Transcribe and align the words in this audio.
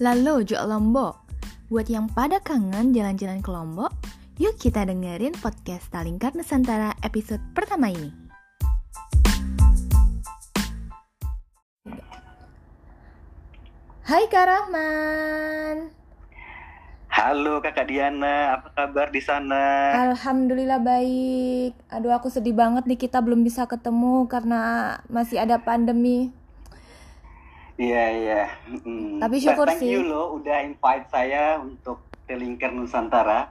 Lalu 0.00 0.48
Jo 0.48 0.64
Lombok. 0.64 1.28
Buat 1.68 1.92
yang 1.92 2.08
pada 2.08 2.40
kangen 2.40 2.96
jalan-jalan 2.96 3.44
ke 3.44 3.52
Lombok, 3.52 3.92
yuk 4.40 4.56
kita 4.56 4.88
dengerin 4.88 5.36
podcast 5.36 5.92
Talingkar 5.92 6.32
Nusantara 6.32 6.96
episode 7.04 7.44
pertama 7.52 7.92
ini. 7.92 8.08
Hai 14.08 14.24
Kak 14.32 14.44
Rahman. 14.48 15.92
Halo 17.12 17.60
Kakak 17.60 17.92
Diana, 17.92 18.56
apa 18.56 18.72
kabar 18.72 19.12
di 19.12 19.20
sana? 19.20 19.92
Alhamdulillah 20.08 20.80
baik. 20.80 21.76
Aduh 21.92 22.16
aku 22.16 22.32
sedih 22.32 22.56
banget 22.56 22.88
nih 22.88 22.96
kita 22.96 23.20
belum 23.20 23.44
bisa 23.44 23.68
ketemu 23.68 24.24
karena 24.32 24.96
masih 25.12 25.44
ada 25.44 25.60
pandemi. 25.60 26.32
Iya 27.80 28.04
iya. 28.12 28.42
Mm. 28.84 29.24
Tapi 29.24 29.36
syukur 29.40 29.72
thank 29.72 29.80
sih. 29.80 29.96
you 29.96 30.04
loh 30.04 30.36
udah 30.36 30.60
invite 30.60 31.08
saya 31.08 31.56
untuk 31.56 32.04
ke 32.28 32.36
Lingkar 32.36 32.76
Nusantara. 32.76 33.48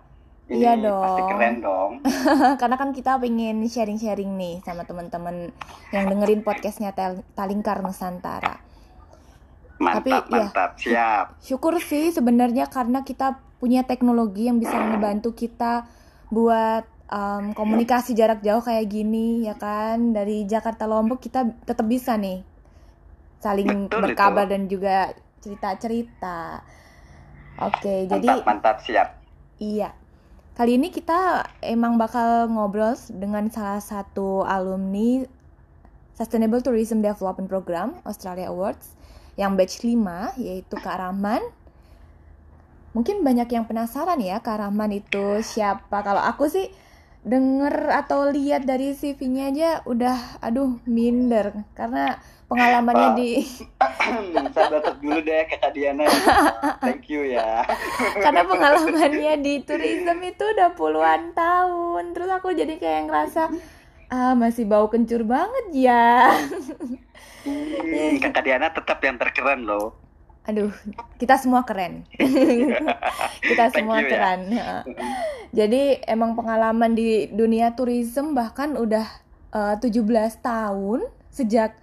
Ini 0.49 0.61
Iya 0.65 0.73
Pasti 0.77 1.21
dong. 1.21 1.29
keren 1.33 1.55
dong. 1.61 1.91
karena 2.61 2.75
kan 2.77 2.89
kita 2.93 3.17
pengen 3.17 3.65
sharing-sharing 3.65 4.37
nih 4.37 4.61
sama 4.61 4.85
teman-teman 4.85 5.49
yang 5.89 6.05
dengerin 6.09 6.45
podcastnya 6.45 6.93
Tel- 6.93 7.25
Talingkar 7.34 7.81
Nusantara. 7.81 8.61
Tapi, 9.79 10.11
Mantap 10.11 10.25
iya. 10.27 10.34
mantap 10.34 10.71
siap. 10.77 11.25
Syukur 11.41 11.81
sih 11.81 12.13
sebenarnya 12.13 12.70
karena 12.70 13.01
kita 13.01 13.41
punya 13.57 13.81
teknologi 13.81 14.45
yang 14.45 14.61
bisa 14.61 14.75
ngebantu 14.75 15.34
kita 15.34 15.89
buat 16.29 16.85
um, 17.09 17.51
komunikasi 17.57 18.13
jarak 18.13 18.39
jauh 18.45 18.61
kayak 18.61 18.87
gini 18.87 19.43
ya 19.45 19.57
kan 19.57 20.13
dari 20.13 20.45
Jakarta 20.45 20.85
Lombok 20.85 21.20
kita 21.20 21.48
tetap 21.65 21.85
bisa 21.89 22.15
nih 22.15 22.48
saling 23.40 23.87
Betul 23.87 24.01
berkabar 24.12 24.45
itu. 24.45 24.51
dan 24.51 24.62
juga 24.68 24.95
cerita-cerita. 25.40 26.63
Oke, 27.59 28.07
jadi 28.07 28.27
Mantap 28.40 28.48
mantap 28.48 28.77
siap. 28.84 29.07
Iya. 29.59 29.91
Kali 30.55 30.76
ini 30.76 30.91
kita 30.91 31.48
emang 31.63 31.95
bakal 31.95 32.51
ngobrol 32.51 32.95
dengan 33.15 33.48
salah 33.48 33.79
satu 33.79 34.43
alumni 34.43 35.23
Sustainable 36.20 36.60
Tourism 36.60 36.99
Development 36.99 37.48
Program 37.48 37.95
Australia 38.04 38.51
Awards 38.51 38.91
yang 39.40 39.55
batch 39.55 39.79
5 39.79 40.35
yaitu 40.35 40.76
Kak 40.76 40.99
Rahman. 40.99 41.40
Mungkin 42.91 43.23
banyak 43.23 43.48
yang 43.55 43.63
penasaran 43.63 44.20
ya 44.20 44.43
Kak 44.43 44.60
Rahman 44.60 44.99
itu 44.99 45.40
siapa. 45.40 46.04
Kalau 46.04 46.20
aku 46.20 46.51
sih 46.51 46.67
denger 47.20 47.91
atau 47.91 48.31
lihat 48.31 48.63
dari 48.63 48.95
CV-nya 48.95 49.51
aja 49.51 49.70
udah 49.84 50.39
aduh 50.39 50.79
minder 50.87 51.51
karena 51.76 52.15
pengalamannya 52.48 53.09
Pak. 53.11 53.17
di 53.20 53.29
Saya 54.55 54.67
batuk 54.71 54.98
dulu 55.03 55.20
deh 55.21 55.43
Kakak 55.45 55.71
Diana. 55.76 56.07
Thank 56.84 57.11
you 57.11 57.27
ya. 57.27 57.67
karena 58.23 58.48
pengalamannya 58.48 59.34
di 59.43 59.53
tourism 59.67 60.17
itu 60.23 60.43
udah 60.55 60.70
puluhan 60.73 61.35
tahun 61.35 62.15
terus 62.15 62.29
aku 62.31 62.55
jadi 62.55 62.79
kayak 62.79 63.11
ngerasa 63.11 63.51
ah 64.09 64.33
masih 64.33 64.66
bau 64.66 64.89
kencur 64.89 65.22
banget 65.28 65.66
ya 65.75 66.33
Hmm, 67.39 68.19
Kakak 68.19 68.44
Diana 68.44 68.67
tetap 68.67 69.00
yang 69.00 69.16
terkeren 69.16 69.63
loh. 69.63 69.95
Aduh 70.44 70.72
kita 71.18 71.38
semua 71.38 71.62
keren 71.62 72.07
kita 73.50 73.66
semua 73.69 74.01
you 74.01 74.07
ya. 74.07 74.09
keren 74.09 74.41
Ya. 74.50 74.72
jadi 75.53 76.01
emang 76.06 76.34
pengalaman 76.34 76.94
di 76.94 77.29
dunia 77.29 77.73
tourism 77.73 78.34
bahkan 78.34 78.73
udah 78.73 79.06
eh, 79.51 79.75
17 79.78 80.06
tahun 80.41 81.06
sejak 81.29 81.78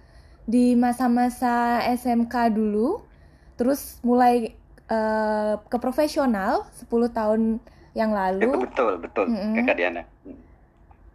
di 0.47 0.75
masa-masa 0.75 1.79
SMK 1.91 2.51
dulu 2.51 3.03
terus 3.55 3.99
mulai 4.01 4.53
eh, 4.87 5.53
ke 5.59 5.77
profesional 5.79 6.67
10 6.79 6.87
tahun 7.11 7.41
yang 7.95 8.11
Itu 8.11 8.19
lalu 8.19 8.51
betul 8.67 8.91
betul 9.01 9.25
Mm-mm. 9.25 9.53
Kakak 9.57 9.75
Diana. 9.75 10.03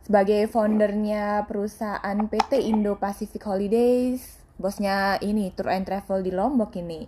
sebagai 0.03 0.51
foundernya 0.51 1.47
perusahaan 1.47 2.19
PT 2.27 2.59
Indo 2.59 2.99
Pacific 2.99 3.39
Holidays, 3.47 4.42
bosnya 4.57 5.17
ini 5.21 5.53
Tour 5.53 5.73
and 5.73 5.85
Travel 5.89 6.25
di 6.25 6.33
Lombok 6.33 6.77
ini. 6.77 7.07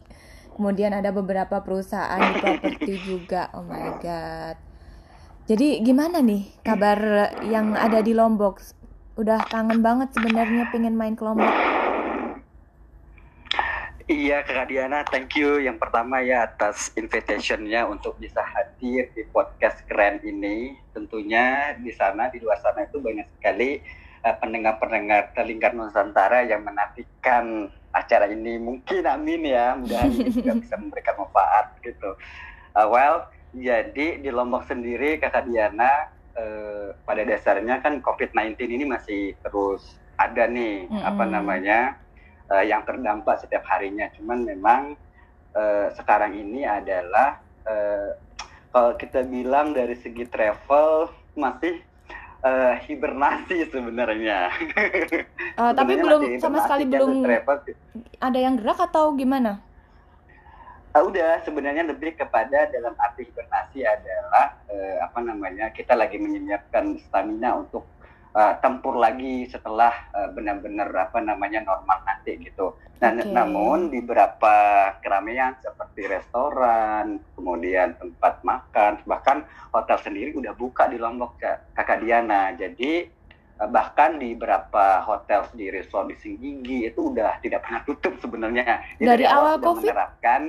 Kemudian 0.55 0.95
ada 0.95 1.11
beberapa 1.11 1.61
perusahaan 1.67 2.21
di 2.21 2.35
properti 2.39 2.95
juga. 3.03 3.51
Oh 3.59 3.67
my 3.67 3.99
god. 3.99 4.57
Jadi 5.45 5.83
gimana 5.85 6.25
nih 6.25 6.49
kabar 6.65 6.99
yang 7.45 7.77
ada 7.77 8.01
di 8.01 8.17
Lombok? 8.17 8.63
Udah 9.19 9.45
kangen 9.51 9.85
banget 9.85 10.15
sebenarnya 10.15 10.71
pengen 10.73 10.95
main 10.97 11.19
ke 11.19 11.23
Lombok. 11.27 11.53
Iya 14.05 14.45
Kakak 14.45 14.69
Diana, 14.69 15.01
thank 15.09 15.33
you 15.33 15.57
yang 15.65 15.81
pertama 15.81 16.21
ya 16.21 16.45
atas 16.45 16.93
invitationnya 16.93 17.89
untuk 17.89 18.21
bisa 18.21 18.45
hadir 18.45 19.09
di 19.17 19.25
podcast 19.33 19.81
keren 19.89 20.21
ini. 20.21 20.77
Tentunya 20.93 21.73
di 21.81 21.89
sana 21.89 22.29
di 22.29 22.37
luar 22.37 22.61
sana 22.61 22.85
itu 22.85 23.01
banyak 23.01 23.25
sekali 23.41 23.81
pendengar-pendengar 24.41 25.37
Telingkar 25.37 25.77
Nusantara 25.77 26.41
yang 26.49 26.65
menantikan 26.65 27.69
acara 27.93 28.27
ini. 28.33 28.57
Mungkin 28.57 29.05
amin 29.05 29.43
ya, 29.45 29.77
mudah 29.77 30.09
ini 30.09 30.33
juga 30.33 30.57
bisa 30.65 30.75
memberikan 30.81 31.21
manfaat 31.21 31.77
gitu. 31.85 32.17
Eh, 32.75 32.89
well, 32.89 33.29
jadi 33.55 34.19
di 34.19 34.31
Lombok 34.33 34.67
sendiri 34.67 35.21
Kakak 35.21 35.47
Diana 35.47 36.11
eh, 36.35 36.97
pada 37.05 37.23
dasarnya 37.23 37.85
kan 37.85 38.01
COVID-19 38.01 38.59
ini 38.67 38.85
masih 38.89 39.37
terus 39.45 40.01
ada 40.19 40.47
nih 40.47 40.87
apa 41.03 41.27
Mm-mm. 41.27 41.35
namanya 41.35 41.79
eh, 42.51 42.65
yang 42.67 42.83
terdampak 42.83 43.45
setiap 43.45 43.63
harinya. 43.69 44.11
Cuman 44.17 44.43
memang 44.43 44.99
eh, 45.55 45.89
sekarang 45.95 46.35
ini 46.35 46.67
adalah 46.67 47.39
eh, 47.69 48.19
kalau 48.75 48.99
kita 48.99 49.23
bilang 49.23 49.71
dari 49.71 49.95
segi 49.95 50.27
travel 50.27 51.07
masih 51.39 51.79
eh, 52.45 52.75
hibernasi 52.87 53.73
sebenarnya. 53.73 54.53
Eh, 55.55 55.73
tapi 55.79 55.95
belum 56.03 56.35
sama 56.43 56.67
sekali 56.67 56.91
kan, 56.91 56.99
belum 56.99 57.23
ada 58.19 58.39
yang 58.39 58.59
gerak 58.59 58.79
atau 58.91 59.15
gimana? 59.15 59.63
Ah, 60.91 61.03
udah 61.03 61.43
sebenarnya 61.47 61.87
lebih 61.87 62.19
kepada 62.19 62.71
dalam 62.71 62.95
arti 62.99 63.27
hibernasi 63.27 63.87
adalah 63.87 64.59
eh, 64.67 64.99
apa 64.99 65.19
namanya 65.23 65.71
kita 65.71 65.95
lagi 65.95 66.19
menyiapkan 66.19 66.99
stamina 67.07 67.63
untuk 67.63 67.87
eh, 68.35 68.55
tempur 68.59 68.99
lagi 68.99 69.47
setelah 69.47 69.95
eh, 70.11 70.29
benar-benar 70.35 70.91
apa 70.91 71.23
namanya 71.23 71.63
normal 71.63 72.03
nanti 72.03 72.35
gitu. 72.43 72.75
Nah, 72.99 73.11
Oke. 73.15 73.31
namun 73.31 73.91
di 73.93 74.01
beberapa 74.01 74.55
keramaian 75.03 75.55
seperti 75.61 76.09
restoran, 76.09 77.21
kemudian 77.37 77.95
tempat 78.01 78.41
makan, 78.43 79.03
bahkan 79.05 79.45
hotel 79.71 79.99
sendiri 80.01 80.35
udah 80.35 80.55
buka 80.57 80.87
di 80.89 80.97
Lombok 80.99 81.37
Kak- 81.39 81.75
Kakak 81.75 82.03
Diana. 82.03 82.51
Jadi 82.55 83.07
eh, 83.61 83.69
bahkan 83.71 84.19
di 84.19 84.35
beberapa 84.35 85.03
hotel 85.07 85.47
di 85.55 85.71
resort 85.71 86.11
di 86.11 86.17
Singgigi 86.19 86.91
itu 86.91 87.15
udah 87.15 87.39
tidak 87.39 87.63
pernah 87.67 87.81
tutup 87.87 88.19
sebenarnya. 88.19 88.83
Jadi 88.99 89.09
Dari 89.09 89.25
awal 89.31 89.59
sudah 89.59 89.67
COVID? 89.71 89.83
menerapkan 89.87 90.43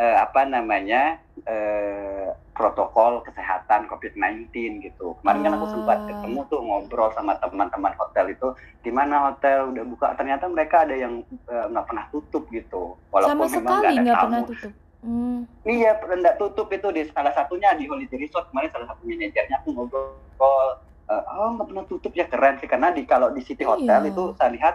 eh, 0.00 0.16
apa 0.16 0.42
namanya 0.44 1.20
eh, 1.44 2.32
protokol 2.50 3.20
kesehatan 3.20 3.84
COVID-19 3.86 4.48
gitu. 4.82 5.16
Kemarin 5.20 5.40
kan 5.42 5.52
aku 5.54 5.66
Ah. 5.66 5.72
sempat 5.72 5.98
ketemu 6.04 6.40
tuh 6.46 6.60
ngobrol 6.60 7.08
sama 7.12 7.36
teman-teman 7.38 7.92
hotel 7.94 8.26
itu 8.28 8.48
di 8.80 8.90
mana 8.90 9.28
hotel 9.28 9.68
udah 9.70 9.84
buka. 9.86 10.06
Ternyata 10.14 10.44
mereka 10.46 10.84
ada 10.84 10.92
yang 10.94 11.20
eh, 11.46 11.64
nggak 11.66 11.84
pernah 11.84 12.04
tutup 12.08 12.48
gitu. 12.48 12.96
Sama 13.08 13.12
Walaupun 13.12 13.36
memang 13.46 13.52
sekali 13.52 13.94
nggak 13.94 14.04
ada 14.06 14.12
tamu. 14.14 14.24
pernah 14.26 14.42
tutup. 14.46 14.72
Hmm. 15.00 15.38
Iya, 15.64 15.90
nggak 15.96 16.36
tutup 16.36 16.68
itu 16.68 16.88
di 16.90 17.02
salah 17.08 17.32
satunya 17.32 17.72
di 17.72 17.84
Holiday 17.84 18.18
Resort 18.18 18.48
kemarin 18.48 18.68
salah 18.68 18.86
satu 18.86 19.00
manajernya 19.02 19.56
aku 19.58 19.68
ngobrol, 19.72 20.68
eh, 21.08 21.22
oh 21.30 21.48
nggak 21.56 21.66
pernah 21.66 21.84
tutup 21.86 22.12
ya 22.12 22.24
keren 22.24 22.56
sih 22.56 22.68
karena 22.68 22.92
di 22.92 23.04
kalau 23.04 23.32
di 23.32 23.40
City 23.40 23.64
Hotel 23.64 24.00
Iya. 24.02 24.10
itu 24.10 24.24
saya 24.34 24.52
lihat 24.52 24.74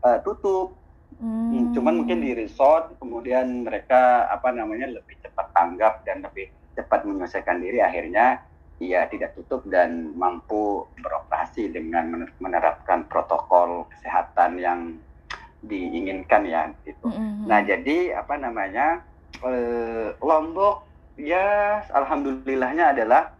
eh, 0.00 0.18
tutup, 0.20 0.78
Hmm. 1.18 1.50
Hmm, 1.54 1.64
cuman 1.76 1.94
mungkin 2.02 2.18
di 2.20 2.34
resort 2.34 2.98
kemudian 2.98 3.62
mereka 3.62 4.26
apa 4.28 4.50
namanya 4.50 4.90
lebih 4.90 5.16
cepat 5.22 5.54
tanggap 5.54 6.02
dan 6.02 6.24
lebih 6.24 6.50
cepat 6.74 7.06
menyelesaikan 7.06 7.62
diri 7.62 7.78
akhirnya 7.78 8.42
ya 8.82 9.06
tidak 9.06 9.38
tutup 9.38 9.62
dan 9.70 10.12
mampu 10.18 10.90
beroperasi 10.98 11.70
dengan 11.70 12.10
mener- 12.10 12.34
menerapkan 12.42 13.06
protokol 13.06 13.86
kesehatan 13.94 14.58
yang 14.58 14.80
diinginkan 15.64 16.42
ya 16.44 16.68
gitu. 16.84 17.08
Mm-mm. 17.08 17.48
Nah, 17.48 17.64
jadi 17.64 18.20
apa 18.20 18.34
namanya? 18.36 19.00
eh, 19.44 20.08
Lombok 20.22 20.86
ya 21.18 21.78
alhamdulillahnya 21.90 22.94
adalah 22.96 23.34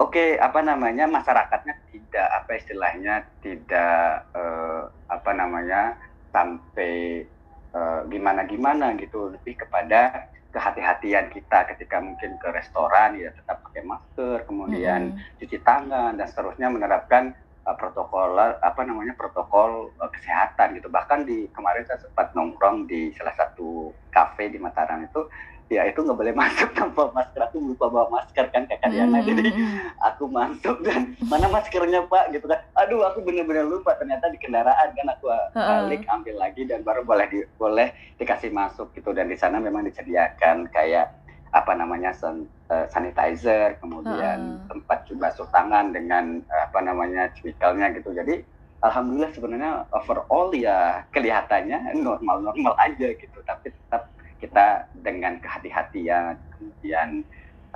oke 0.00 0.36
apa 0.40 0.60
namanya 0.64 1.04
masyarakatnya 1.08 1.74
tidak 1.92 2.28
apa 2.32 2.50
istilahnya 2.56 3.14
tidak 3.44 4.26
eh, 4.32 4.82
apa 5.08 5.30
namanya 5.36 5.96
sampai 6.32 7.24
eh, 7.72 8.00
gimana-gimana 8.08 8.96
gitu 8.98 9.30
lebih 9.30 9.62
kepada 9.62 10.32
kehati-hatian 10.52 11.32
kita 11.32 11.64
ketika 11.74 11.96
mungkin 11.98 12.36
ke 12.36 12.48
restoran 12.52 13.16
ya 13.16 13.32
tetap 13.32 13.64
pakai 13.64 13.82
masker 13.88 14.44
kemudian 14.44 15.16
Mm-mm. 15.16 15.38
cuci 15.40 15.58
tangan 15.64 16.20
dan 16.20 16.26
seterusnya 16.28 16.68
menerapkan 16.68 17.32
uh, 17.64 17.72
protokol 17.72 18.36
apa 18.38 18.80
namanya 18.84 19.16
protokol 19.16 19.88
uh, 19.96 20.10
kesehatan 20.12 20.76
gitu 20.76 20.92
bahkan 20.92 21.24
di 21.24 21.48
kemarin 21.56 21.88
saya 21.88 22.04
sempat 22.04 22.36
nongkrong 22.36 22.84
di 22.84 23.16
salah 23.16 23.32
satu 23.32 23.96
kafe 24.12 24.52
di 24.52 24.60
Mataram 24.60 25.00
itu 25.00 25.24
ya 25.70 25.86
itu 25.86 25.98
nggak 26.02 26.18
boleh 26.18 26.34
masuk 26.42 26.70
tanpa 26.74 27.12
masker. 27.12 27.40
Aku 27.46 27.62
lupa 27.62 27.86
bawa 27.92 28.06
masker 28.10 28.48
kan 28.50 28.66
kakak 28.66 28.90
Diana. 28.90 29.20
Mm, 29.20 29.26
jadi 29.28 29.42
mm, 29.50 29.58
mm. 29.58 29.78
aku 30.00 30.24
masuk 30.26 30.76
dan 30.82 31.14
mana 31.26 31.46
maskernya 31.52 32.06
pak? 32.08 32.32
Gitu 32.34 32.46
kan. 32.48 32.60
Aduh 32.80 33.04
aku 33.06 33.22
bener-bener 33.22 33.66
lupa. 33.68 33.94
Ternyata 33.98 34.32
di 34.32 34.38
kendaraan 34.38 34.88
kan 34.96 35.06
aku 35.12 35.26
balik 35.54 36.02
ambil 36.08 36.36
lagi 36.40 36.62
dan 36.66 36.80
baru 36.82 37.02
boleh 37.06 37.26
di, 37.30 37.38
boleh 37.56 37.92
dikasih 38.18 38.50
masuk 38.50 38.90
gitu. 38.96 39.14
Dan 39.14 39.30
di 39.30 39.36
sana 39.38 39.62
memang 39.62 39.86
disediakan 39.86 40.70
kayak 40.72 41.22
apa 41.52 41.76
namanya 41.76 42.16
san- 42.16 42.48
eh, 42.72 42.88
sanitizer 42.88 43.76
kemudian 43.76 44.40
Heeh. 44.40 44.68
tempat 44.72 45.04
basuh 45.20 45.44
tangan 45.52 45.92
dengan 45.92 46.40
eh, 46.40 46.62
apa 46.64 46.80
namanya 46.80 47.28
chemicalnya 47.36 47.92
gitu. 47.92 48.16
Jadi 48.16 48.40
alhamdulillah 48.82 49.30
sebenarnya 49.36 49.72
overall 49.92 50.48
ya 50.56 51.04
kelihatannya 51.12 51.92
normal-normal 52.00 52.74
aja 52.80 53.08
gitu. 53.14 53.38
Tapi 53.44 53.68
tetap 53.68 54.10
kita 54.42 54.90
dengan 55.06 55.38
kehati-hatian 55.38 56.34
kemudian 56.58 57.22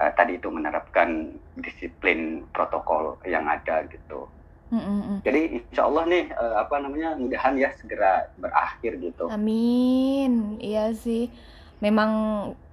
eh, 0.03 0.13
tadi 0.19 0.43
itu 0.43 0.51
menerapkan 0.51 1.31
disiplin 1.55 2.43
protokol 2.51 3.15
yang 3.23 3.47
ada 3.47 3.87
gitu 3.87 4.27
Mm, 4.67 4.83
mm, 4.83 5.03
mm. 5.07 5.19
jadi 5.23 5.63
insya 5.63 5.87
Allah 5.87 6.11
nih 6.11 6.27
eh, 6.27 6.57
apa 6.59 6.75
namanya 6.83 7.15
mudahan 7.15 7.55
ya 7.55 7.71
segera 7.79 8.27
berakhir 8.35 8.99
gitu 8.99 9.31
Amin, 9.31 10.59
iya 10.59 10.91
sih. 10.91 11.31
Memang 11.79 12.11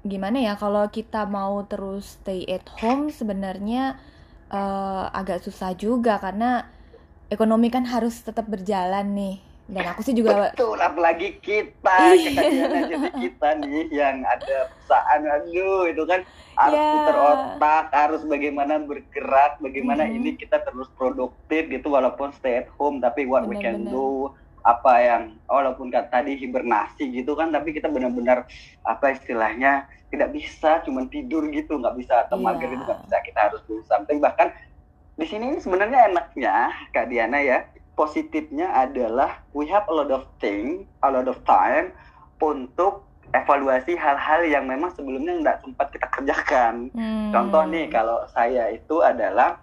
gimana 0.01 0.42
ya 0.42 0.57
kalau 0.57 0.89
kita 0.89 1.30
mau 1.30 1.62
terus 1.69 2.18
stay 2.18 2.50
at 2.50 2.66
home 2.81 3.13
sebenarnya 3.13 4.01
eh, 4.50 5.06
agak 5.13 5.46
susah 5.46 5.78
juga 5.78 6.18
karena 6.18 6.66
ekonomi 7.30 7.69
kan 7.69 7.86
harus 7.86 8.25
tetap 8.25 8.50
berjalan 8.50 9.13
nih. 9.13 9.38
Dan 9.63 9.88
aku 9.88 10.04
sih 10.04 10.12
juga 10.12 10.51
Betul, 10.51 10.75
apalagi 10.83 11.39
kita, 11.39 12.13
Iya. 12.19 12.36
kekasihan 12.36 12.83
jadi 12.92 13.10
kita 13.15 13.50
nih 13.63 13.83
yang 13.95 14.18
ada 14.27 14.57
perusahaan, 14.75 15.21
aduh 15.39 15.88
itu 15.88 16.04
kan 16.04 16.21
harus 16.54 16.77
Ya. 16.77 16.92
putar 16.92 17.15
otak, 17.18 17.86
harus 17.95 18.21
bagaimana 18.27 18.83
bergerak, 18.83 19.57
bagaimana 19.63 20.04
Mhm. 20.06 20.15
ini 20.19 20.30
kita 20.36 20.62
terus 20.62 20.92
produktif 20.94 21.71
gitu 21.71 21.89
walaupun 21.89 22.36
stay 22.36 22.62
at 22.62 22.69
home, 22.75 23.00
tapi 23.00 23.24
what 23.24 23.48
we 23.48 23.56
can 23.56 23.88
Benar-benar. 23.88 23.95
do, 23.95 24.36
apa 24.63 24.94
yang 25.00 25.24
walaupun 25.48 25.92
kan 25.92 26.12
tadi 26.12 26.36
hibernasi 26.36 27.10
gitu 27.10 27.33
kan, 27.33 27.50
tapi 27.50 27.71
kita 27.71 27.88
benar-benar 27.88 28.44
apa 28.83 29.15
istilahnya 29.15 29.88
tidak 30.12 30.30
bisa 30.36 30.83
cuman 30.83 31.07
tidur 31.07 31.48
gitu, 31.50 31.80
nggak 31.80 31.95
bisa 31.98 32.27
atau 32.27 32.36
Iya. 32.38 32.45
mager 32.51 32.69
itu 32.69 32.83
nggak 32.83 33.01
bisa, 33.01 33.18
kita 33.24 33.39
harus 33.48 33.62
do 33.65 33.80
something 33.88 34.19
bahkan 34.19 34.51
di 35.13 35.25
sini 35.25 35.57
sebenarnya 35.57 36.10
enaknya 36.10 36.56
Kak 36.89 37.06
Diana 37.07 37.38
ya 37.38 37.63
positifnya 37.94 38.74
adalah 38.74 39.42
we 39.54 39.69
have 39.69 39.86
a 39.90 39.94
lot 39.94 40.10
of 40.10 40.25
thing, 40.42 40.90
a 41.06 41.10
lot 41.10 41.30
of 41.30 41.38
time 41.45 41.94
untuk 42.42 43.06
evaluasi 43.34 43.98
hal-hal 43.98 44.45
yang 44.45 44.69
memang 44.69 44.94
sebelumnya 44.94 45.34
nggak 45.42 45.57
sempat 45.66 45.88
kita 45.90 46.07
kerjakan. 46.13 46.94
Hmm. 46.94 47.34
Contoh 47.34 47.63
nih 47.66 47.90
kalau 47.90 48.25
saya 48.30 48.69
itu 48.69 49.01
adalah 49.01 49.57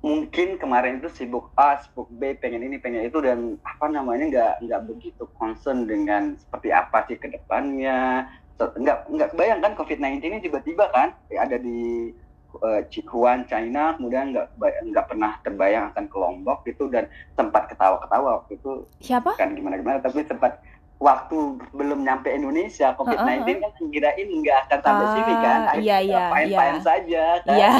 mungkin 0.00 0.56
kemarin 0.56 0.98
itu 0.98 1.12
sibuk 1.12 1.52
A, 1.54 1.78
sibuk 1.84 2.08
B, 2.10 2.34
pengen 2.40 2.64
ini, 2.64 2.80
pengen 2.80 3.04
itu 3.04 3.20
dan 3.20 3.60
apa 3.62 3.86
namanya 3.86 4.24
nggak 4.32 4.54
nggak 4.66 4.82
begitu 4.88 5.28
concern 5.36 5.84
dengan 5.84 6.34
seperti 6.40 6.72
apa 6.72 7.04
sih 7.06 7.20
ke 7.20 7.28
depannya. 7.30 8.26
So, 8.56 8.72
nggak 8.76 9.08
nggak 9.08 9.28
kebayang 9.36 9.60
kan 9.60 9.72
COVID-19 9.76 10.20
ini 10.20 10.38
tiba-tiba 10.44 10.88
kan 10.92 11.16
ada 11.32 11.56
di 11.56 12.12
eh, 12.58 12.82
Wuhan, 13.06 13.44
China, 13.44 13.94
kemudian 13.94 14.30
nggak 14.30 14.46
nggak 14.58 15.06
pernah 15.06 15.32
terbayang 15.40 15.90
akan 15.90 16.04
ke 16.06 16.16
Lombok 16.16 16.58
gitu 16.64 16.86
dan 16.86 17.06
sempat 17.32 17.66
ketawa-ketawa 17.66 18.40
waktu 18.40 18.56
itu 18.56 18.84
Siapa? 18.98 19.34
bukan 19.34 19.50
gimana-gimana 19.54 19.98
tapi 19.98 20.22
sempat 20.22 20.58
waktu 20.96 21.36
belum 21.72 22.04
nyampe 22.04 22.28
Indonesia 22.28 22.92
COVID-19 22.92 23.48
kan 23.56 23.72
kirain 23.88 24.28
nggak 24.28 24.58
akan 24.68 24.78
sampai 24.78 25.00
Ah, 25.00 25.10
sini 25.10 25.34
kan 25.34 25.60
iya, 25.80 25.96
iya, 25.98 26.24
iya. 26.44 26.76
saja 26.78 27.24
kan 27.40 27.56
Iya, 27.56 27.72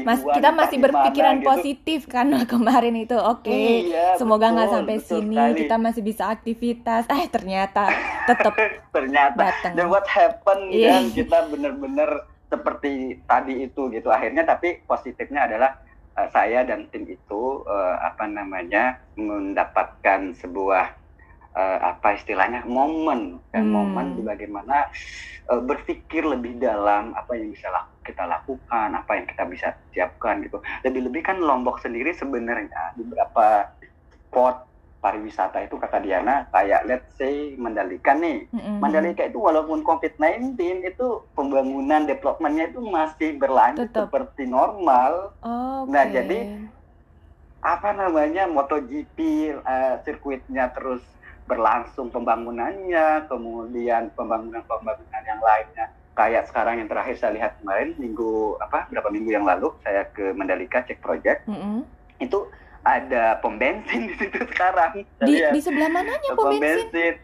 Mas, 0.00 0.24
kita 0.24 0.48
masih 0.48 0.76
di 0.76 0.80
mana 0.80 0.84
berpikiran 0.88 1.34
gitu. 1.36 1.44
positif 1.44 2.00
kan 2.08 2.32
kemarin 2.48 2.96
itu. 2.96 3.12
Oke, 3.14 3.52
Iya, 3.84 4.16
semoga 4.16 4.48
nggak 4.48 4.72
sampai 4.72 4.96
betul 4.96 5.20
sini. 5.20 5.36
sekali. 5.36 5.58
Kita 5.60 5.76
masih 5.76 6.02
bisa 6.02 6.24
aktivitas. 6.26 7.02
Eh, 7.04 7.28
ternyata 7.28 7.92
tetap 8.24 8.56
ternyata 8.96 9.36
datang. 9.44 9.72
dan 9.76 9.86
what 9.86 10.08
happened 10.08 10.72
Iya. 10.72 10.88
dan 10.88 11.04
kita 11.12 11.38
bener-bener 11.52 12.10
seperti 12.54 13.24
tadi 13.30 13.66
itu 13.66 13.90
gitu 13.94 14.08
akhirnya 14.16 14.44
tapi 14.46 14.84
positifnya 14.90 15.46
adalah 15.50 15.70
eh, 16.18 16.28
saya 16.34 16.60
dan 16.68 16.88
tim 16.92 17.04
itu 17.08 17.42
eh, 17.68 17.96
apa 18.08 18.24
namanya 18.30 18.98
mendapatkan 19.18 20.20
sebuah 20.38 20.86
eh, 21.58 21.78
apa 21.92 22.08
istilahnya 22.18 22.66
momen 22.68 23.42
dan 23.52 23.70
Hmm. 23.70 23.74
momen 23.76 24.06
di 24.18 24.22
bagaimana 24.24 24.88
eh, 25.52 25.62
berpikir 25.62 26.22
lebih 26.26 26.58
dalam 26.60 27.14
apa 27.16 27.32
yang 27.38 27.50
bisa 27.54 27.68
laku- 27.70 28.00
kita 28.04 28.24
lakukan 28.28 28.88
apa 29.00 29.12
yang 29.18 29.26
kita 29.30 29.44
bisa 29.48 29.68
siapkan 29.94 30.44
gitu 30.44 30.58
lebih-lebih 30.86 31.22
kan 31.24 31.36
Lombok 31.40 31.80
sendiri 31.84 32.12
sebenarnya 32.16 32.94
beberapa 32.98 33.68
spot 34.12 34.56
pariwisata 35.04 35.60
itu 35.60 35.76
kakak 35.76 36.00
Diana 36.00 36.48
kayak 36.48 36.88
let's 36.88 37.12
say 37.20 37.52
Mandalika 37.60 38.16
nih 38.16 38.48
Mm-mm. 38.48 38.80
Mandalika 38.80 39.28
itu 39.28 39.36
walaupun 39.36 39.84
COVID-19 39.84 40.56
itu 40.80 41.06
pembangunan 41.36 42.08
developmentnya 42.08 42.72
itu 42.72 42.80
masih 42.80 43.36
berlanjut 43.36 43.92
Tetap. 43.92 44.08
seperti 44.08 44.48
normal. 44.48 45.36
Oke. 45.44 45.92
Nah, 45.92 46.04
jadi 46.08 46.38
Apa 47.60 47.96
namanya 47.96 48.44
MotoGP 48.44 49.16
eh, 49.56 49.94
sirkuitnya 50.04 50.68
terus 50.76 51.00
berlangsung 51.44 52.12
pembangunannya, 52.12 53.24
kemudian 53.24 54.12
pembangunan-pembangunan 54.12 55.22
yang 55.24 55.40
lainnya. 55.40 55.88
Kayak 56.12 56.52
sekarang 56.52 56.84
yang 56.84 56.88
terakhir 56.92 57.16
saya 57.16 57.32
lihat 57.32 57.56
kemarin 57.58 57.96
minggu 57.96 58.60
apa 58.60 58.84
berapa 58.86 59.08
minggu 59.08 59.32
yang 59.32 59.48
lalu 59.48 59.72
saya 59.80 60.04
ke 60.12 60.36
Mandalika 60.36 60.84
cek 60.84 61.00
project 61.00 61.48
Mm-mm. 61.48 61.88
itu 62.20 62.38
ada 62.84 63.40
pom 63.40 63.56
bensin 63.56 64.06
di 64.06 64.14
situ 64.14 64.38
sekarang. 64.46 65.02
Di 65.18 65.32
lihat 65.34 65.50
di 65.50 65.60
sebelah 65.60 65.88
mananya 65.88 66.28
pom 66.30 66.46
pom 66.46 66.54
bensin? 66.54 66.88
bensin. 66.88 67.14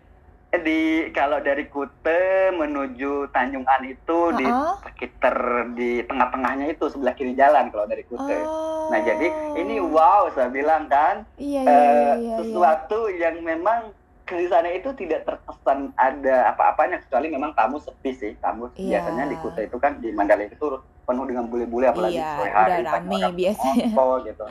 Eh, 0.50 0.58
Di 0.58 0.80
kalau 1.10 1.38
dari 1.38 1.62
Kute 1.64 2.20
menuju 2.50 3.30
Tanjung 3.30 3.62
An 3.64 3.86
itu 3.86 4.34
di 4.34 4.42
Ha-ha. 4.42 4.82
sekitar 4.82 5.36
di 5.72 6.02
tengah-tengahnya 6.02 6.66
itu 6.68 6.90
sebelah 6.90 7.14
kiri 7.14 7.32
jalan 7.32 7.70
kalau 7.70 7.86
dari 7.86 8.02
Kute. 8.02 8.34
Oh. 8.42 8.90
Nah 8.90 8.98
jadi 8.98 9.30
ini 9.54 9.78
wow 9.78 10.26
saya 10.32 10.50
bilang 10.50 10.90
kan 10.90 11.22
Iya 11.36 11.62
iya 11.62 11.70
eh, 11.70 11.70
iya. 11.70 11.86
iya, 11.86 12.12
iya. 12.18 12.36
sesuatu 12.40 12.98
yang 13.12 13.38
memang 13.40 13.94
di 14.26 14.46
sana 14.46 14.70
itu 14.70 14.90
tidak 14.92 15.22
terkesan 15.22 15.90
ada 15.94 16.50
apa-apanya 16.50 16.98
kecuali 16.98 17.30
memang 17.30 17.50
tamu 17.52 17.78
sepi 17.78 18.10
sih 18.10 18.32
tamu 18.36 18.70
Iya. 18.74 19.02
biasanya 19.02 19.24
di 19.26 19.36
Kuta 19.36 19.60
itu 19.60 19.76
kan 19.76 19.98
di 19.98 20.10
Mandalika 20.10 20.50
itu 20.52 20.82
penuh 21.10 21.26
dengan 21.26 21.44
bule-bule 21.44 21.90
apalagi 21.90 22.14
Iya, 22.16 22.38
sore 22.38 22.50
udah 22.50 22.54
hari 22.54 22.72
banyak 22.86 22.94
rame 22.94 23.18
biasanya. 23.34 23.88
gitu. 24.22 24.44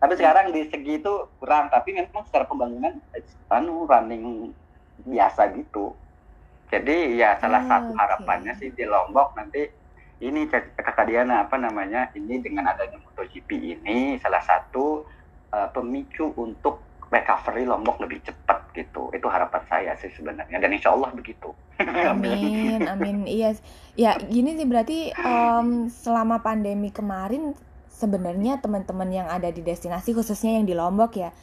Tapi 0.00 0.12
sekarang 0.16 0.46
di 0.50 0.60
segi 0.66 0.92
itu 0.96 1.12
kurang 1.36 1.68
tapi 1.68 1.88
memang 1.92 2.24
secara 2.24 2.48
pembangunan 2.48 2.92
anu 3.50 3.84
running 3.84 4.56
biasa 5.04 5.52
gitu. 5.52 5.92
Jadi 6.72 7.20
ya 7.20 7.36
salah 7.36 7.60
Ah, 7.60 7.68
satu 7.68 7.92
harapannya 7.92 8.52
sih 8.56 8.72
di 8.72 8.82
Lombok 8.82 9.36
nanti 9.36 9.68
ini 10.20 10.48
kakak 10.48 11.04
Diana 11.04 11.44
apa 11.44 11.58
namanya 11.58 12.08
ini 12.14 12.40
dengan 12.40 12.64
adanya 12.66 12.96
MotoGP 12.96 13.50
ini 13.76 14.16
salah 14.16 14.40
satu 14.40 15.04
uh, 15.50 15.68
pemicu 15.70 16.32
untuk 16.34 16.80
recovery 17.10 17.66
Lombok 17.66 18.00
lebih 18.00 18.22
cepat 18.22 18.53
gitu. 18.74 19.08
Itu 19.14 19.26
harapan 19.30 19.62
saya 19.70 19.92
sih 19.96 20.10
sebenarnya 20.12 20.58
dan 20.58 20.70
insya 20.74 20.92
Allah 20.92 21.14
begitu. 21.14 21.54
Amin, 22.12 22.86
amin. 22.86 23.26
Iya, 23.26 23.58
ya 23.98 24.14
gini 24.18 24.54
sih 24.54 24.62
berarti 24.62 25.10
em, 25.10 25.90
selama 25.90 26.38
pandemi 26.38 26.94
kemarin 26.94 27.50
sebenarnya 27.90 28.62
teman-teman 28.62 29.10
yang 29.10 29.26
ada 29.26 29.50
di 29.50 29.58
destinasi 29.58 30.14
khususnya 30.14 30.54
yang 30.54 30.66
di 30.70 30.74
Lombok 30.74 31.18
ya, 31.18 31.34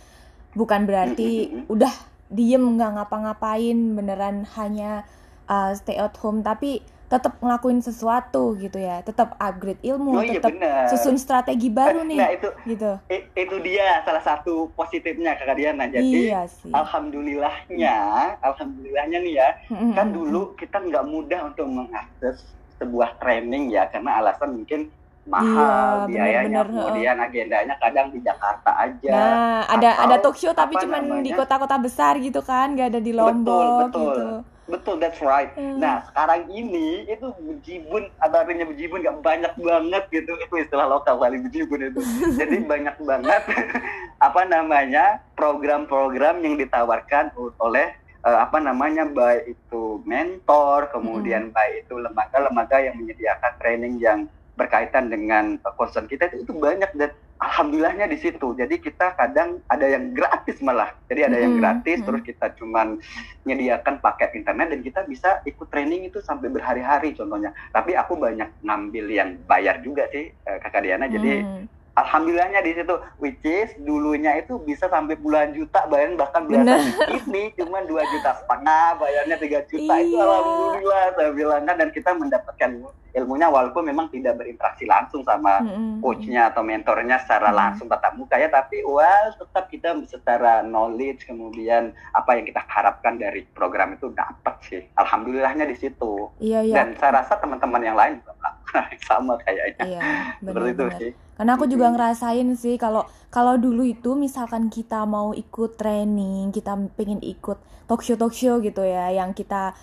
bukan 0.55 0.87
berarti 0.87 1.51
udah 1.67 1.91
diem 2.31 2.63
nggak 2.79 2.91
ngapa-ngapain 2.95 3.75
beneran 3.75 4.47
hanya 4.55 5.03
uh, 5.51 5.75
stay 5.75 5.99
at 5.99 6.15
home 6.15 6.39
tapi 6.39 6.79
tetap 7.11 7.35
ngelakuin 7.43 7.83
sesuatu 7.83 8.55
gitu 8.55 8.79
ya, 8.79 9.03
tetap 9.03 9.35
upgrade 9.35 9.83
ilmu, 9.83 10.15
Oh 10.15 10.23
iya 10.23 10.39
tetap 10.39 10.55
benar. 10.55 10.87
susun 10.87 11.19
strategi 11.19 11.67
baru 11.67 12.07
Nah 12.07 12.31
nih 12.31 12.39
itu 12.39 12.47
gitu. 12.71 12.91
itu 13.35 13.55
dia 13.59 13.99
salah 14.07 14.23
satu 14.23 14.71
positifnya 14.79 15.35
kakak 15.35 15.59
Diana. 15.59 15.91
Jadi 15.91 16.31
Iya 16.31 16.47
sih. 16.47 16.71
alhamdulillahnya, 16.71 17.97
alhamdulillahnya 18.39 19.17
nih 19.27 19.33
ya 19.35 19.49
Mm-mm. 19.67 19.91
kan 19.91 20.07
dulu 20.15 20.55
kita 20.55 20.79
nggak 20.79 21.03
mudah 21.03 21.39
untuk 21.51 21.67
mengakses 21.67 22.47
sebuah 22.79 23.19
training 23.19 23.69
ya 23.69 23.91
karena 23.91 24.23
alasan 24.23 24.55
mungkin 24.57 24.87
mahal 25.21 26.09
Iya, 26.09 26.09
biayanya 26.09 26.65
bener-bener, 26.65 26.81
kemudian 26.81 27.15
agendanya 27.21 27.75
kadang 27.77 28.07
di 28.09 28.19
Jakarta 28.25 28.71
aja 28.73 29.13
Nah, 29.13 29.61
ada 29.69 29.89
ada 30.01 30.15
talk 30.17 30.33
show 30.33 30.49
tapi 30.49 30.73
apa 30.73 30.81
cuman 30.81 31.21
di 31.21 31.29
kota-kota 31.29 31.77
besar 31.77 32.17
gitu 32.17 32.41
kan, 32.41 32.73
nggak 32.73 32.87
ada 32.97 32.99
di 33.03 33.13
Betul, 33.13 33.21
Lombok 33.21 33.65
betul. 33.85 34.01
gitu. 34.01 34.27
Betul 34.71 34.95
that's 34.95 35.19
right. 35.19 35.51
Hmm. 35.59 35.77
nah 35.77 36.07
sekarang 36.07 36.47
ini 36.47 37.03
itu 37.05 37.27
bejibun 37.43 38.07
artinya 38.23 38.65
bejibun 38.65 39.03
nggak 39.03 39.19
banyak 39.19 39.53
banget 39.59 40.03
gitu. 40.09 40.31
Itu 40.39 40.55
istilah 40.55 40.87
lokal 40.87 41.19
kali 41.19 41.43
bejibun 41.43 41.91
itu. 41.91 41.99
Jadi 42.39 42.63
banyak 42.63 42.95
banget 43.03 43.43
apa 44.27 44.41
namanya 44.47 45.19
program-program 45.35 46.39
yang 46.39 46.55
ditawarkan 46.55 47.35
oleh 47.59 47.91
eh, 48.23 48.39
apa 48.39 48.57
namanya 48.63 49.03
baik 49.09 49.59
itu 49.59 49.99
mentor 50.07 50.87
kemudian 50.93 51.51
baik 51.51 51.85
itu 51.85 51.99
lembaga-lembaga 51.99 52.77
yang 52.79 52.95
menyediakan 52.95 53.53
training 53.59 53.99
yang 53.99 54.19
berkaitan 54.55 55.07
dengan 55.07 55.57
concern 55.79 56.05
kita 56.11 56.27
itu, 56.31 56.43
itu 56.43 56.53
banyak 56.53 56.91
dan 56.99 57.11
alhamdulillahnya 57.41 58.05
di 58.05 58.21
situ 58.21 58.53
jadi 58.53 58.75
kita 58.77 59.17
kadang 59.17 59.63
ada 59.65 59.87
yang 59.89 60.13
gratis 60.13 60.61
malah 60.61 60.93
jadi 61.09 61.31
ada 61.31 61.37
yang 61.41 61.57
Mm-mm. 61.57 61.63
gratis 61.63 61.97
Mm-mm. 61.99 62.07
terus 62.07 62.21
kita 62.21 62.45
cuman 62.59 63.01
menyediakan 63.47 63.97
paket 63.97 64.37
internet 64.37 64.69
dan 64.75 64.79
kita 64.85 65.01
bisa 65.09 65.41
ikut 65.49 65.67
training 65.73 66.05
itu 66.05 66.21
sampai 66.21 66.53
berhari-hari 66.53 67.17
contohnya 67.17 67.49
tapi 67.73 67.97
aku 67.97 68.19
banyak 68.19 68.61
ngambil 68.61 69.05
yang 69.09 69.29
bayar 69.49 69.81
juga 69.81 70.05
sih 70.13 70.29
eh, 70.29 70.57
kakak 70.61 70.85
Diana 70.85 71.07
jadi 71.09 71.33
Hmm. 71.41 71.65
Alhamdulillahnya 71.95 72.61
di 72.63 72.71
situ. 72.77 72.95
Which 73.19 73.43
is 73.43 73.71
dulunya 73.81 74.39
itu 74.39 74.57
bisa 74.63 74.87
sampai 74.87 75.17
puluhan 75.19 75.51
juta 75.55 75.85
bayar 75.87 76.15
bahkan 76.15 76.47
biasa 76.47 76.73
ini 77.11 77.51
cuma 77.57 77.83
dua 77.83 78.03
juta 78.07 78.31
setengah 78.41 78.97
bayarnya 78.99 79.35
tiga 79.39 79.59
juta. 79.67 79.93
Itu 79.99 80.15
Iya. 80.15 80.23
alhamdulillah 80.23 81.03
saya 81.15 81.31
bilang 81.35 81.61
kan 81.67 81.75
dan 81.77 81.89
kita 81.91 82.11
mendapatkan 82.15 82.69
ilmunya 83.11 83.51
walaupun 83.51 83.83
memang 83.83 84.07
tidak 84.07 84.39
berinteraksi 84.39 84.87
langsung 84.87 85.19
sama 85.27 85.59
coachnya 85.99 86.47
atau 86.47 86.63
mentornya 86.63 87.19
secara 87.19 87.51
langsung 87.51 87.91
tatap 87.91 88.15
muka 88.15 88.39
ya 88.39 88.47
tapi 88.47 88.79
well 88.87 89.27
tetap 89.35 89.67
kita 89.67 89.99
secara 90.07 90.63
knowledge 90.63 91.27
kemudian 91.27 91.91
apa 92.15 92.39
yang 92.39 92.47
kita 92.47 92.63
harapkan 92.71 93.19
dari 93.19 93.43
program 93.51 93.99
itu 93.99 94.07
dapat 94.15 94.55
sih. 94.63 94.81
Alhamdulillahnya 94.95 95.67
di 95.67 95.75
situ. 95.75 96.31
Iya 96.39 96.63
iya. 96.63 96.75
dan 96.79 96.95
saya 96.95 97.19
rasa 97.19 97.35
teman-teman 97.35 97.83
yang 97.83 97.99
lain 97.99 98.23
juga 98.23 98.31
sama 99.07 99.35
kayaknya 99.41 99.87
Iya, 99.87 100.07
seperti 100.45 100.69
itu 100.75 100.85
benar-benar. 100.85 100.99
sih 100.99 101.11
Karena 101.37 101.51
aku 101.57 101.65
juga 101.65 101.89
ngerasain 101.89 102.47
sih 102.53 102.77
kalau 102.77 103.09
kalau 103.33 103.57
dulu 103.57 103.81
itu 103.87 104.13
misalkan 104.13 104.69
kita 104.69 105.07
mau 105.09 105.33
ikut 105.33 105.79
training, 105.79 106.53
kita 106.53 106.77
pengen 106.93 107.17
ikut 107.23 107.57
talk 107.89 108.01
show 108.05 108.13
talk 108.19 108.35
show 108.35 108.61
gitu 108.61 108.85
ya, 108.85 109.09
yang 109.09 109.33
kita 109.33 109.73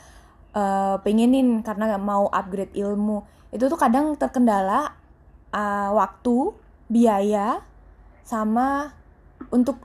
eh, 0.55 0.97
pengenin 1.03 1.65
karena 1.67 1.99
mau 1.99 2.31
upgrade 2.31 2.75
ilmu, 2.79 3.25
itu 3.51 3.65
tuh 3.67 3.79
kadang 3.81 4.15
terkendala 4.15 4.95
eh, 5.53 5.91
waktu, 5.93 6.55
biaya, 6.87 7.65
sama 8.23 8.93
untuk 9.51 9.81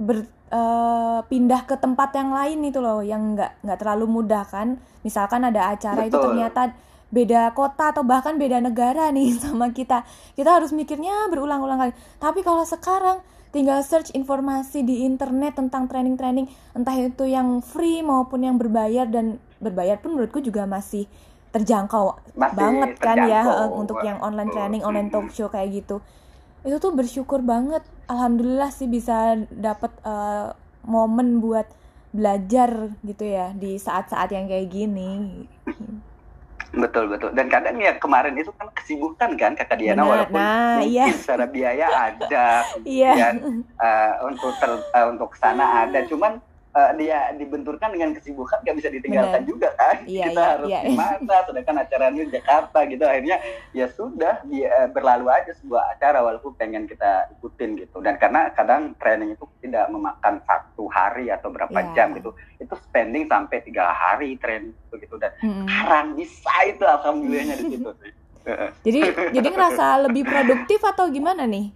ber 0.00 0.26
eh, 0.52 1.20
pindah 1.30 1.62
ke 1.68 1.76
tempat 1.78 2.10
yang 2.18 2.30
lain 2.34 2.58
itu 2.66 2.78
loh, 2.82 3.00
yang 3.04 3.36
nggak 3.36 3.62
nggak 3.64 3.78
terlalu 3.80 4.06
mudah 4.10 4.44
kan. 4.48 4.80
Misalkan 5.06 5.42
ada 5.46 5.70
acara 5.74 6.02
itu 6.06 6.18
Betul. 6.18 6.26
ternyata 6.34 6.72
beda 7.12 7.52
kota 7.52 7.92
atau 7.92 8.02
bahkan 8.02 8.40
beda 8.40 8.58
negara 8.64 9.12
nih 9.12 9.36
sama 9.44 9.70
kita 9.70 10.02
kita 10.32 10.48
harus 10.48 10.72
mikirnya 10.72 11.28
berulang-ulang 11.28 11.78
kali. 11.78 11.92
Tapi 12.18 12.40
kalau 12.40 12.64
sekarang 12.64 13.20
tinggal 13.52 13.84
search 13.84 14.16
informasi 14.16 14.80
di 14.80 15.04
internet 15.04 15.60
tentang 15.60 15.84
training-training, 15.84 16.48
entah 16.72 16.96
itu 16.96 17.28
yang 17.28 17.60
free 17.60 18.00
maupun 18.00 18.48
yang 18.48 18.56
berbayar 18.56 19.04
dan 19.04 19.36
berbayar 19.60 20.00
pun 20.00 20.16
menurutku 20.16 20.40
juga 20.40 20.64
masih 20.64 21.04
terjangkau 21.52 22.16
Masih 22.32 22.56
banget 22.56 22.90
kan 22.96 23.28
ya 23.28 23.44
terjangkau. 23.44 23.68
eh, 23.68 23.70
untuk 23.76 23.98
yang 24.00 24.18
online 24.24 24.50
training, 24.50 24.82
online 24.82 25.12
talk 25.12 25.28
show 25.28 25.52
kayak 25.52 25.84
gitu. 25.84 26.00
Itu 26.64 26.80
tuh 26.80 26.96
bersyukur 26.96 27.44
banget. 27.44 27.84
Alhamdulillah 28.08 28.72
sih 28.72 28.88
bisa 28.88 29.36
dapat 29.52 29.92
eh, 30.00 30.48
momen 30.88 31.44
buat 31.44 31.68
belajar 32.12 32.92
gitu 33.04 33.24
ya 33.24 33.52
di 33.52 33.76
saat-saat 33.76 34.32
yang 34.32 34.48
kayak 34.48 34.68
gini. 34.72 35.44
Betul 36.72 37.04
betul. 37.06 37.36
Dan 37.36 37.52
kadang 37.52 37.76
ya 37.76 37.92
kemarin 38.00 38.32
itu 38.32 38.48
kan 38.56 38.64
kesibukan 38.72 39.36
kan 39.36 39.52
kakak 39.52 39.76
Diana 39.76 40.02
Benar. 40.02 40.08
walaupun 40.08 40.40
Nah, 40.40 40.80
mungkin 40.80 40.88
iya. 40.88 41.06
secara 41.12 41.44
biaya 41.44 41.86
ada, 41.86 42.46
Iya. 42.88 43.12
kemudian 43.12 43.34
eh, 43.76 44.12
untuk 44.24 44.52
ter, 44.56 44.70
eh, 44.72 45.06
untuk 45.06 45.30
sana 45.36 45.84
ada, 45.84 46.00
cuman 46.08 46.40
eh, 46.72 46.92
dia 46.96 47.18
dibenturkan 47.36 47.92
dengan 47.92 48.16
kesibukan 48.16 48.64
nggak 48.64 48.76
bisa 48.80 48.88
ditinggalkan 48.88 49.44
Benar. 49.44 49.50
juga 49.50 49.68
kan. 49.76 49.96
Iya, 50.04 50.24
Kita 50.28 50.40
iya, 50.40 50.50
harus 50.56 50.68
iya. 50.68 50.80
gimana? 50.88 51.36
Sedangkan 51.44 51.76
acaranya 51.84 52.22
Jakarta 52.28 52.78
gitu 52.88 53.04
akhirnya 53.04 53.36
ya 53.72 53.86
sudah 53.92 54.34
dia 54.48 54.68
eh, 54.72 54.88
berlalu 54.88 55.26
aja 55.28 55.52
sebuah 55.60 55.82
acara 55.92 56.18
walaupun 56.20 56.52
pengen 56.56 56.88
kita 56.88 57.28
ikutin 57.38 57.76
gitu. 57.76 58.00
Dan 58.00 58.16
karena 58.16 58.48
kadang 58.56 58.96
training 58.96 59.36
itu 59.36 59.44
tidak 59.60 59.86
memakan 59.88 60.40
satu 60.48 60.88
hari 60.88 61.28
atau 61.28 61.52
berapa 61.52 61.72
Iya. 61.72 61.92
jam 61.94 62.08
gitu, 62.16 62.30
itu 62.58 62.74
spending 62.88 63.28
sampai 63.28 63.60
tiga 63.62 63.92
hari 63.92 64.34
training 64.36 64.72
itu 64.72 64.94
gitu 64.98 65.14
dan 65.16 65.30
Mm-mm. 65.40 65.64
sekarang 65.64 66.06
bisa 66.16 66.54
itu 66.66 66.84
alhamdulillahnya 66.84 67.56
di 67.60 67.66
situ. 67.76 67.90
Jadi 68.82 69.00
jadi 69.38 69.48
ngerasa 69.54 70.10
lebih 70.10 70.26
produktif 70.26 70.82
atau 70.82 71.06
gimana 71.06 71.46
nih? 71.46 71.70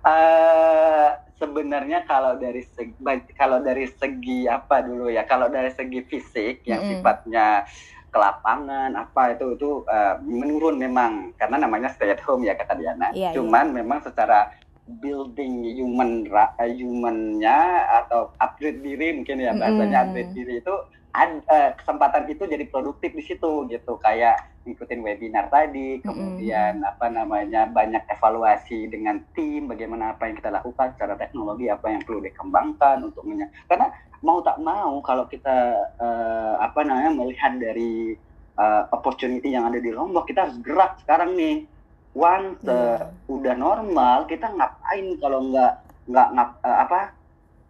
Eh, 0.00 1.08
sebenarnya 1.40 2.04
kalau 2.04 2.36
dari 2.36 2.60
segi 2.60 2.92
kalau 3.32 3.64
dari 3.64 3.88
segi 3.88 4.44
apa 4.44 4.84
dulu 4.84 5.08
ya 5.08 5.24
kalau 5.24 5.48
dari 5.48 5.72
segi 5.72 6.04
fisik 6.04 6.68
yang 6.68 6.84
Mm-mm. 6.84 7.00
sifatnya 7.00 7.64
ke 8.10 8.18
lapangan 8.18 8.92
apa 8.92 9.38
itu 9.38 9.56
itu 9.56 9.70
eh, 9.88 10.14
menurun 10.20 10.76
memang 10.76 11.32
karena 11.40 11.56
namanya 11.64 11.88
stay 11.88 12.12
at 12.12 12.20
home 12.20 12.44
ya 12.44 12.58
kata 12.58 12.76
Diana. 12.76 13.08
Iya, 13.16 13.32
Cuman 13.32 13.72
memang 13.72 14.04
secara 14.04 14.52
building 15.00 15.78
human 15.78 16.26
eh, 16.28 16.74
humannya 16.76 17.58
atau 18.04 18.34
upgrade 18.42 18.82
diri 18.82 19.16
mungkin 19.16 19.40
ya 19.40 19.56
bahasanya 19.56 19.98
Mm-mm. 20.04 20.06
upgrade 20.12 20.32
diri 20.36 20.54
itu 20.60 20.74
ad- 21.12 21.44
eh, 21.44 21.70
kesempatan 21.76 22.26
itu 22.26 22.44
jadi 22.44 22.64
produktif 22.66 23.10
di 23.12 23.22
situ 23.22 23.66
gitu. 23.66 23.98
Kayak 23.98 24.38
ngikutin 24.60 25.00
webinar 25.00 25.48
tadi 25.48 26.04
kemudian 26.04 26.84
apa 26.84 27.08
namanya 27.08 27.64
banyak 27.64 28.04
evaluasi 28.06 28.92
dengan 28.92 29.24
tim 29.32 29.64
bagaimana 29.64 30.12
apa 30.12 30.28
yang 30.28 30.36
kita 30.36 30.52
lakukan 30.52 30.92
secara 30.92 31.16
teknologi 31.16 31.72
apa 31.72 31.88
yang 31.88 32.04
perlu 32.04 32.20
dikembangkan 32.20 33.00
untuk 33.00 33.24
menya- 33.24 33.48
karena 33.64 33.88
mau 34.20 34.44
tak 34.44 34.60
mau 34.60 35.00
kalau 35.00 35.24
kita 35.24 35.56
eh, 35.96 36.54
apa 36.60 36.80
namanya 36.84 37.10
melihat 37.16 37.56
dari 37.56 38.12
eh, 38.60 38.82
opportunity 38.92 39.48
yang 39.48 39.64
ada 39.64 39.80
di 39.80 39.88
Lombok 39.88 40.28
kita 40.28 40.44
harus 40.44 40.60
gerak 40.60 41.00
sekarang 41.02 41.32
nih. 41.34 41.64
Once 42.10 42.60
eh, 42.66 42.98
Iya. 43.00 43.06
udah 43.30 43.54
normal 43.56 44.26
kita 44.26 44.50
ngapain 44.50 45.14
kalau 45.22 45.46
nggak 45.46 45.72
nggak 46.10 46.28
ngap 46.36 46.50
eh, 46.60 46.78
apa 46.84 47.00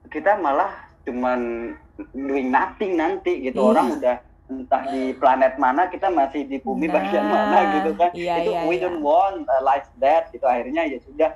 kita 0.08 0.40
malah 0.40 0.72
cuman 1.04 1.70
doing 2.12 2.48
nothing 2.52 2.96
nanti 2.96 3.40
gitu. 3.44 3.60
Iya. 3.60 3.70
orang 3.72 3.86
udah 3.98 4.16
entah 4.50 4.82
di 4.90 5.14
planet 5.14 5.54
mana 5.62 5.86
kita 5.86 6.10
masih 6.10 6.42
di 6.50 6.58
bumi 6.58 6.90
Nah, 6.90 6.98
bagian 6.98 7.26
mana 7.30 7.58
gitu 7.78 7.90
kan. 7.94 8.10
iya, 8.18 8.42
itu 8.42 8.50
iya, 8.50 8.66
we 8.66 8.74
iya. 8.76 8.82
don't 8.82 8.98
want 8.98 9.46
uh, 9.46 9.62
like 9.62 9.86
that 10.02 10.26
gitu. 10.34 10.42
Akhirnya 10.42 10.90
ya 10.90 10.98
sudah 11.06 11.30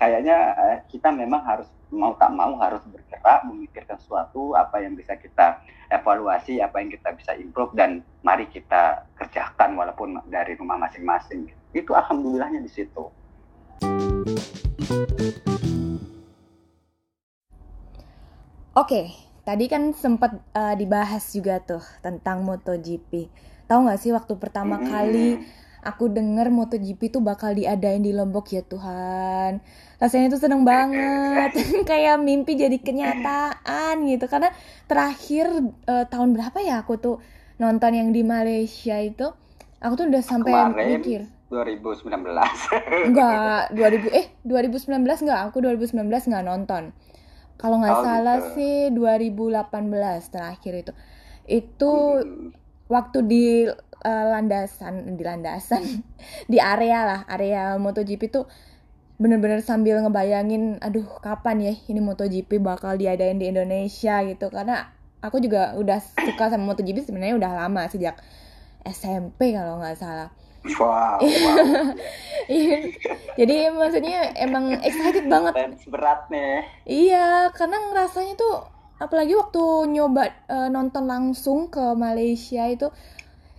kayaknya 0.00 0.36
eh, 0.56 0.78
kita 0.88 1.12
memang 1.12 1.44
harus 1.44 1.68
mau 1.92 2.16
tak 2.16 2.32
mau 2.32 2.56
harus 2.56 2.80
bergerak 2.88 3.44
memikirkan 3.48 4.00
sesuatu 4.00 4.56
apa 4.56 4.80
yang 4.80 4.96
bisa 4.96 5.12
kita 5.16 5.60
evaluasi 5.92 6.60
apa 6.60 6.80
yang 6.80 6.88
kita 6.92 7.12
bisa 7.16 7.32
improve 7.36 7.72
dan 7.76 8.00
mari 8.24 8.48
kita 8.48 9.04
kerjakan 9.16 9.76
walaupun 9.76 10.20
dari 10.28 10.56
rumah 10.56 10.80
masing-masing. 10.80 11.48
Itu 11.76 11.92
alhamdulillahnya 11.92 12.64
di 12.64 12.70
situ. 12.72 13.12
Oke, 18.72 19.10
tadi 19.48 19.64
kan 19.72 19.82
sempat 20.04 20.32
eh, 20.60 20.74
dibahas 20.80 21.24
juga 21.36 21.54
tuh 21.70 21.82
tentang 22.04 22.38
MotoGP. 22.48 23.12
Tahu 23.68 23.78
nggak 23.88 24.00
sih 24.02 24.10
waktu 24.16 24.34
pertama 24.42 24.76
Mm-mm. 24.76 24.88
kali 24.90 25.28
aku 25.90 26.04
denger 26.16 26.46
MotoGP 26.58 27.00
tuh 27.14 27.22
bakal 27.30 27.50
diadain 27.58 28.02
di 28.06 28.12
Lombok 28.18 28.46
ya 28.56 28.62
Tuhan. 28.72 29.52
Rasanya 30.02 30.26
tuh 30.34 30.40
seneng 30.44 30.62
banget, 30.72 31.50
kayak 31.90 32.16
mimpi 32.26 32.52
jadi 32.62 32.76
kenyataan 32.86 33.94
gitu. 34.10 34.24
Karena 34.32 34.50
terakhir 34.90 35.46
eh, 35.92 36.04
tahun 36.12 36.28
berapa 36.36 36.58
ya 36.68 36.74
aku 36.84 36.94
tuh 37.04 37.16
nonton 37.62 37.92
yang 38.00 38.08
di 38.16 38.22
Malaysia 38.22 38.96
itu, 39.02 39.26
aku 39.84 39.92
tuh 39.98 40.06
udah 40.12 40.22
sampai 40.22 40.52
Kemarin. 40.52 40.88
mikir. 40.88 41.20
2019 41.48 42.68
Enggak, 43.06 43.72
2000 43.72 44.10
eh 44.20 44.26
2019 44.44 45.24
enggak, 45.24 45.40
aku 45.48 45.58
2019 45.64 46.28
enggak 46.28 46.44
nonton. 46.44 46.82
Kalau 47.60 47.76
nggak 47.82 47.94
Oh, 47.94 48.04
salah 48.06 48.38
gitu. 48.38 48.54
sih 48.54 48.90
2018 48.94 50.22
terakhir 50.34 50.72
itu. 50.86 50.92
Itu 51.48 51.92
waktu 52.88 53.18
di 53.26 53.44
eh, 54.08 54.24
landasan 54.32 55.18
di 55.18 55.22
landasan 55.26 55.82
di 56.52 56.58
area 56.60 56.98
lah, 57.04 57.20
area 57.28 57.76
MotoGP 57.76 58.22
tuh 58.32 58.44
bener-bener 59.18 59.60
sambil 59.64 59.98
ngebayangin 60.04 60.78
aduh 60.78 61.06
kapan 61.22 61.56
ya 61.66 61.72
ini 61.90 62.00
MotoGP 62.02 62.62
bakal 62.62 62.94
diadain 63.00 63.38
di 63.42 63.50
Indonesia 63.50 64.22
gitu 64.26 64.46
karena 64.50 64.94
aku 65.22 65.42
juga 65.42 65.74
udah 65.74 65.98
suka 66.00 66.50
sama 66.52 66.64
MotoGP 66.74 67.02
sebenarnya 67.02 67.36
udah 67.40 67.52
lama 67.66 67.82
sejak 67.90 68.16
SMP 68.86 69.52
kalau 69.54 69.80
nggak 69.82 69.98
salah. 69.98 70.30
Wow, 70.78 71.18
wow. 71.44 71.56
Iya. 72.48 72.78
Jadi 73.36 73.56
maksudnya 73.70 74.32
emang 74.40 74.72
excited 74.80 75.28
banget. 75.28 75.52
berat 75.86 76.26
nih 76.32 76.64
Iya, 76.88 77.52
karena 77.52 77.76
ngerasanya 77.92 78.34
tuh 78.40 78.78
apalagi 78.98 79.36
waktu 79.38 79.94
nyoba 79.94 80.26
uh, 80.50 80.68
nonton 80.72 81.06
langsung 81.06 81.70
ke 81.70 81.94
Malaysia 81.94 82.66
itu 82.66 82.90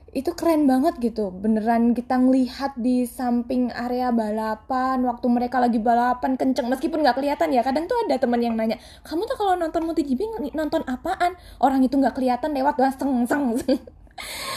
itu 0.10 0.34
keren 0.34 0.66
banget 0.66 0.98
gitu 0.98 1.30
beneran 1.30 1.94
kita 1.94 2.18
ngelihat 2.18 2.74
di 2.82 3.06
samping 3.06 3.70
area 3.70 4.10
balapan 4.10 5.06
waktu 5.06 5.28
mereka 5.30 5.62
lagi 5.62 5.78
balapan 5.78 6.34
kenceng 6.34 6.66
meskipun 6.66 7.06
nggak 7.06 7.22
kelihatan 7.22 7.54
ya 7.54 7.62
kadang 7.62 7.86
tuh 7.86 7.94
ada 8.10 8.18
teman 8.18 8.42
yang 8.42 8.58
nanya 8.58 8.82
kamu 9.06 9.30
tuh 9.30 9.38
kalau 9.38 9.54
nonton 9.54 9.86
MotoGP 9.86 10.50
nonton 10.58 10.82
apaan 10.90 11.38
orang 11.62 11.86
itu 11.86 11.94
nggak 11.94 12.18
kelihatan 12.18 12.58
lewat 12.58 12.74
doang 12.82 12.94
seng 12.98 13.14
seng, 13.30 13.44
seng. 13.62 13.78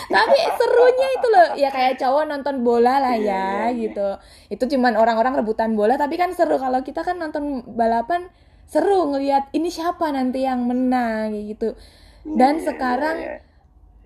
Tapi 0.09 0.39
serunya 0.59 1.09
itu 1.19 1.27
loh 1.31 1.49
ya 1.57 1.69
kayak 1.73 1.99
cowok 1.99 2.25
nonton 2.29 2.63
bola 2.63 2.99
lah 2.99 3.17
ya 3.17 3.19
iya, 3.19 3.43
iya, 3.43 3.67
iya. 3.73 3.83
gitu 3.89 4.09
itu 4.53 4.65
cuman 4.77 4.95
orang-orang 4.99 5.41
rebutan 5.41 5.75
bola 5.79 5.97
tapi 5.97 6.21
kan 6.21 6.35
seru 6.37 6.61
kalau 6.61 6.85
kita 6.85 7.03
kan 7.03 7.19
nonton 7.19 7.63
balapan 7.73 8.29
seru 8.69 9.11
ngelihat 9.13 9.49
ini 9.53 9.69
siapa 9.69 10.09
nanti 10.13 10.45
yang 10.45 10.65
menang 10.65 11.33
gitu 11.35 11.75
dan 12.23 12.63
sekarang 12.63 13.43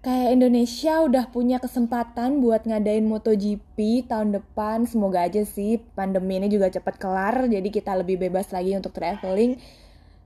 kayak 0.06 0.38
Indonesia 0.38 1.02
udah 1.02 1.34
punya 1.34 1.58
kesempatan 1.58 2.38
buat 2.38 2.62
ngadain 2.62 3.02
MotoGP 3.02 4.06
tahun 4.06 4.38
depan. 4.38 4.86
Semoga 4.86 5.26
aja 5.26 5.42
sih 5.42 5.82
pandemi 5.98 6.38
ini 6.38 6.46
juga 6.46 6.70
cepat 6.70 6.94
kelar, 6.94 7.50
jadi 7.50 7.66
kita 7.66 7.90
lebih 7.98 8.22
bebas 8.22 8.54
lagi 8.54 8.78
untuk 8.78 8.94
traveling 8.94 9.58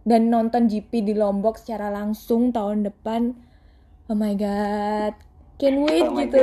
dan 0.04 0.28
nonton 0.28 0.68
GP 0.68 1.00
di 1.00 1.14
Lombok 1.16 1.56
secara 1.56 1.88
langsung 1.88 2.52
tahun 2.52 2.92
depan. 2.92 3.32
Oh 4.10 4.18
my 4.18 4.34
god, 4.34 5.14
can 5.62 5.86
wait 5.86 6.02
oh 6.02 6.18
gitu. 6.18 6.42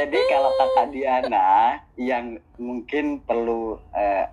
jadi 0.00 0.18
kalau 0.32 0.48
kakak 0.56 0.96
Diana 0.96 1.76
yang 2.00 2.40
mungkin 2.56 3.20
perlu 3.20 3.76
uh, 3.92 4.24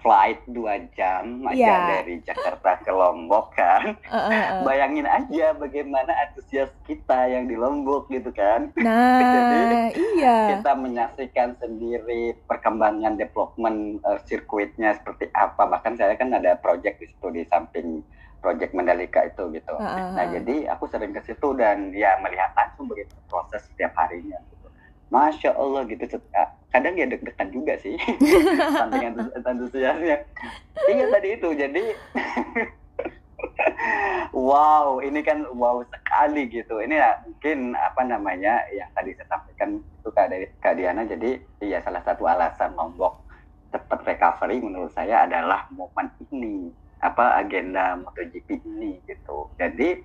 flight 0.00 0.40
dua 0.48 0.88
jam 0.96 1.44
aja 1.44 1.60
yeah. 1.60 1.84
dari 2.00 2.16
Jakarta 2.24 2.80
ke 2.80 2.88
Lombok 2.88 3.52
kan. 3.60 3.92
Uh, 4.08 4.16
uh, 4.16 4.32
uh. 4.32 4.64
Bayangin 4.64 5.04
aja 5.04 5.52
bagaimana 5.52 6.16
antusias 6.16 6.72
kita 6.88 7.28
yang 7.28 7.44
di 7.44 7.60
Lombok 7.60 8.08
gitu 8.08 8.32
kan. 8.32 8.72
Nah, 8.80 9.20
Jadi, 9.20 10.00
iya. 10.16 10.56
Kita 10.56 10.72
menyaksikan 10.80 11.60
sendiri 11.60 12.40
perkembangan 12.48 13.20
development 13.20 14.00
uh, 14.00 14.16
sirkuitnya 14.24 14.96
seperti 14.96 15.28
apa. 15.36 15.68
Bahkan 15.68 16.00
saya 16.00 16.16
kan 16.16 16.32
ada 16.32 16.56
project 16.56 17.04
di 17.04 17.12
situ 17.12 17.28
di 17.36 17.44
samping 17.52 18.16
project 18.38 18.72
Mandalika 18.74 19.26
itu 19.26 19.50
gitu. 19.54 19.74
Uh, 19.74 19.82
uh, 19.82 19.86
uh. 19.86 20.10
Nah, 20.14 20.26
jadi 20.30 20.70
aku 20.72 20.86
sering 20.90 21.14
ke 21.14 21.20
situ 21.26 21.48
dan 21.58 21.90
ya 21.94 22.18
melihat 22.22 22.54
langsung 22.54 22.86
bagaimana 22.86 23.22
proses 23.26 23.62
setiap 23.70 23.94
harinya. 23.98 24.38
Masya 25.08 25.56
Allah 25.56 25.88
gitu. 25.88 26.04
Kadang 26.68 27.00
ya 27.00 27.08
deg-degan 27.08 27.48
juga 27.48 27.80
sih. 27.80 27.96
Samping 28.76 29.16
antusiasnya. 29.40 30.20
Iya 30.84 31.04
tadi 31.08 31.28
itu. 31.32 31.48
Jadi 31.56 31.84
wow 34.48 35.00
ini 35.00 35.24
kan 35.24 35.48
wow 35.56 35.80
sekali 35.88 36.44
gitu. 36.52 36.84
Ini 36.84 36.94
ya 37.00 37.10
mungkin 37.24 37.72
apa 37.72 38.04
namanya 38.04 38.68
yang 38.68 38.92
tadi 38.92 39.16
saya 39.16 39.32
sampaikan 39.32 39.80
itu 39.80 40.08
kak 40.12 40.28
dari 40.28 40.44
kak 40.60 40.76
Diana. 40.76 41.08
Jadi 41.08 41.40
iya 41.64 41.80
salah 41.80 42.04
satu 42.04 42.28
alasan 42.28 42.76
Lombok 42.76 43.16
cepat 43.72 44.00
recovery 44.04 44.60
menurut 44.60 44.92
saya 44.92 45.28
adalah 45.28 45.68
momen 45.72 46.08
ini 46.32 46.72
apa 46.98 47.38
agenda 47.38 47.98
MotoGP 48.02 48.62
ini 48.66 48.98
gitu 49.06 49.50
jadi 49.54 50.02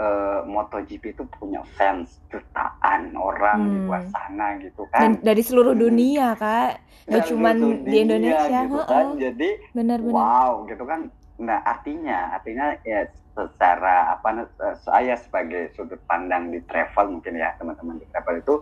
uh, 0.00 0.40
MotoGP 0.44 1.16
itu 1.16 1.24
punya 1.36 1.64
fans 1.76 2.20
jutaan 2.30 3.16
orang 3.16 3.58
hmm. 3.64 3.72
di 3.72 3.78
luar 3.88 4.02
sana 4.12 4.46
gitu 4.60 4.84
kan. 4.92 5.00
Dan 5.02 5.12
dari 5.24 5.42
seluruh 5.42 5.74
hmm. 5.74 5.82
dunia 5.82 6.26
kak, 6.36 6.80
nggak 7.08 7.24
cuma 7.28 7.50
di 7.84 7.96
Indonesia. 7.96 8.60
Gitu 8.64 8.80
kan. 8.86 9.06
Jadi 9.16 9.48
benar, 9.72 9.98
benar. 10.00 10.14
wow 10.14 10.52
gitu 10.68 10.84
kan. 10.84 11.00
Nah 11.40 11.58
artinya 11.64 12.36
artinya 12.36 12.76
ya 12.84 13.08
secara 13.36 14.16
apa 14.16 14.48
saya 14.80 15.12
sebagai 15.20 15.68
sudut 15.76 16.00
pandang 16.08 16.48
di 16.48 16.64
travel 16.64 17.20
mungkin 17.20 17.36
ya 17.36 17.52
teman-teman 17.60 18.00
di 18.00 18.08
travel 18.08 18.40
itu 18.40 18.54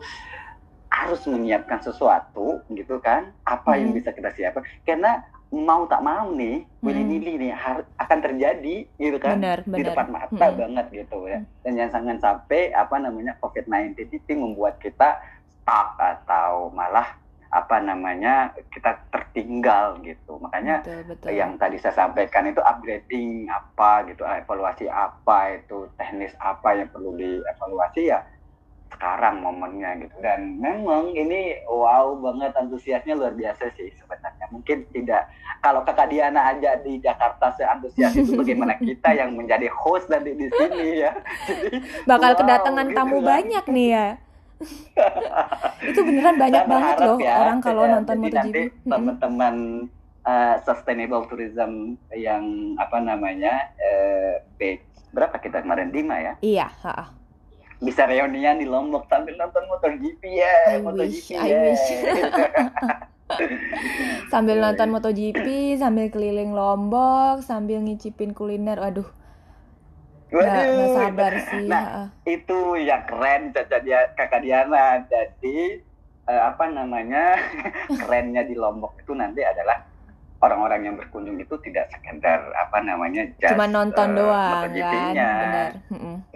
harus 0.91 1.23
menyiapkan 1.27 1.79
sesuatu 1.83 2.63
gitu 2.71 2.99
kan 3.03 3.31
apa 3.47 3.75
hmm. 3.75 3.79
yang 3.79 3.91
bisa 3.95 4.11
kita 4.11 4.31
siapkan 4.35 4.67
karena 4.83 5.23
mau 5.63 5.87
tak 5.87 6.03
mau 6.03 6.35
nih 6.35 6.67
hmm. 6.67 6.83
willy-nilly 6.83 7.39
nih 7.39 7.53
harus 7.55 7.87
akan 8.03 8.19
terjadi 8.19 8.77
gitu 8.99 9.17
kan 9.23 9.39
benar, 9.39 9.63
benar. 9.63 9.79
di 9.79 9.83
depan 9.87 10.07
mata 10.11 10.47
hmm. 10.51 10.59
banget 10.59 10.87
gitu 10.91 11.17
ya 11.31 11.39
hmm. 11.39 11.49
dan 11.63 11.73
jangan 11.79 11.93
jangan 12.03 12.19
sampai 12.19 12.61
apa 12.75 12.97
namanya 12.99 13.33
covid-19 13.39 14.11
itu 14.11 14.33
membuat 14.35 14.83
kita 14.83 15.23
stuck 15.63 15.95
atau 15.97 16.75
malah 16.75 17.17
apa 17.55 17.79
namanya 17.79 18.51
kita 18.75 18.99
tertinggal 19.15 20.03
gitu 20.03 20.43
makanya 20.43 20.83
betul, 20.83 21.15
betul. 21.15 21.31
yang 21.31 21.55
tadi 21.55 21.79
saya 21.79 21.95
sampaikan 21.95 22.51
itu 22.51 22.59
upgrading 22.59 23.47
apa 23.47 24.11
gitu 24.11 24.27
evaluasi 24.27 24.91
apa 24.91 25.63
itu 25.63 25.87
teknis 25.95 26.35
apa 26.43 26.75
yang 26.75 26.91
perlu 26.91 27.15
dievaluasi 27.15 28.11
ya 28.11 28.27
sekarang 28.95 29.43
momennya 29.43 30.07
gitu. 30.07 30.17
Dan 30.23 30.63
memang 30.63 31.13
ini 31.13 31.59
wow 31.67 32.15
banget 32.17 32.55
antusiasnya 32.55 33.19
luar 33.19 33.35
biasa 33.35 33.69
sih 33.75 33.91
sebenarnya. 33.99 34.47
Mungkin 34.55 34.87
tidak 34.95 35.29
kalau 35.61 35.83
kakak 35.83 36.09
Diana 36.09 36.55
aja 36.55 36.79
di 36.81 37.03
Jakarta 37.03 37.51
seantusias 37.59 38.15
itu 38.15 38.33
bagaimana 38.41 38.79
kita 38.79 39.11
yang 39.13 39.35
menjadi 39.35 39.69
host 39.75 40.07
dan 40.07 40.23
di, 40.23 40.33
di 40.39 40.49
sini 40.49 41.03
ya. 41.03 41.13
Jadi 41.51 41.83
bakal 42.07 42.33
wow, 42.33 42.39
kedatangan 42.41 42.87
gitu 42.89 42.97
tamu 42.97 43.19
kan. 43.21 43.27
banyak 43.27 43.65
nih 43.69 43.89
ya. 43.91 44.09
Itu 45.91 46.01
beneran 46.07 46.41
banyak 46.41 46.65
banget 46.65 46.97
loh 47.05 47.19
ya, 47.21 47.35
orang 47.43 47.59
kalau 47.61 47.85
ya, 47.85 47.93
nonton 47.99 48.17
MotoGP. 48.23 48.57
teman-teman 48.87 49.55
uh, 50.25 50.55
sustainable 50.63 51.27
tourism 51.29 52.01
yang 52.15 52.73
apa 52.81 53.03
namanya 53.03 53.75
uh, 53.77 54.41
berapa 55.13 55.37
kita 55.43 55.61
kemarin? 55.61 55.93
Lima 55.93 56.17
ya? 56.17 56.33
Iya 56.41 56.67
ha 56.87 57.24
bisa 57.85 58.09
reunian 58.09 58.57
di 58.57 58.67
Lombok 58.67 59.07
sambil 59.13 59.37
nonton 59.37 59.65
motor 59.69 59.93
GP 59.95 60.23
ya, 60.41 60.55
I 60.75 60.81
wish, 60.81 61.31
I 61.37 61.49
ya. 61.49 61.59
wish. 61.69 61.87
sambil 64.33 64.61
nonton 64.61 64.93
MotoGP, 64.93 65.77
sambil 65.81 66.13
keliling 66.13 66.53
Lombok, 66.53 67.41
sambil 67.45 67.81
ngicipin 67.81 68.37
kuliner, 68.37 68.77
waduh. 68.77 69.09
Waduh, 70.35 70.51
gak, 70.51 70.95
sabar 70.99 71.33
sih. 71.47 71.67
Nah, 71.71 72.11
itu 72.27 72.59
yang 72.83 73.07
keren 73.07 73.55
caca 73.55 73.79
dia 73.81 74.11
kakak 74.19 74.43
Diana. 74.43 75.07
Jadi 75.07 75.79
uh, 76.27 76.43
apa 76.51 76.65
namanya 76.75 77.39
kerennya 78.03 78.43
di 78.43 78.59
Lombok 78.59 78.99
itu 78.99 79.15
nanti 79.15 79.47
adalah 79.47 79.87
orang-orang 80.43 80.81
yang 80.91 80.95
berkunjung 81.01 81.41
itu 81.41 81.55
tidak 81.65 81.89
sekedar 81.89 82.53
apa 82.53 82.79
namanya 82.85 83.25
just, 83.41 83.57
cuma 83.57 83.65
nonton 83.65 84.13
uh, 84.13 84.17
doang 84.21 84.69
kan 84.77 85.15
benar. 85.17 85.71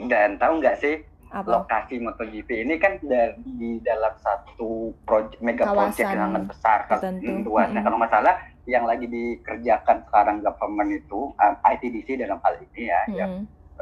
dan 0.08 0.30
tahu 0.40 0.64
nggak 0.64 0.80
sih 0.80 1.04
apa? 1.28 1.48
lokasi 1.60 2.00
MotoGP 2.00 2.64
ini 2.64 2.74
kan 2.80 2.96
dari 3.04 3.80
dalam 3.84 4.14
satu 4.20 4.92
project 5.04 5.40
mega 5.44 5.68
project 5.68 6.08
yang 6.08 6.32
sangat 6.32 6.44
besar 6.48 6.78
kan 6.88 6.98
luasnya. 7.44 7.80
Hmm. 7.80 7.86
Kalau 7.86 7.98
masalah 8.00 8.34
yang 8.68 8.84
lagi 8.84 9.08
dikerjakan 9.08 10.04
sekarang 10.08 10.36
government 10.44 10.90
itu 10.92 11.32
um, 11.32 11.54
ITDC 11.64 12.20
dalam 12.20 12.40
hal 12.44 12.54
ini 12.60 12.82
ya 12.88 13.00
hmm. 13.08 13.16
yang 13.16 13.32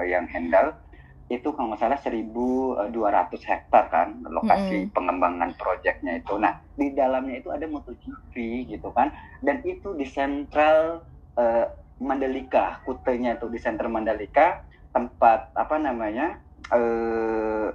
yang 0.02 0.24
handle 0.30 0.74
itu 1.26 1.50
kalau 1.50 1.74
nggak 1.74 1.82
salah 1.82 1.98
1.200 1.98 2.94
hektar 3.50 3.90
kan 3.90 4.22
lokasi 4.30 4.86
-hmm. 4.86 4.94
pengembangan 4.94 5.50
proyeknya 5.58 6.22
itu. 6.22 6.38
Nah 6.38 6.62
di 6.78 6.94
dalamnya 6.94 7.42
itu 7.42 7.50
ada 7.50 7.66
MotoGP 7.66 8.34
gitu 8.70 8.94
kan, 8.94 9.10
dan 9.42 9.58
itu 9.66 9.90
di 9.98 10.06
sentral 10.06 11.02
uh, 11.34 11.66
Mandalika, 11.98 12.78
kutenya 12.86 13.34
itu 13.34 13.50
di 13.50 13.58
sentral 13.58 13.90
Mandalika 13.90 14.62
tempat 14.94 15.50
apa 15.58 15.76
namanya 15.82 16.38
uh, 16.72 17.68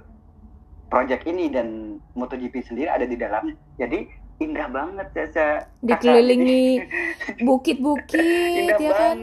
project 0.92 1.24
ini 1.24 1.48
dan 1.48 1.98
MotoGP 2.12 2.60
sendiri 2.64 2.88
ada 2.92 3.08
di 3.08 3.16
dalamnya. 3.16 3.56
Jadi 3.80 4.04
indah 4.42 4.66
banget 4.68 5.06
Caca. 5.14 5.48
Dikelilingi 5.80 6.64
bukit-bukit 7.48 8.76
ya 8.76 8.92
kan. 8.92 9.16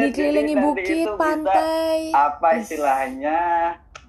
Dikelilingi 0.00 0.54
bukit, 0.56 1.08
pantai. 1.18 2.14
Apa 2.14 2.62
istilahnya? 2.62 3.38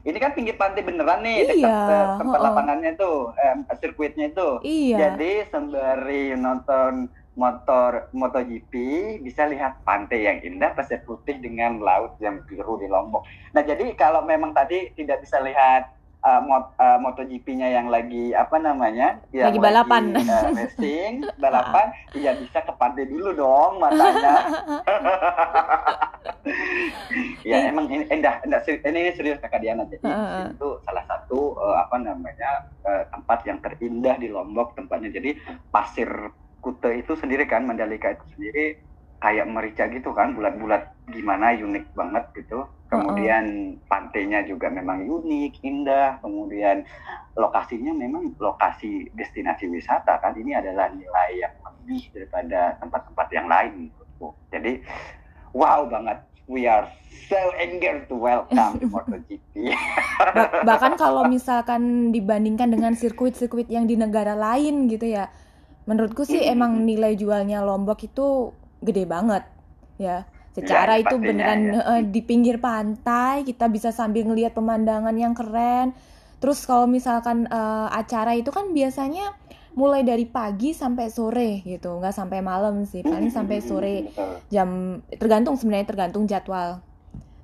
Ini 0.05 0.17
kan 0.21 0.37
pinggir 0.37 0.53
pantai 0.53 0.85
beneran 0.85 1.25
nih, 1.25 1.49
iya, 1.49 1.49
dekat 1.49 1.65
uh, 1.65 2.21
tempat 2.21 2.37
oh, 2.37 2.43
lapangannya 2.45 2.91
tuh, 2.93 3.33
eh, 3.41 3.57
sirkuitnya 3.81 4.29
itu. 4.29 4.49
Iya. 4.61 4.97
Jadi 5.01 5.49
sembari 5.49 6.37
nonton 6.37 7.09
motor 7.35 8.07
MotoGP 8.15 8.73
bisa 9.19 9.43
lihat 9.47 9.83
pantai 9.83 10.23
yang 10.23 10.37
indah 10.41 10.71
pasir 10.71 11.03
putih 11.03 11.35
dengan 11.39 11.83
laut 11.83 12.15
yang 12.23 12.41
biru 12.47 12.79
di 12.79 12.87
Lombok. 12.87 13.27
Nah 13.51 13.61
jadi 13.61 13.91
kalau 13.99 14.23
memang 14.23 14.55
tadi 14.55 14.95
tidak 14.95 15.23
bisa 15.23 15.43
lihat 15.43 15.95
uh, 16.25 16.41
mot, 16.41 16.73
uh, 16.81 16.97
MotoGP-nya 16.97 17.69
yang 17.75 17.87
lagi 17.93 18.33
apa 18.33 18.57
namanya, 18.57 19.21
yang 19.29 19.53
lagi 19.53 19.61
balapan, 19.61 20.03
lagi, 20.11 20.31
uh, 20.31 20.49
racing, 20.57 21.13
balapan, 21.43 21.93
ya 22.17 22.33
bisa 22.33 22.65
ke 22.65 22.73
pantai 22.75 23.05
dulu 23.05 23.29
dong 23.37 23.77
matanya. 23.77 24.35
ya 27.49 27.69
emang 27.69 27.85
ini 27.89 28.05
indah, 28.09 28.41
indah 28.41 28.61
ini, 28.65 29.13
serius 29.13 29.37
kakak 29.37 29.61
Diana. 29.61 29.85
Jadi 29.85 30.07
uh, 30.07 30.49
itu 30.49 30.69
salah 30.83 31.05
satu 31.05 31.53
uh, 31.61 31.77
apa 31.85 31.95
namanya 32.01 32.65
uh, 32.83 33.05
tempat 33.13 33.45
yang 33.45 33.61
terindah 33.61 34.17
di 34.17 34.27
Lombok 34.33 34.73
tempatnya. 34.73 35.13
Jadi 35.13 35.37
pasir 35.69 36.09
Kute 36.65 36.97
itu 36.97 37.13
sendiri 37.13 37.45
kan 37.45 37.69
Mandalika 37.69 38.17
itu 38.17 38.25
sendiri 38.33 38.81
kayak 39.21 39.45
merica 39.45 39.85
gitu 39.93 40.09
kan 40.17 40.33
bulat-bulat 40.33 40.89
gimana 41.13 41.53
unik 41.53 41.93
banget 41.93 42.25
gitu. 42.33 42.65
Kemudian 42.89 43.77
pantainya 43.85 44.41
juga 44.49 44.73
memang 44.73 45.05
unik 45.05 45.61
indah. 45.61 46.17
Kemudian 46.25 46.81
lokasinya 47.35 47.91
memang 47.91 48.31
lokasi 48.39 49.11
destinasi 49.13 49.67
wisata 49.67 50.17
kan 50.23 50.33
ini 50.39 50.55
adalah 50.55 50.87
nilai 50.89 51.43
yang 51.43 51.53
lebih 51.85 52.01
daripada 52.15 52.79
tempat-tempat 52.79 53.27
yang 53.35 53.45
lain 53.51 53.91
jadi 54.49 54.79
wow 55.51 55.83
banget 55.85 56.17
we 56.47 56.63
are 56.63 56.87
so 57.27 57.37
eager 57.59 58.07
to 58.07 58.15
welcome 58.15 58.79
the 58.79 58.87
MotoGP 58.93 59.75
bahkan 60.63 60.95
kalau 60.95 61.27
misalkan 61.27 62.15
dibandingkan 62.15 62.71
dengan 62.71 62.95
sirkuit-sirkuit 62.95 63.67
yang 63.67 63.83
di 63.83 63.99
negara 63.99 64.33
lain 64.33 64.87
gitu 64.87 65.11
ya 65.11 65.27
menurutku 65.85 66.25
sih 66.25 66.41
emang 66.53 66.83
nilai 66.83 67.17
jualnya 67.17 67.61
Lombok 67.65 68.01
itu 68.05 68.51
gede 68.81 69.05
banget 69.07 69.43
ya. 69.97 70.27
Secara 70.55 70.95
ya, 70.95 71.03
itu 71.03 71.15
beneran 71.19 71.61
ya. 71.75 71.81
uh, 71.83 72.01
di 72.03 72.23
pinggir 72.23 72.63
pantai 72.63 73.43
kita 73.43 73.67
bisa 73.67 73.91
sambil 73.91 74.23
ngelihat 74.23 74.55
pemandangan 74.55 75.15
yang 75.15 75.35
keren. 75.35 75.91
Terus 76.39 76.63
kalau 76.63 76.87
misalkan 76.87 77.47
uh, 77.51 77.91
acara 77.91 78.35
itu 78.39 78.55
kan 78.55 78.71
biasanya 78.71 79.35
mulai 79.75 80.07
dari 80.07 80.23
pagi 80.23 80.71
sampai 80.71 81.11
sore 81.11 81.59
gitu. 81.67 81.99
Nggak 81.99 82.15
sampai 82.15 82.39
malam 82.39 82.87
sih 82.87 83.03
paling 83.03 83.31
sampai 83.31 83.59
sore 83.59 83.95
jam 84.53 85.01
tergantung 85.19 85.59
sebenarnya 85.59 85.87
tergantung 85.91 86.23
jadwal. 86.23 86.79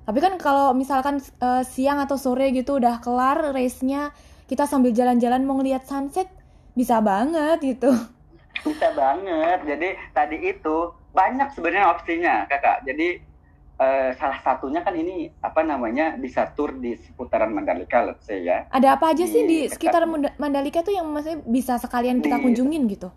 Tapi 0.02 0.18
kan 0.18 0.34
kalau 0.40 0.72
misalkan 0.72 1.20
uh, 1.44 1.62
siang 1.62 2.00
atau 2.00 2.16
sore 2.16 2.48
gitu 2.50 2.80
udah 2.80 2.98
kelar 3.04 3.52
race-nya 3.52 4.10
kita 4.50 4.66
sambil 4.66 4.90
jalan-jalan 4.90 5.44
mau 5.46 5.60
ngeliat 5.60 5.86
sunset 5.86 6.26
bisa 6.72 6.98
banget 7.04 7.60
gitu 7.60 7.92
bisa 8.60 8.88
banget. 8.92 9.58
Jadi 9.64 9.88
tadi 10.12 10.36
itu 10.44 10.76
banyak 11.16 11.48
sebenarnya 11.56 11.88
opsinya 11.92 12.34
kakak. 12.48 12.84
Jadi 12.84 13.32
uh, 13.80 14.10
salah 14.16 14.40
satunya 14.44 14.80
kan 14.84 14.94
ini 14.94 15.32
apa 15.40 15.60
namanya 15.64 16.14
bisa 16.16 16.50
tur 16.52 16.76
di 16.76 16.94
seputaran 17.00 17.50
Mandalika 17.50 18.04
let's 18.04 18.28
say 18.28 18.44
ya. 18.44 18.68
Ada 18.68 19.00
apa 19.00 19.16
aja 19.16 19.24
di 19.24 19.32
sih 19.32 19.42
di 19.48 19.58
sekitar 19.66 20.04
Mandalika 20.36 20.84
tuh 20.84 20.94
yang 20.94 21.08
maksudnya 21.10 21.40
bisa 21.48 21.76
sekalian 21.80 22.20
kita 22.20 22.38
di, 22.38 22.42
kunjungin 22.44 22.82
gitu? 22.90 23.08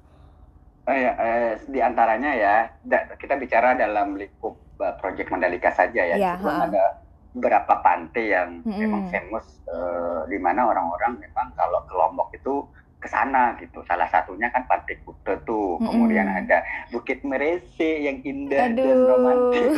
Ya, 0.85 1.11
uh, 1.17 1.51
di 1.65 1.79
antaranya 1.81 2.31
ya 2.35 2.55
da, 2.85 3.09
kita 3.17 3.35
bicara 3.41 3.73
dalam 3.73 4.15
lingkup 4.15 4.55
uh, 4.79 4.93
project 5.01 5.33
Mandalika 5.33 5.73
saja 5.73 6.01
ya, 6.13 6.15
ya 6.15 6.33
ada 6.37 7.01
beberapa 7.35 7.83
pantai 7.83 8.31
yang 8.31 8.63
mm 8.63 8.69
-hmm. 8.69 8.79
memang 8.79 9.03
famous 9.11 9.45
uh, 9.67 10.23
di 10.31 10.39
mana 10.39 10.71
orang-orang 10.71 11.19
memang 11.19 11.51
kalau 11.57 11.83
ke 11.83 11.93
Lombok 11.93 12.29
itu 12.31 12.63
ke 12.99 13.07
sana 13.11 13.53
gitu. 13.61 13.83
Salah 13.85 14.09
satunya 14.09 14.49
kan 14.49 14.65
Pantai 14.65 14.97
Kuta 15.05 15.37
tuh. 15.45 15.77
Mm-hmm. 15.77 15.87
Kemudian 15.89 16.27
ada 16.27 16.57
Bukit 16.89 17.21
Merese 17.21 18.05
yang 18.05 18.21
indah 18.25 18.71
Aduh. 18.71 18.81
dan 18.81 18.97
romantis. 19.05 19.71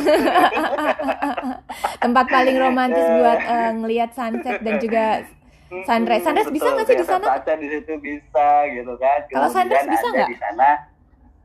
Tempat 2.03 2.25
paling 2.31 2.57
romantis 2.57 3.05
buat 3.05 3.39
uh, 3.43 3.71
ngelihat 3.83 4.09
sunset 4.15 4.63
dan 4.63 4.75
juga 4.79 5.05
sunrise. 5.85 6.23
Sunrise 6.23 6.51
bisa 6.51 6.67
nggak 6.71 6.87
sih 6.87 6.97
di 6.97 7.05
sana? 7.05 7.25
Baca 7.25 7.53
di 7.59 7.67
situ 7.67 7.93
bisa 7.99 8.47
gitu 8.71 8.93
kan. 8.95 9.19
Kalau 9.27 9.49
sunrise 9.51 9.87
bisa 9.89 10.07
nggak? 10.13 10.29
Di 10.29 10.39
sana. 10.39 10.69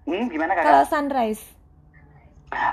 Hmm, 0.02 0.24
gimana 0.30 0.52
kan? 0.54 0.64
Kalau 0.66 0.82
sunrise 0.86 1.61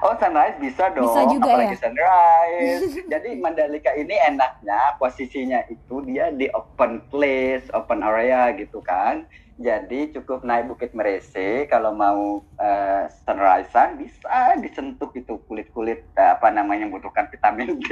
Oh 0.04 0.16
sunrise 0.20 0.60
bisa 0.60 0.92
dong, 0.92 1.08
bisa 1.08 1.22
juga 1.32 1.56
apalagi 1.56 1.76
ya? 1.76 1.82
sunrise. 1.88 2.84
Jadi 3.12 3.30
Mandalika 3.40 3.92
ini 3.96 4.16
enaknya 4.16 5.00
posisinya 5.00 5.64
itu 5.72 6.04
dia 6.04 6.32
di 6.36 6.52
open 6.52 7.04
place, 7.08 7.68
open 7.72 8.04
area 8.04 8.52
gitu 8.60 8.84
kan. 8.84 9.24
Jadi 9.60 10.16
cukup 10.16 10.48
naik 10.48 10.72
Bukit 10.72 10.96
Merese 10.96 11.68
kalau 11.68 11.92
mau 11.92 12.40
uh, 12.56 13.04
sunrisean 13.28 14.00
bisa 14.00 14.56
disentuh 14.56 15.12
itu 15.12 15.36
kulit-kulit 15.52 16.08
uh, 16.16 16.40
apa 16.40 16.48
namanya 16.48 16.88
membutuhkan 16.88 17.28
vitamin 17.28 17.76
D. 17.84 17.92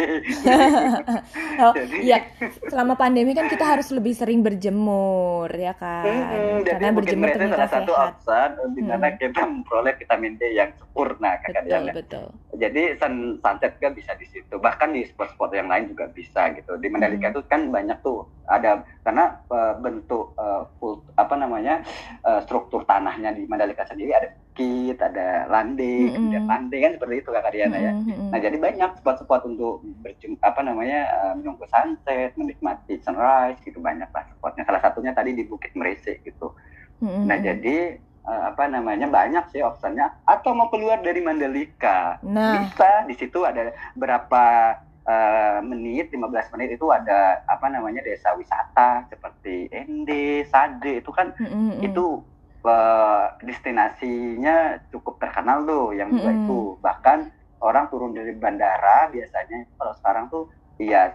oh, 1.67 1.75
Jadi, 1.75 2.07
iya, 2.07 2.23
selama 2.71 2.95
pandemi 2.95 3.35
kan 3.35 3.51
kita 3.51 3.67
harus 3.67 3.91
lebih 3.91 4.15
sering 4.15 4.39
berjemur 4.47 5.51
ya 5.51 5.75
kan. 5.75 6.07
Hmm, 6.07 6.63
Karena 6.63 6.87
jadi 6.87 6.95
berjemur 6.95 7.27
Bukit 7.27 7.35
Merese 7.35 7.51
salah 7.51 7.71
satu 7.75 7.91
opsi 7.91 8.39
di 8.71 8.81
mana 8.87 9.07
hmm. 9.11 9.17
kita 9.19 9.43
memperoleh 9.43 9.93
vitamin 9.99 10.39
D 10.39 10.41
yang 10.55 10.71
sempurna 10.79 11.35
kakak 11.43 11.67
Betul, 11.67 11.85
betul. 11.91 12.25
Jadi 12.55 12.95
sun, 12.95 13.43
sunset 13.43 13.75
kan 13.83 13.91
bisa 13.91 14.15
di 14.15 14.23
situ. 14.31 14.55
Bahkan 14.55 14.95
di 14.95 15.03
spot-spot 15.03 15.51
yang 15.51 15.67
lain 15.67 15.91
juga 15.91 16.07
bisa 16.15 16.47
gitu. 16.55 16.79
Di 16.79 16.87
Mandalika 16.87 17.35
itu 17.35 17.43
hmm. 17.43 17.51
kan 17.51 17.61
banyak 17.75 17.99
tuh 17.99 18.23
ada 18.47 18.87
karena 19.03 19.43
uh, 19.51 19.75
bentuk 19.79 20.31
uh, 20.39 20.67
full, 20.79 21.03
apa 21.19 21.35
namanya 21.35 21.83
uh, 22.23 22.39
struktur 22.47 22.87
tanahnya 22.87 23.35
di 23.35 23.43
Mandalika 23.45 23.83
sendiri 23.83 24.15
ada 24.15 24.31
bukit, 24.57 24.97
ada 24.97 25.45
landing, 25.53 26.17
mm 26.17 26.27
-hmm. 26.33 26.49
landing 26.49 26.81
kan 26.81 26.93
seperti 26.97 27.15
itu 27.21 27.29
Kak 27.29 27.53
Diana 27.53 27.77
ya. 27.77 27.93
Mm 27.93 28.01
-hmm. 28.09 28.27
Nah 28.33 28.39
jadi 28.41 28.57
banyak 28.57 28.91
spot-spot 29.03 29.41
untuk 29.45 29.85
berjum 30.01 30.33
apa 30.41 30.65
namanya 30.65 30.99
uh, 31.13 31.33
menunggu 31.37 31.69
sunset, 31.69 32.33
menikmati 32.33 32.97
sunrise 33.05 33.61
gitu 33.61 33.77
banyak 33.77 34.09
lah 34.09 34.25
spotnya. 34.33 34.65
Salah 34.65 34.81
satunya 34.81 35.13
tadi 35.13 35.37
di 35.37 35.45
Bukit 35.45 35.77
Merese 35.77 36.17
gitu. 36.25 36.57
Mm 37.03 37.05
-hmm. 37.05 37.23
Nah 37.29 37.37
jadi 37.37 37.77
uh, 38.25 38.41
apa 38.49 38.63
namanya 38.65 39.05
banyak 39.05 39.45
sih 39.53 39.61
opsinya 39.61 40.25
atau 40.25 40.57
mau 40.57 40.73
keluar 40.73 41.05
dari 41.05 41.21
Mandalika 41.21 42.17
nah. 42.25 42.65
bisa 42.65 43.05
di 43.05 43.13
situ 43.13 43.45
ada 43.45 43.71
berapa 43.93 44.75
uh, 45.07 45.59
menit 45.63 46.11
15 46.11 46.53
menit 46.53 46.69
itu 46.75 46.85
ada 46.91 47.41
apa 47.47 47.71
namanya 47.71 48.03
desa 48.03 48.35
wisata 48.35 49.07
seperti 49.07 49.71
Ende, 49.71 50.43
Sade 50.51 51.01
itu 51.01 51.09
kan 51.15 51.33
mm 51.39 51.47
-hmm. 51.47 51.71
itu 51.87 52.21
uh, 52.67 53.33
destinasinya 53.41 54.83
cukup 54.91 55.17
terkenal 55.23 55.63
tuh 55.63 55.95
yang 55.95 56.11
mm 56.11 56.19
-hmm. 56.19 56.35
itu 56.43 56.59
bahkan 56.83 57.31
orang 57.63 57.89
turun 57.89 58.13
dari 58.13 58.35
bandara 58.37 59.09
biasanya 59.09 59.65
kalau 59.79 59.93
sekarang 59.97 60.25
tuh 60.29 60.43
iya 60.77 61.09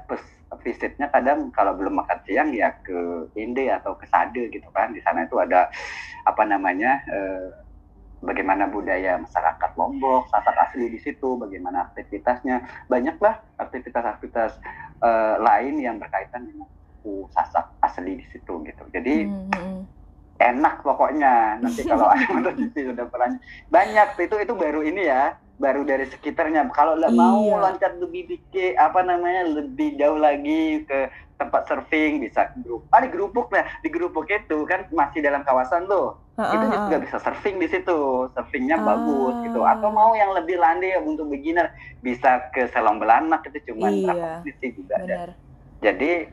visitnya 0.60 1.08
kadang 1.08 1.48
kalau 1.54 1.72
belum 1.72 2.02
makan 2.02 2.18
siang 2.26 2.52
ya 2.52 2.74
ke 2.84 3.30
Ende 3.38 3.72
atau 3.72 3.96
ke 3.96 4.04
Sade 4.10 4.52
gitu 4.52 4.68
kan 4.74 4.92
di 4.92 5.00
sana 5.00 5.24
itu 5.24 5.38
ada 5.38 5.70
apa 6.28 6.42
namanya 6.44 7.00
uh, 7.08 7.48
bagaimana 8.22 8.70
budaya 8.70 9.18
masyarakat 9.18 9.70
Lombok, 9.74 10.30
sasak 10.30 10.54
asli 10.54 10.88
di 10.88 10.98
situ, 11.02 11.34
bagaimana 11.36 11.90
aktivitasnya, 11.90 12.86
banyaklah 12.86 13.42
aktivitas-aktivitas 13.58 14.62
uh, 15.02 15.36
lain 15.42 15.82
yang 15.82 15.98
berkaitan 15.98 16.46
dengan 16.46 16.70
suku 16.70 17.26
sasak 17.34 17.66
asli 17.82 18.22
di 18.22 18.26
situ 18.30 18.62
gitu. 18.62 18.82
Jadi 18.94 19.26
mm-hmm. 19.26 19.78
enak 20.38 20.86
pokoknya 20.86 21.58
nanti 21.58 21.82
kalau 21.82 22.06
ada 22.14 22.50
sudah 22.54 23.06
pernah 23.10 23.30
banyak 23.68 24.08
itu 24.22 24.36
itu 24.38 24.54
baru 24.54 24.80
ini 24.86 25.02
ya, 25.10 25.34
baru 25.60 25.84
dari 25.84 26.08
sekitarnya. 26.08 26.68
Kalau 26.72 26.96
iya. 26.96 27.08
mau 27.12 27.44
loncat 27.58 27.98
lebih 28.00 28.28
dikit 28.32 28.76
apa 28.80 29.04
namanya 29.04 29.62
lebih 29.62 29.96
jauh 30.00 30.18
lagi 30.20 30.84
ke 30.88 31.10
tempat 31.36 31.66
surfing 31.66 32.22
bisa 32.22 32.54
grup. 32.62 32.86
Ah 32.94 33.02
di 33.02 33.10
grupuk 33.10 33.50
lah, 33.50 33.66
di 33.82 33.88
grupuk 33.90 34.30
itu 34.30 34.64
kan 34.64 34.86
masih 34.94 35.20
dalam 35.20 35.42
kawasan 35.42 35.90
tuh 35.90 36.22
Uh, 36.32 36.48
itu 36.48 36.64
juga 36.88 36.96
bisa 36.96 37.16
surfing 37.20 37.60
di 37.60 37.68
situ, 37.68 38.24
surfingnya 38.32 38.80
uh, 38.80 38.84
bagus 38.88 39.34
gitu. 39.44 39.60
Atau 39.68 39.92
mau 39.92 40.16
yang 40.16 40.32
lebih 40.32 40.56
landai 40.56 40.96
untuk 40.96 41.28
beginner 41.28 41.68
bisa 42.00 42.48
ke 42.56 42.72
Selong 42.72 42.96
Belanak 42.96 43.44
itu 43.52 43.68
cuma 43.68 43.92
iya, 43.92 44.08
berapa 44.08 44.26
menit 44.40 44.56
sih 44.64 44.72
juga 44.72 44.96
ada. 45.04 45.36
Jadi 45.84 46.32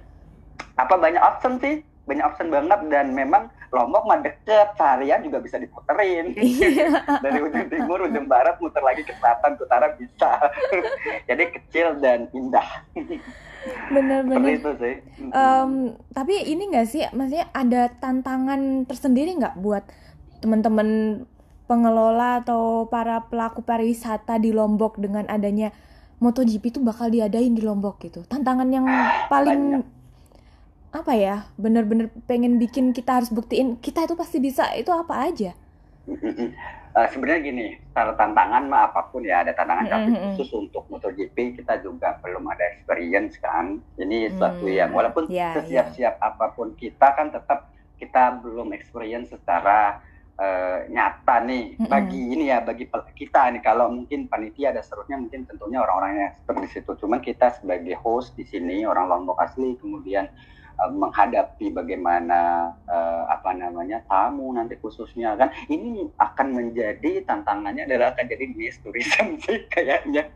apa 0.79 0.95
banyak 0.95 1.19
option 1.19 1.60
sih, 1.60 1.84
banyak 2.08 2.23
option 2.23 2.47
banget 2.47 2.79
dan 2.88 3.12
memang 3.12 3.51
Lombok 3.69 4.03
mah 4.10 4.19
deket, 4.25 4.73
seharian 4.75 5.21
juga 5.21 5.38
bisa 5.41 5.58
diputerin. 5.62 6.34
Iya. 6.39 7.21
Dari 7.21 7.39
ujung 7.39 7.69
timur, 7.69 7.99
ujung 8.10 8.25
barat, 8.25 8.58
muter 8.58 8.82
lagi 8.82 9.05
ke 9.05 9.13
selatan, 9.21 9.55
ke 9.55 9.63
utara 9.63 9.93
bisa. 9.95 10.49
Jadi 11.29 11.43
kecil 11.53 12.01
dan 12.01 12.27
indah. 12.34 12.65
Bener-bener. 13.91 14.58
itu 14.58 14.71
sih. 14.82 14.95
Um, 15.29 15.93
tapi 16.15 16.41
ini 16.49 16.73
nggak 16.73 16.88
sih, 16.89 17.05
maksudnya 17.13 17.47
ada 17.53 17.93
tantangan 18.01 18.88
tersendiri 18.89 19.38
nggak 19.38 19.60
buat 19.62 19.86
teman-teman 20.39 21.21
pengelola 21.69 22.41
atau 22.41 22.89
para 22.89 23.29
pelaku 23.29 23.62
pariwisata 23.62 24.41
di 24.41 24.49
Lombok 24.49 24.97
dengan 24.97 25.29
adanya 25.29 25.69
MotoGP 26.19 26.75
itu 26.75 26.79
bakal 26.84 27.13
diadain 27.13 27.53
di 27.53 27.62
Lombok 27.63 28.01
gitu. 28.03 28.25
Tantangan 28.25 28.67
yang 28.73 28.89
paling 29.32 29.79
Banyak. 29.79 29.98
Apa 30.89 31.13
ya? 31.13 31.45
Bener-bener 31.56 32.10
pengen 32.25 32.58
bikin 32.58 32.91
kita 32.91 33.21
harus 33.21 33.30
buktiin 33.30 33.78
kita 33.78 34.06
itu 34.10 34.15
pasti 34.17 34.38
bisa. 34.41 34.73
Itu 34.73 34.89
apa 34.89 35.30
aja? 35.30 35.54
uh, 36.10 37.08
sebenarnya 37.13 37.41
gini, 37.45 37.67
kalau 37.93 38.17
tantangan 38.17 38.65
mah 38.65 38.89
apa 38.89 39.13
pun 39.13 39.21
ya 39.21 39.45
ada 39.45 39.54
tantangan 39.54 39.86
mm 39.86 39.91
-hmm. 39.93 40.02
tapi 40.10 40.10
khusus 40.36 40.49
untuk 40.58 40.84
MotoGP 40.89 41.62
kita 41.62 41.78
juga 41.86 42.17
belum 42.21 42.43
ada 42.49 42.65
experience 42.73 43.38
kan. 43.38 43.78
Ini 43.99 44.34
sesuatu 44.34 44.65
mm, 44.65 44.75
yang 44.75 44.91
walaupun 44.91 45.30
yeah, 45.30 45.54
sesiap-siap 45.58 46.15
yeah. 46.17 46.30
apa 46.30 46.52
pun 46.58 46.73
kita 46.73 47.13
kan 47.13 47.30
tetap 47.30 47.69
kita 47.99 48.39
belum 48.41 48.71
experience 48.71 49.30
secara 49.36 49.99
uh, 50.39 50.88
nyata 50.88 51.43
nih 51.45 51.75
mm 51.75 51.84
-hmm. 51.84 51.89
bagi 51.91 52.21
ini 52.34 52.45
ya 52.49 52.63
bagi 52.63 52.88
kita 52.89 53.52
nih 53.54 53.62
kalau 53.62 53.91
mungkin 53.91 54.25
panitia 54.32 54.71
ada 54.71 54.82
seterusnya 54.82 55.19
mungkin 55.19 55.45
tentunya 55.45 55.84
orang-orangnya 55.84 56.39
seperti 56.41 56.65
situ. 56.80 56.91
Cuman 56.97 57.21
kita 57.21 57.54
sebagai 57.54 57.93
host 58.02 58.34
di 58.34 58.47
sini 58.47 58.88
orang 58.88 59.06
Lombok 59.12 59.38
asli 59.38 59.78
kemudian 59.78 60.25
uh, 60.80 60.92
menghadapi 60.92 61.70
bagaimana 61.76 62.72
uh, 62.88 63.24
apa 63.28 63.52
namanya 63.54 64.00
tamu 64.08 64.56
nanti 64.56 64.80
khususnya 64.80 65.36
kan? 65.36 65.52
Ini 65.68 66.10
akan 66.15 66.48
menjadi 66.56 67.24
tantangannya 67.28 67.86
adalah 67.86 68.15
akan 68.15 68.26
jadi 68.26 68.46
mass 68.56 68.80
tourism 68.82 69.36
sih 69.44 69.68
kayaknya. 69.68 70.32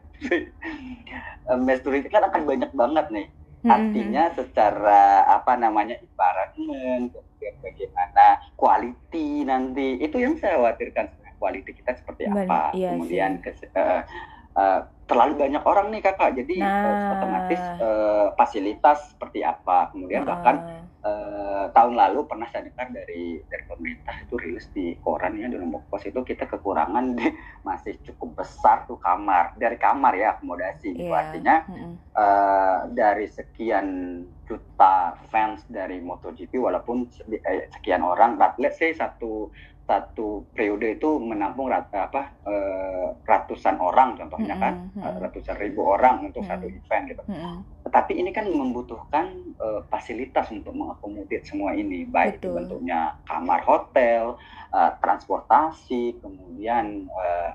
Uh, 1.48 1.60
mass 1.60 1.80
tourism 1.82 2.12
kan 2.12 2.28
akan 2.28 2.44
banyak 2.44 2.72
banget 2.76 3.06
nih. 3.10 3.28
Artinya 3.64 4.28
secara 4.36 5.24
apa 5.24 5.56
namanya 5.56 5.96
environment 6.04 7.16
kemudian 7.16 7.56
bagaimana 7.64 8.26
quality 8.60 9.48
nanti. 9.48 10.04
Itu 10.04 10.20
yang 10.20 10.36
saya 10.36 10.60
khawatirkan 10.60 11.24
quality 11.40 11.72
kita 11.76 11.92
seperti 11.96 12.28
apa. 12.28 12.72
iya 12.72 12.96
kemudian 12.96 13.40
ke, 13.44 13.52
uh, 13.76 14.04
uh, 14.58 14.82
terlalu 15.04 15.34
banyak 15.36 15.63
orang 15.68 15.88
nih 15.92 16.02
kakak 16.02 16.32
jadi 16.39 16.56
nah. 16.63 16.72
uh, 16.72 17.13
otomatis 17.20 17.62
uh, 17.84 18.28
fasilitas 18.39 19.00
seperti 19.12 19.44
apa 19.44 19.92
kemudian 19.92 20.24
uh. 20.24 20.28
bahkan 20.32 20.56
uh, 21.04 21.66
tahun 21.76 21.94
lalu 22.00 22.24
pernah 22.26 22.48
saya 22.50 22.66
dengar 22.66 22.88
dari 22.96 23.44
dari 23.52 23.63
pemerintah 23.68 24.16
itu 24.24 24.36
rilis 24.39 24.66
di 24.72 24.96
koran 25.04 25.36
ya 25.36 25.52
di 25.52 25.60
Lombok 25.60 25.92
Pos 25.92 26.08
itu 26.08 26.20
kita 26.24 26.48
kekurangan 26.48 27.20
di, 27.20 27.28
masih 27.68 28.00
cukup 28.08 28.44
besar 28.44 28.88
tuh 28.88 28.98
kamar 28.98 29.54
dari 29.60 29.76
kamar 29.76 30.16
ya 30.16 30.39
akomodasi 30.39 30.96
yeah. 30.96 31.20
artinya 31.20 31.56
mm 31.68 31.94
uh, 32.13 32.80
dari 32.94 33.26
sekian 33.26 33.88
juta 34.54 35.18
fans 35.34 35.66
dari 35.66 35.98
MotoGP 35.98 36.62
walaupun 36.62 37.10
sekian 37.74 38.06
orang 38.06 38.38
let's 38.62 38.78
say 38.78 38.94
satu 38.94 39.50
satu 39.84 40.48
periode 40.56 40.96
itu 40.96 41.20
menampung 41.20 41.68
rata 41.68 42.08
apa 42.08 42.32
uh, 42.48 43.12
ratusan 43.28 43.76
orang 43.84 44.16
contohnya 44.16 44.56
mm 44.56 44.63
-hmm. 44.63 44.96
kan 44.96 45.04
uh, 45.04 45.16
ratusan 45.20 45.60
ribu 45.60 45.84
orang 45.84 46.24
untuk 46.32 46.39
mm 46.39 46.48
-hmm. 46.48 46.62
satu 46.63 46.66
event 46.72 47.04
gitu. 47.12 47.24
Mm 47.28 47.36
-hmm. 47.36 47.56
Tetapi 47.84 48.13
ini 48.16 48.32
kan 48.32 48.48
membutuhkan 48.48 49.26
uh, 49.60 49.84
fasilitas 49.92 50.48
untuk 50.56 50.72
mengakomodir 50.72 51.44
semua 51.44 51.76
ini 51.76 52.08
baik 52.08 52.39
Betul. 52.39 52.63
bentuknya 52.63 53.20
kamar 53.28 53.60
hotel, 53.68 54.39
uh, 54.72 54.92
transportasi, 55.04 56.16
kemudian 56.24 57.12
uh, 57.12 57.52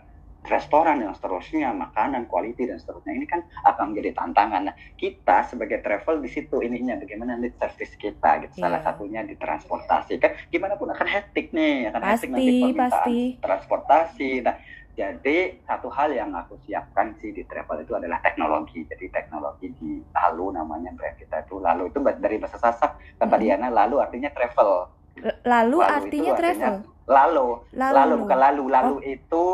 restoran 0.49 1.05
dan 1.05 1.13
seterusnya, 1.13 1.71
makanan, 1.77 2.27
quality 2.27 2.67
dan 2.67 2.81
seterusnya 2.81 3.13
ini 3.15 3.27
kan 3.29 3.45
akan 3.69 3.93
menjadi 3.93 4.17
tantangan. 4.17 4.73
Nah, 4.73 4.75
kita 4.97 5.45
sebagai 5.47 5.85
travel 5.85 6.25
di 6.25 6.29
situ 6.33 6.65
ininya 6.65 6.97
bagaimana 6.97 7.37
nanti 7.37 7.53
service 7.55 7.95
kita 8.01 8.49
gitu. 8.49 8.55
Yeah. 8.59 8.65
Salah 8.67 8.81
satunya 8.83 9.21
di 9.23 9.37
transportasi 9.37 10.17
kan 10.19 10.33
gimana 10.49 10.81
pun 10.81 10.89
akan 10.91 11.09
hektik 11.09 11.53
nih, 11.53 11.93
akan 11.93 12.01
pasti, 12.01 12.13
hektik 12.13 12.31
nanti 12.33 12.53
permintaan 12.65 12.81
pasti. 12.89 13.19
transportasi. 13.39 14.31
Nah, 14.43 14.57
jadi 14.99 15.63
satu 15.63 15.87
hal 15.95 16.11
yang 16.11 16.35
aku 16.35 16.59
siapkan 16.67 17.15
sih 17.23 17.31
di 17.31 17.47
travel 17.47 17.87
itu 17.87 17.95
adalah 17.95 18.19
teknologi. 18.19 18.83
Jadi 18.83 19.07
teknologi 19.15 19.71
di 19.79 20.03
lalu 20.11 20.59
namanya 20.59 20.91
brand 20.91 21.15
kita 21.15 21.47
itu 21.47 21.63
lalu 21.63 21.87
itu 21.95 22.03
dari 22.03 22.37
bahasa 22.43 22.59
Sasak 22.59 22.99
kata 23.15 23.23
mm 23.23 23.31
-hmm. 23.31 23.39
Diana 23.39 23.69
lalu 23.71 24.03
artinya 24.03 24.33
travel. 24.35 24.98
Lalu, 25.23 25.43
lalu 25.45 25.79
artinya 25.83 26.33
travel. 26.35 26.75
Artinya, 26.81 27.07
lalu, 27.09 27.47
lalu, 27.73 27.95
lalu 27.97 28.15
bukan 28.21 28.39
lalu, 28.39 28.65
lalu 28.69 28.95
oh. 28.95 29.01
itu 29.05 29.45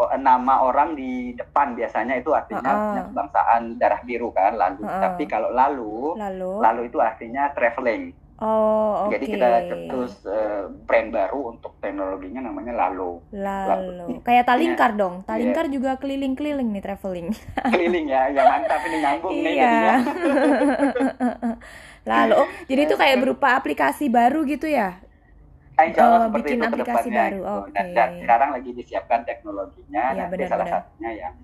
Oh, 0.00 0.08
nama 0.16 0.64
orang 0.64 0.96
di 0.96 1.36
depan 1.36 1.76
biasanya 1.76 2.16
itu 2.16 2.32
artinya 2.32 2.72
uh 2.72 2.80
-uh. 2.96 3.04
kebangsaan 3.12 3.76
darah 3.76 4.00
biru 4.00 4.32
kan 4.32 4.56
lalu. 4.56 4.80
Uh 4.80 4.88
-uh. 4.88 5.00
Tapi 5.04 5.28
kalau 5.28 5.52
lalu, 5.52 6.16
lalu, 6.16 6.52
lalu 6.56 6.80
itu 6.88 6.96
artinya 6.96 7.52
traveling. 7.52 8.16
Oh. 8.40 9.04
Okay. 9.12 9.20
Jadi 9.20 9.24
kita 9.36 9.48
cetus 9.68 10.24
uh, 10.24 10.72
brand 10.88 11.12
baru 11.12 11.52
untuk 11.52 11.76
teknologinya 11.84 12.48
namanya 12.48 12.72
Lalu. 12.88 13.20
Lalu. 13.28 13.92
lalu. 13.92 14.24
Kayak 14.24 14.48
Talingkar 14.48 14.96
yeah. 14.96 15.00
dong. 15.04 15.14
Talingkar 15.28 15.68
yeah. 15.68 15.74
juga 15.76 15.90
keliling-keliling 16.00 16.68
nih 16.72 16.80
traveling. 16.80 17.28
Keliling 17.68 18.06
ya, 18.08 18.32
ya 18.32 18.42
mantap 18.48 18.80
ini 18.88 18.96
nyambung 19.04 19.36
nih 19.36 19.52
iya. 19.60 20.00
lalu, 22.08 22.32
oh, 22.40 22.48
jadi 22.64 22.88
itu 22.88 22.96
kayak 22.96 23.20
berupa 23.20 23.60
aplikasi 23.60 24.08
baru 24.08 24.48
gitu 24.48 24.64
ya? 24.64 24.96
Insya 25.86 26.02
Allah 26.02 26.18
oh, 26.18 26.24
seperti 26.28 26.44
bikin 26.44 26.58
itu 26.58 26.66
aplikasi 26.68 27.08
baru. 27.08 27.30
Gitu. 27.30 27.44
Okay. 27.46 27.72
Dan, 27.72 27.86
dan 27.96 28.10
sekarang 28.20 28.50
lagi 28.52 28.70
disiapkan 28.76 29.20
teknologinya. 29.24 30.04
Ya, 30.12 30.18
nanti 30.18 30.34
benar, 30.36 30.50
salah 30.50 30.66
benar. 30.66 30.76
satunya 30.80 31.10
yang 31.14 31.34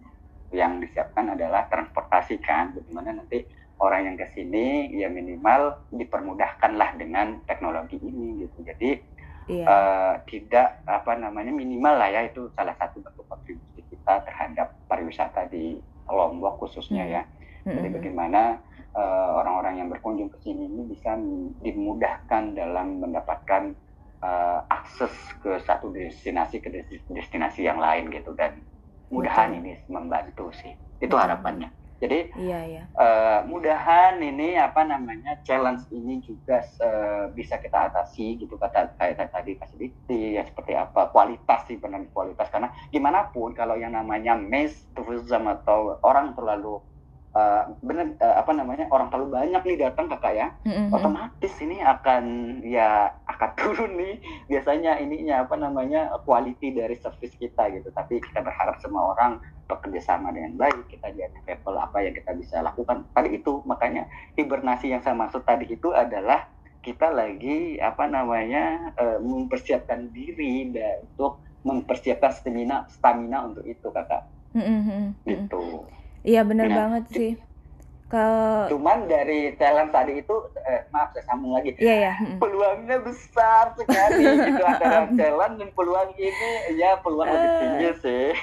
yang 0.55 0.72
disiapkan 0.79 1.25
adalah 1.35 1.62
transportasi 1.66 2.38
kan, 2.38 2.70
bagaimana 2.72 3.18
nanti 3.18 3.44
orang 3.77 4.09
yang 4.09 4.16
ke 4.16 4.27
sini 4.33 4.88
ya 4.94 5.09
minimal 5.12 5.85
dipermudahkan 5.92 6.72
lah 6.81 6.96
dengan 6.96 7.44
teknologi 7.44 8.01
ini 8.01 8.46
gitu. 8.46 8.64
Jadi 8.64 8.90
iya. 9.53 9.64
uh, 9.68 10.14
tidak 10.25 10.81
apa 10.88 11.12
namanya 11.18 11.53
minimal 11.53 11.94
lah 11.99 12.09
ya 12.09 12.25
itu 12.25 12.49
salah 12.57 12.72
satu 12.81 13.05
bentuk 13.05 13.27
kontribusi 13.29 13.85
kita 13.92 14.25
terhadap 14.25 14.72
pariwisata 14.88 15.51
di 15.53 15.77
Lombok 16.09 16.62
khususnya 16.62 17.05
hmm. 17.05 17.12
ya. 17.12 17.22
Jadi 17.66 17.88
hmm. 17.90 17.96
bagaimana 17.99 18.42
uh, 18.94 19.42
orang-orang 19.42 19.83
yang 19.83 19.88
berkunjung 19.90 20.31
ke 20.31 20.38
sini 20.40 20.70
ini 20.70 20.87
bisa 20.88 21.18
dimudahkan 21.61 22.57
dalam 22.57 23.03
mendapatkan 23.03 23.77
uh, 24.27 24.67
akses 24.67 25.15
ke 25.39 25.62
satu 25.62 25.95
destinasi 25.95 26.59
ke 26.59 26.69
destinasi 27.15 27.62
yang 27.62 27.79
lain 27.79 28.11
gitu 28.11 28.35
dan 28.35 28.59
mudahan 29.07 29.55
Betul. 29.55 29.59
ini 29.62 29.73
membantu 29.87 30.47
sih 30.51 30.75
itu 30.99 31.15
Betul. 31.15 31.23
harapannya 31.23 31.71
jadi 31.97 32.29
iya, 32.37 32.61
iya. 32.69 32.83
Uh, 32.93 33.41
mudahan 33.49 34.21
ini 34.21 34.61
apa 34.61 34.85
namanya 34.85 35.41
challenge 35.49 35.89
ini 35.89 36.21
juga 36.21 36.61
uh, 36.85 37.33
bisa 37.33 37.57
kita 37.57 37.89
atasi 37.89 38.37
gitu 38.37 38.61
kata 38.61 38.93
kayak 39.01 39.33
tadi 39.33 39.57
facility 39.57 40.37
ya 40.37 40.45
seperti 40.45 40.77
apa 40.77 41.09
kualitas 41.09 41.65
sih 41.65 41.81
benar 41.81 42.05
kualitas 42.12 42.53
karena 42.53 42.69
gimana 42.93 43.33
pun 43.33 43.57
kalau 43.57 43.81
yang 43.81 43.97
namanya 43.97 44.37
mass 44.37 44.77
tourism 44.93 45.49
atau 45.49 45.97
orang 46.05 46.37
terlalu 46.37 46.85
uh, 47.37 47.62
benar 47.85 48.16
uh, 48.16 48.37
apa 48.40 48.51
namanya 48.57 48.88
orang 48.88 49.12
terlalu 49.12 49.37
banyak 49.37 49.62
nih 49.68 49.79
datang 49.85 50.09
kakak 50.09 50.35
ya. 50.35 50.49
Mm-hmm. 50.64 50.88
otomatis 50.96 51.53
ini 51.61 51.79
akan 51.85 52.25
ya 52.64 53.12
akan 53.29 53.51
turun 53.61 53.92
nih 54.01 54.16
biasanya 54.49 54.96
ininya 54.96 55.44
apa 55.44 55.55
namanya 55.61 56.09
quality 56.25 56.72
dari 56.72 56.96
service 56.96 57.37
kita 57.37 57.68
gitu. 57.77 57.92
Tapi 57.92 58.25
kita 58.25 58.40
berharap 58.40 58.81
semua 58.81 59.12
orang 59.12 59.38
bekerja 59.68 60.14
sama 60.14 60.33
dengan 60.33 60.57
baik 60.57 60.88
kita 60.88 61.12
jadi 61.12 61.37
level 61.44 61.77
apa 61.77 61.99
yang 62.01 62.14
kita 62.16 62.33
bisa 62.33 62.64
lakukan. 62.64 63.05
Tadi 63.12 63.37
itu 63.37 63.61
makanya 63.68 64.09
hibernasi 64.40 64.96
yang 64.96 65.05
saya 65.05 65.14
maksud 65.18 65.44
tadi 65.44 65.68
itu 65.68 65.92
adalah 65.92 66.49
kita 66.81 67.11
lagi 67.11 67.83
apa 67.83 68.07
namanya 68.07 68.94
uh, 68.94 69.18
mempersiapkan 69.18 70.14
diri 70.14 70.70
dan 70.70 71.03
untuk 71.18 71.42
mempersiapkan 71.66 72.31
stamina 72.31 72.87
stamina 72.88 73.42
untuk 73.44 73.66
itu 73.66 73.90
kakak. 73.92 74.25
Mm-hmm. 74.57 75.20
itu 75.29 75.85
Iya 76.27 76.43
benar 76.43 76.67
nah, 76.67 76.77
banget 76.77 77.05
sih. 77.15 77.33
Ke 78.11 78.27
cuman 78.71 79.07
dari 79.07 79.55
talent 79.59 79.91
tadi 79.95 80.23
itu 80.23 80.35
eh, 80.67 80.83
maaf 80.91 81.15
saya 81.15 81.23
sambung 81.31 81.55
lagi. 81.55 81.79
Iya 81.79 82.11
ya. 82.11 82.12
Peluangnya 82.43 82.99
besar 82.99 83.71
sekali 83.79 84.27
gitu 84.27 84.62
antara 84.67 85.07
talent 85.15 85.55
dan 85.62 85.71
peluang 85.71 86.11
ini 86.19 86.51
ya 86.75 86.99
peluang 86.99 87.31
lebih 87.31 87.51
eh. 87.51 87.59
tinggi 87.62 87.91
sih. 88.03 88.27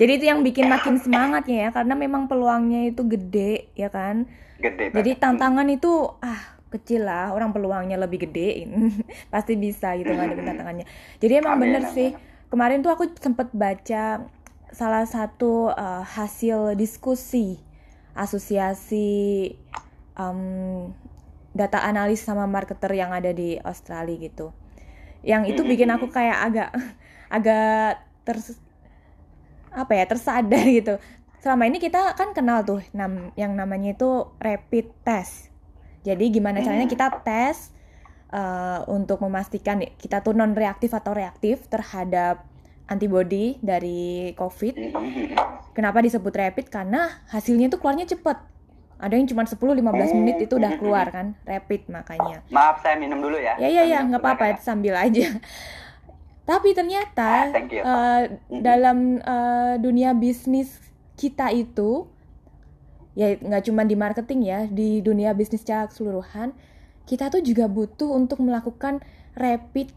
Jadi 0.00 0.12
itu 0.18 0.24
yang 0.24 0.40
bikin 0.40 0.72
makin 0.72 0.96
semangatnya 0.96 1.68
ya 1.68 1.70
karena 1.70 1.94
memang 1.94 2.26
peluangnya 2.26 2.88
itu 2.88 3.04
gede 3.04 3.68
ya 3.76 3.92
kan. 3.92 4.24
Gede. 4.56 4.88
Jadi 4.88 5.20
tantangan 5.20 5.68
itu 5.68 6.16
ah 6.24 6.56
kecil 6.72 7.04
lah 7.04 7.36
orang 7.36 7.52
peluangnya 7.52 8.00
lebih 8.00 8.24
gede 8.24 8.64
pasti 9.32 9.60
bisa 9.60 9.92
gitu 10.00 10.16
ngadepin 10.16 10.48
tantangannya. 10.48 10.88
Jadi 11.20 11.32
emang 11.36 11.60
amin, 11.60 11.62
bener 11.68 11.82
amin. 11.84 11.92
sih 11.92 12.08
kemarin 12.48 12.80
tuh 12.80 12.96
aku 12.96 13.04
sempet 13.20 13.52
baca 13.52 14.24
salah 14.72 15.04
satu 15.04 15.68
uh, 15.70 16.02
hasil 16.02 16.74
diskusi 16.74 17.60
asosiasi 18.12 19.52
um, 20.16 20.92
data 21.52 21.84
analis 21.84 22.24
sama 22.24 22.48
marketer 22.48 22.92
yang 22.96 23.12
ada 23.12 23.32
di 23.32 23.60
Australia 23.60 24.16
gitu. 24.16 24.52
Yang 25.22 25.56
itu 25.56 25.62
bikin 25.62 25.92
aku 25.92 26.08
kayak 26.08 26.38
agak 26.50 26.70
agak 27.36 28.02
ter 28.24 28.36
apa 29.72 29.92
ya 29.92 30.04
tersadar 30.08 30.66
gitu. 30.80 30.94
Selama 31.42 31.66
ini 31.66 31.82
kita 31.82 32.14
kan 32.14 32.32
kenal 32.32 32.62
tuh 32.62 32.80
nam, 32.94 33.34
yang 33.34 33.52
namanya 33.58 33.92
itu 33.92 34.30
rapid 34.38 34.92
test. 35.02 35.50
Jadi 36.02 36.34
gimana 36.34 36.62
caranya 36.62 36.90
kita 36.90 37.22
tes 37.22 37.70
uh, 38.34 38.82
untuk 38.90 39.22
memastikan 39.22 39.78
kita 39.98 40.22
tuh 40.22 40.34
non 40.34 40.54
reaktif 40.54 40.90
atau 40.94 41.14
reaktif 41.14 41.66
terhadap 41.70 42.42
antibody 42.92 43.56
dari 43.64 44.32
COVID. 44.36 44.74
Kenapa 45.72 46.04
disebut 46.04 46.32
rapid? 46.36 46.68
Karena 46.68 47.24
hasilnya 47.32 47.72
itu 47.72 47.80
keluarnya 47.80 48.04
cepet. 48.04 48.38
Ada 49.02 49.18
yang 49.18 49.26
cuma 49.26 49.42
10-15 49.42 50.14
menit 50.14 50.36
itu 50.46 50.54
udah 50.60 50.78
keluar 50.78 51.10
kan, 51.10 51.34
rapid 51.42 51.90
makanya. 51.90 52.46
Maaf 52.54 52.86
saya 52.86 52.94
minum 53.00 53.18
dulu 53.18 53.34
ya. 53.34 53.58
Ya 53.58 53.66
ya 53.66 53.82
ya, 53.82 53.98
nggak 54.06 54.22
apa-apa 54.22 54.62
sambil 54.62 54.94
aja. 54.94 55.26
Tapi 56.50 56.74
ternyata 56.74 57.50
uh, 57.82 58.22
dalam 58.50 59.18
uh, 59.22 59.74
dunia 59.82 60.14
bisnis 60.14 60.78
kita 61.18 61.50
itu 61.50 62.06
ya 63.18 63.34
nggak 63.34 63.66
cuma 63.66 63.82
di 63.82 63.98
marketing 63.98 64.40
ya, 64.46 64.60
di 64.70 65.02
dunia 65.02 65.34
bisnis 65.34 65.66
secara 65.66 65.90
keseluruhan 65.90 66.54
kita 67.06 67.30
tuh 67.30 67.42
juga 67.42 67.66
butuh 67.66 68.14
untuk 68.14 68.38
melakukan 68.42 69.02
rapid 69.34 69.90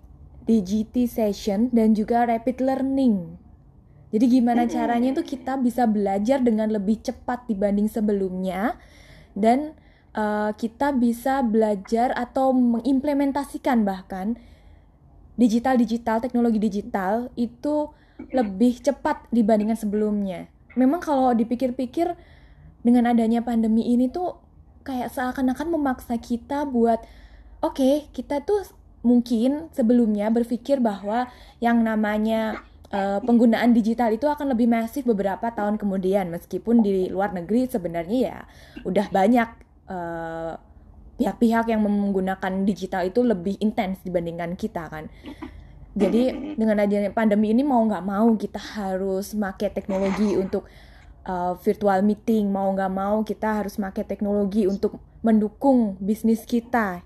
DGT 0.46 1.10
session 1.10 1.74
dan 1.74 1.98
juga 1.98 2.30
rapid 2.30 2.62
learning. 2.62 3.42
Jadi 4.14 4.26
gimana 4.32 4.64
caranya 4.70 5.12
itu 5.12 5.26
kita 5.26 5.60
bisa 5.60 5.90
belajar 5.90 6.40
dengan 6.40 6.72
lebih 6.72 7.04
cepat 7.04 7.50
dibanding 7.50 7.90
sebelumnya 7.92 8.80
dan 9.36 9.76
uh, 10.16 10.56
kita 10.56 10.96
bisa 10.96 11.44
belajar 11.44 12.16
atau 12.16 12.56
mengimplementasikan 12.56 13.84
bahkan 13.84 14.40
digital-digital, 15.36 16.24
teknologi 16.24 16.64
digital 16.64 17.28
itu 17.36 17.92
lebih 18.32 18.80
cepat 18.80 19.28
dibandingkan 19.36 19.76
sebelumnya. 19.76 20.48
Memang 20.80 21.04
kalau 21.04 21.36
dipikir-pikir 21.36 22.16
dengan 22.88 23.12
adanya 23.12 23.44
pandemi 23.44 23.84
ini 23.84 24.08
tuh 24.08 24.40
kayak 24.88 25.12
seakan-akan 25.12 25.76
memaksa 25.76 26.16
kita 26.16 26.64
buat 26.64 27.04
oke, 27.60 27.76
okay, 27.76 27.96
kita 28.16 28.48
tuh 28.48 28.64
mungkin 29.06 29.70
sebelumnya 29.72 30.34
berpikir 30.34 30.82
bahwa 30.82 31.30
yang 31.62 31.86
namanya 31.86 32.66
uh, 32.90 33.22
penggunaan 33.22 33.72
digital 33.72 34.10
itu 34.10 34.26
akan 34.26 34.58
lebih 34.58 34.66
masif 34.66 35.06
beberapa 35.06 35.54
tahun 35.54 35.78
kemudian 35.78 36.34
meskipun 36.34 36.82
di 36.82 37.14
luar 37.14 37.32
negeri 37.38 37.70
sebenarnya 37.70 38.20
ya 38.20 38.40
udah 38.82 39.08
banyak 39.14 39.50
eh, 39.86 40.54
pihak-pihak 41.16 41.72
yang 41.72 41.82
menggunakan 41.86 42.68
digital 42.68 43.08
itu 43.08 43.24
lebih 43.24 43.56
intens 43.64 44.04
dibandingkan 44.04 44.58
kita 44.60 44.92
kan. 44.92 45.08
Jadi 45.96 46.56
dengan 46.60 46.84
adanya 46.84 47.08
pandemi 47.08 47.56
ini 47.56 47.64
mau 47.64 47.80
nggak 47.80 48.04
mau 48.04 48.36
kita 48.36 48.60
harus 48.60 49.32
pakai 49.32 49.72
teknologi 49.72 50.36
untuk 50.36 50.68
uh, 51.24 51.56
virtual 51.64 52.04
meeting 52.04 52.52
mau 52.52 52.68
nggak 52.76 52.92
mau 52.92 53.24
kita 53.24 53.64
harus 53.64 53.80
pakai 53.80 54.04
teknologi 54.04 54.68
untuk 54.68 55.00
mendukung 55.24 55.96
bisnis 56.04 56.44
kita. 56.44 57.00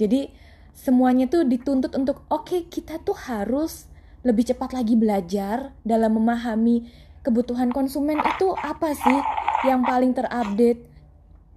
Jadi 0.00 0.32
semuanya 0.78 1.26
tuh 1.26 1.42
dituntut 1.42 1.90
untuk 1.98 2.22
oke 2.30 2.46
okay, 2.46 2.60
kita 2.70 3.02
tuh 3.02 3.18
harus 3.26 3.90
lebih 4.22 4.46
cepat 4.46 4.70
lagi 4.70 4.94
belajar 4.94 5.74
dalam 5.82 6.14
memahami 6.14 6.86
kebutuhan 7.26 7.74
konsumen 7.74 8.22
itu 8.22 8.54
apa 8.54 8.94
sih 8.94 9.18
yang 9.66 9.82
paling 9.82 10.14
terupdate 10.14 10.86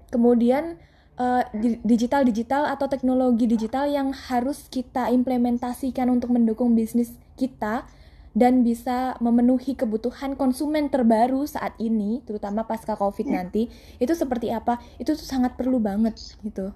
kemudian 0.10 0.82
uh, 1.22 1.46
digital-digital 1.86 2.66
atau 2.74 2.90
teknologi 2.90 3.46
digital 3.46 3.86
yang 3.86 4.10
harus 4.10 4.66
kita 4.74 5.14
implementasikan 5.14 6.10
untuk 6.10 6.34
mendukung 6.34 6.74
bisnis 6.74 7.14
kita 7.38 7.86
dan 8.32 8.64
bisa 8.66 9.20
memenuhi 9.20 9.76
kebutuhan 9.76 10.40
konsumen 10.40 10.88
terbaru 10.88 11.44
saat 11.44 11.76
ini, 11.84 12.24
terutama 12.24 12.64
pasca 12.64 12.96
COVID 12.96 13.28
nanti, 13.28 13.68
itu 14.00 14.14
seperti 14.16 14.56
apa? 14.56 14.80
Itu 14.96 15.20
tuh 15.20 15.28
sangat 15.28 15.60
perlu 15.60 15.84
banget 15.84 16.16
gitu. 16.40 16.72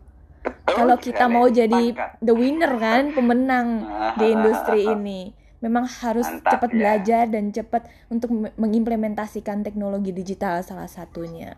Kalau 0.65 0.97
kita 0.99 1.25
mau 1.31 1.47
jadi 1.47 1.95
the 2.19 2.34
winner 2.36 2.75
kan, 2.77 3.15
pemenang 3.15 3.88
di 4.19 4.25
industri 4.34 4.86
ini, 4.86 5.31
memang 5.63 5.88
harus 5.88 6.27
cepat 6.43 6.69
ya. 6.73 6.77
belajar 6.77 7.23
dan 7.31 7.49
cepat 7.49 7.88
untuk 8.12 8.53
mengimplementasikan 8.60 9.63
teknologi 9.63 10.12
digital 10.12 10.62
salah 10.62 10.89
satunya. 10.89 11.55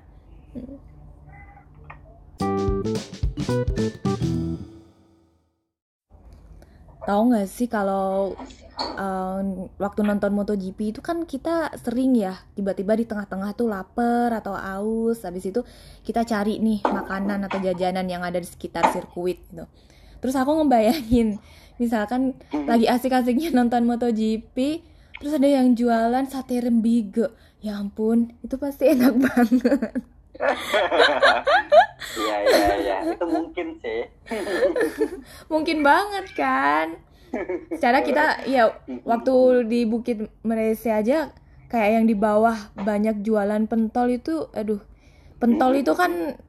Hmm. 0.54 0.78
Tahu 7.08 7.22
nggak 7.32 7.48
sih 7.48 7.72
kalau 7.72 8.36
um, 9.00 9.72
waktu 9.80 10.04
nonton 10.04 10.36
MotoGP 10.36 10.91
itu 10.91 11.00
kan 11.00 11.24
kita 11.24 11.72
sering 11.80 12.20
ya 12.20 12.36
tiba-tiba 12.52 13.00
di 13.00 13.08
tengah-tengah 13.08 13.56
tuh 13.56 13.72
lapar 13.72 14.36
atau 14.36 14.52
aus, 14.52 15.24
habis 15.24 15.48
itu 15.48 15.63
kita 16.04 16.28
cari 16.28 16.60
nih 16.60 16.84
makanan 16.84 17.48
atau 17.48 17.63
jajanan 17.63 18.12
yang 18.12 18.28
ada 18.28 18.43
di 18.43 18.48
sekitar 18.48 18.91
sirkuit 18.91 19.39
gitu. 19.48 19.63
Terus 20.20 20.36
aku 20.36 20.52
ngebayangin 20.60 21.39
misalkan 21.80 22.36
lagi 22.67 22.91
asik-asiknya 22.91 23.56
nonton 23.56 23.88
MotoGP, 23.88 24.84
terus 25.24 25.32
ada 25.32 25.48
yang 25.48 25.80
jualan 25.80 26.28
sate 26.28 26.60
rembige. 26.60 27.32
Ya 27.63 27.80
ampun, 27.80 28.36
itu 28.43 28.60
pasti 28.60 28.91
enak 28.91 29.15
banget. 29.26 30.04
Iya 31.98 32.36
iya 32.46 32.68
iya 32.78 32.98
itu 33.10 33.26
mungkin 33.26 33.68
sih. 33.82 34.02
mungkin 35.52 35.78
banget 35.82 36.26
kan. 36.38 36.88
Secara 37.74 38.06
kita 38.06 38.48
ya 38.48 38.72
waktu 39.04 39.68
di 39.68 39.84
Bukit 39.84 40.30
Malaysia 40.46 40.98
aja 41.02 41.34
kayak 41.68 41.90
yang 42.00 42.06
di 42.08 42.16
bawah 42.16 42.56
banyak 42.80 43.22
jualan 43.22 43.68
pentol 43.68 44.08
itu 44.08 44.48
aduh 44.56 44.80
pentol 45.38 45.76
itu 45.76 45.92
kan 45.92 46.40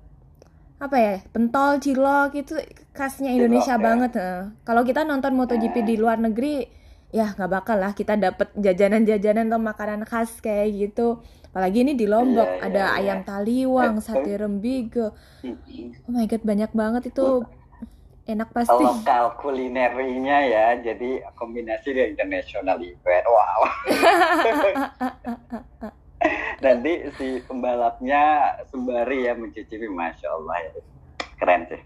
apa 0.79 0.97
ya 0.97 1.15
pentol 1.35 1.83
cilok 1.83 2.39
itu 2.39 2.55
khasnya 2.95 3.35
Indonesia 3.35 3.75
cilok, 3.75 3.83
ya. 3.83 3.87
banget 3.91 4.13
ya. 4.15 4.35
kalau 4.63 4.87
kita 4.87 5.03
nonton 5.03 5.35
MotoGP 5.35 5.83
di 5.83 5.95
luar 5.99 6.23
negeri 6.23 6.71
ya 7.11 7.35
nggak 7.35 7.51
bakal 7.51 7.83
lah 7.83 7.99
kita 7.99 8.15
dapet 8.15 8.55
jajanan-jajanan 8.55 9.51
atau 9.51 9.59
makanan 9.59 10.07
khas 10.07 10.39
kayak 10.39 10.71
gitu 10.77 11.19
apalagi 11.49 11.79
ini 11.83 11.93
di 11.97 12.07
Lombok 12.07 12.47
yeah, 12.47 12.67
ada 12.67 12.85
yeah, 12.93 12.99
ayam 13.01 13.21
taliwang 13.25 13.95
eh, 13.99 14.05
sate 14.05 14.33
rembige 14.37 15.09
oh 15.09 16.13
my 16.13 16.29
god 16.29 16.43
banyak 16.45 16.71
banget 16.73 17.03
itu. 17.11 17.43
Enak 18.29 18.53
pasti. 18.53 18.85
Lokal 18.85 19.41
kulinernya 19.41 20.39
ya 20.53 20.67
jadi 20.85 21.25
kombinasi 21.33 21.97
dengan 21.97 22.13
international 22.13 22.77
event 22.85 23.25
wow. 23.25 23.61
Nanti 26.65 26.93
si 27.17 27.41
pembalapnya 27.49 28.53
sembari 28.69 29.25
ya 29.25 29.33
mencicipi 29.33 29.89
masya 29.89 30.29
Allah 30.29 30.57
ya. 30.61 30.71
Keren 31.41 31.63
sih 31.73 31.81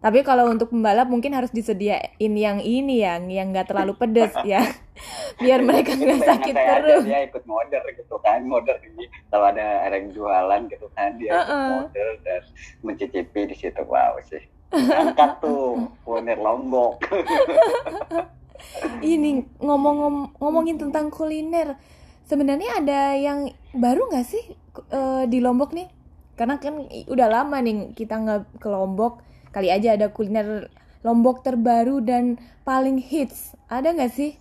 tapi 0.00 0.24
kalau 0.24 0.48
untuk 0.48 0.72
pembalap 0.72 1.12
mungkin 1.12 1.36
harus 1.36 1.52
disediain 1.52 2.08
yang 2.16 2.64
ini 2.64 3.04
yang 3.04 3.28
yang 3.28 3.52
nggak 3.52 3.68
terlalu 3.68 3.92
pedes 4.00 4.32
ya, 4.48 4.64
biar 5.44 5.60
mereka 5.60 5.92
nggak 5.92 6.24
sakit 6.24 6.54
perut. 6.56 7.04
Dia 7.04 7.28
ikut 7.28 7.44
modern 7.44 7.84
gitu 7.92 8.16
kan, 8.24 8.40
modern 8.48 8.80
ini 8.80 9.04
kalau 9.28 9.52
ada 9.52 9.84
orang 9.84 10.08
jualan 10.08 10.60
gitu 10.72 10.88
kan 10.96 11.20
dia 11.20 11.36
uh 11.36 11.36
-uh. 11.36 11.44
ikut 11.44 11.72
modern 11.84 12.16
dan 12.24 12.42
mencicipi 12.80 13.40
di 13.52 13.56
situ 13.60 13.82
wow 13.84 14.16
sih. 14.24 14.40
Angkat 14.72 15.44
tuh 15.44 15.92
kuliner 16.00 16.40
lombok. 16.40 16.96
ini 19.04 19.44
ngomong 19.60 20.32
ngomongin 20.40 20.80
tentang 20.80 21.12
kuliner, 21.12 21.76
sebenarnya 22.24 22.80
ada 22.80 23.00
yang 23.20 23.52
baru 23.76 24.08
nggak 24.08 24.26
sih 24.26 24.44
uh, 24.96 25.28
di 25.28 25.44
Lombok 25.44 25.76
nih? 25.76 25.92
Karena 26.40 26.56
kan 26.56 26.88
udah 26.88 27.28
lama 27.28 27.60
nih 27.60 27.92
kita 27.92 28.16
nggak 28.16 28.64
ke 28.64 28.68
Lombok 28.68 29.28
Kali 29.50 29.68
aja 29.70 29.98
ada 29.98 30.10
kuliner 30.14 30.70
Lombok 31.00 31.40
terbaru 31.40 32.04
dan 32.04 32.36
paling 32.60 33.00
hits. 33.00 33.56
Ada 33.72 33.96
nggak 33.96 34.12
sih? 34.12 34.36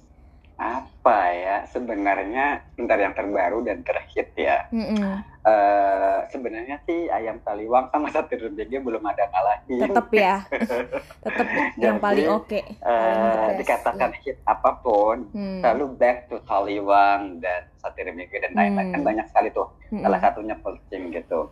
Apa 0.59 1.31
ya? 1.31 1.57
Sebenarnya 1.71 2.67
bentar 2.75 2.99
yang 2.99 3.15
terbaru 3.15 3.63
dan 3.63 3.79
terhit 3.87 4.35
ya. 4.35 4.67
Mm 4.75 4.85
-mm. 4.91 5.13
Uh, 5.39 6.27
sebenarnya 6.35 6.83
sih 6.83 7.07
ayam 7.07 7.39
taliwang 7.47 7.87
sama 7.95 8.11
sate 8.11 8.35
rembege 8.35 8.83
belum 8.83 8.99
ada 9.07 9.23
ngalahin. 9.31 9.87
Tetap 9.87 10.07
ya. 10.11 10.43
Tetap 11.23 11.47
yang 11.79 11.97
paling 12.03 12.27
oke. 12.27 12.51
Okay. 12.51 12.63
Uh, 12.83 13.55
dikatakan 13.55 14.11
ya. 14.13 14.19
hit 14.19 14.37
apa 14.43 14.83
pun, 14.83 15.31
hmm. 15.31 15.63
lalu 15.63 15.95
back 15.95 16.27
to 16.27 16.43
taliwang 16.43 17.39
dan 17.39 17.71
sate 17.79 18.03
rembege 18.03 18.35
dan 18.43 18.51
lain-lain 18.51 18.91
hmm. 18.91 18.95
kan 18.99 19.01
banyak 19.07 19.25
sekali 19.31 19.49
tuh. 19.55 19.71
Hmm. 19.95 20.03
Salah 20.03 20.19
satunya 20.19 20.59
poaching 20.59 21.15
gitu. 21.15 21.47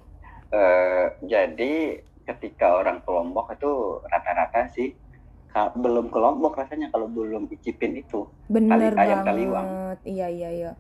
Uh, 0.52 1.16
jadi 1.24 2.04
ketika 2.28 2.84
orang 2.84 3.00
ke 3.00 3.10
Lombok 3.10 3.56
itu 3.56 4.04
rata-rata 4.12 4.68
sih 4.76 4.92
belum 5.58 6.14
ke 6.14 6.18
Lombok 6.22 6.54
rasanya 6.54 6.94
kalau 6.94 7.10
belum 7.10 7.50
icipin 7.50 7.98
itu 7.98 8.30
Bener 8.46 8.94
kali 8.94 9.10
ayam 9.10 9.26
kaliwang. 9.26 9.68
Iya 10.06 10.28
iya 10.30 10.50
iya. 10.54 10.72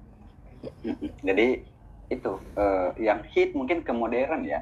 Jadi 1.26 1.66
itu 2.14 2.32
uh, 2.54 2.94
yang 3.02 3.26
hit 3.34 3.58
mungkin 3.58 3.82
ke 3.82 3.90
modern 3.90 4.46
ya. 4.46 4.62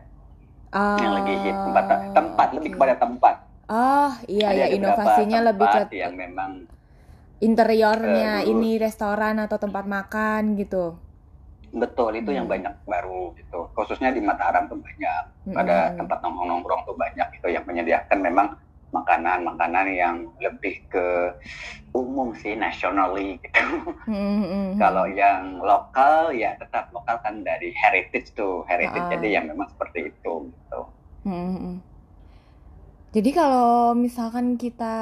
Ah. 0.72 0.96
Yang 1.04 1.14
lagi 1.20 1.34
hit 1.44 1.58
tempat 1.58 1.86
tempat 2.16 2.48
lebih 2.56 2.72
kepada 2.80 2.94
tempat. 2.96 3.36
Ah 3.68 4.16
iya 4.30 4.56
iya 4.56 4.68
inovasinya 4.72 5.52
lebih 5.52 5.68
ke 5.68 6.00
yang 6.00 6.16
memang 6.16 6.70
interiornya 7.44 8.46
uh, 8.46 8.50
ini 8.50 8.80
restoran 8.80 9.42
atau 9.44 9.60
tempat 9.60 9.84
makan 9.84 10.56
gitu. 10.56 10.96
Betul, 11.76 12.24
itu 12.24 12.32
hmm. 12.32 12.40
yang 12.40 12.48
banyak 12.48 12.74
baru 12.88 13.36
gitu. 13.36 13.68
Khususnya 13.76 14.16
di 14.16 14.24
Mataram 14.24 14.72
tuh 14.72 14.80
banyak. 14.80 15.24
Hmm. 15.52 15.56
Ada 15.60 16.00
tempat 16.00 16.24
nongkrong-nongkrong 16.24 16.82
tuh 16.88 16.96
banyak 16.96 17.28
itu 17.36 17.48
yang 17.52 17.68
menyediakan 17.68 18.20
memang 18.24 18.48
makanan-makanan 18.96 19.92
yang 19.92 20.16
lebih 20.40 20.80
ke 20.88 21.36
umum 21.92 22.32
sih, 22.40 22.56
nationally 22.56 23.44
gitu. 23.44 23.92
Hmm, 24.08 24.44
hmm. 24.48 24.70
Kalau 24.80 25.04
yang 25.12 25.60
lokal 25.60 26.32
ya 26.32 26.56
tetap 26.56 26.96
lokal 26.96 27.20
kan 27.20 27.44
dari 27.44 27.76
heritage 27.76 28.32
tuh, 28.32 28.64
heritage. 28.72 29.12
Uh. 29.12 29.12
Jadi 29.20 29.28
yang 29.36 29.52
memang 29.52 29.68
seperti 29.68 30.16
itu 30.16 30.34
gitu. 30.48 30.82
Hmm. 31.28 31.52
hmm. 31.60 31.76
Jadi 33.16 33.32
kalau 33.32 33.96
misalkan 33.96 34.60
kita 34.60 34.96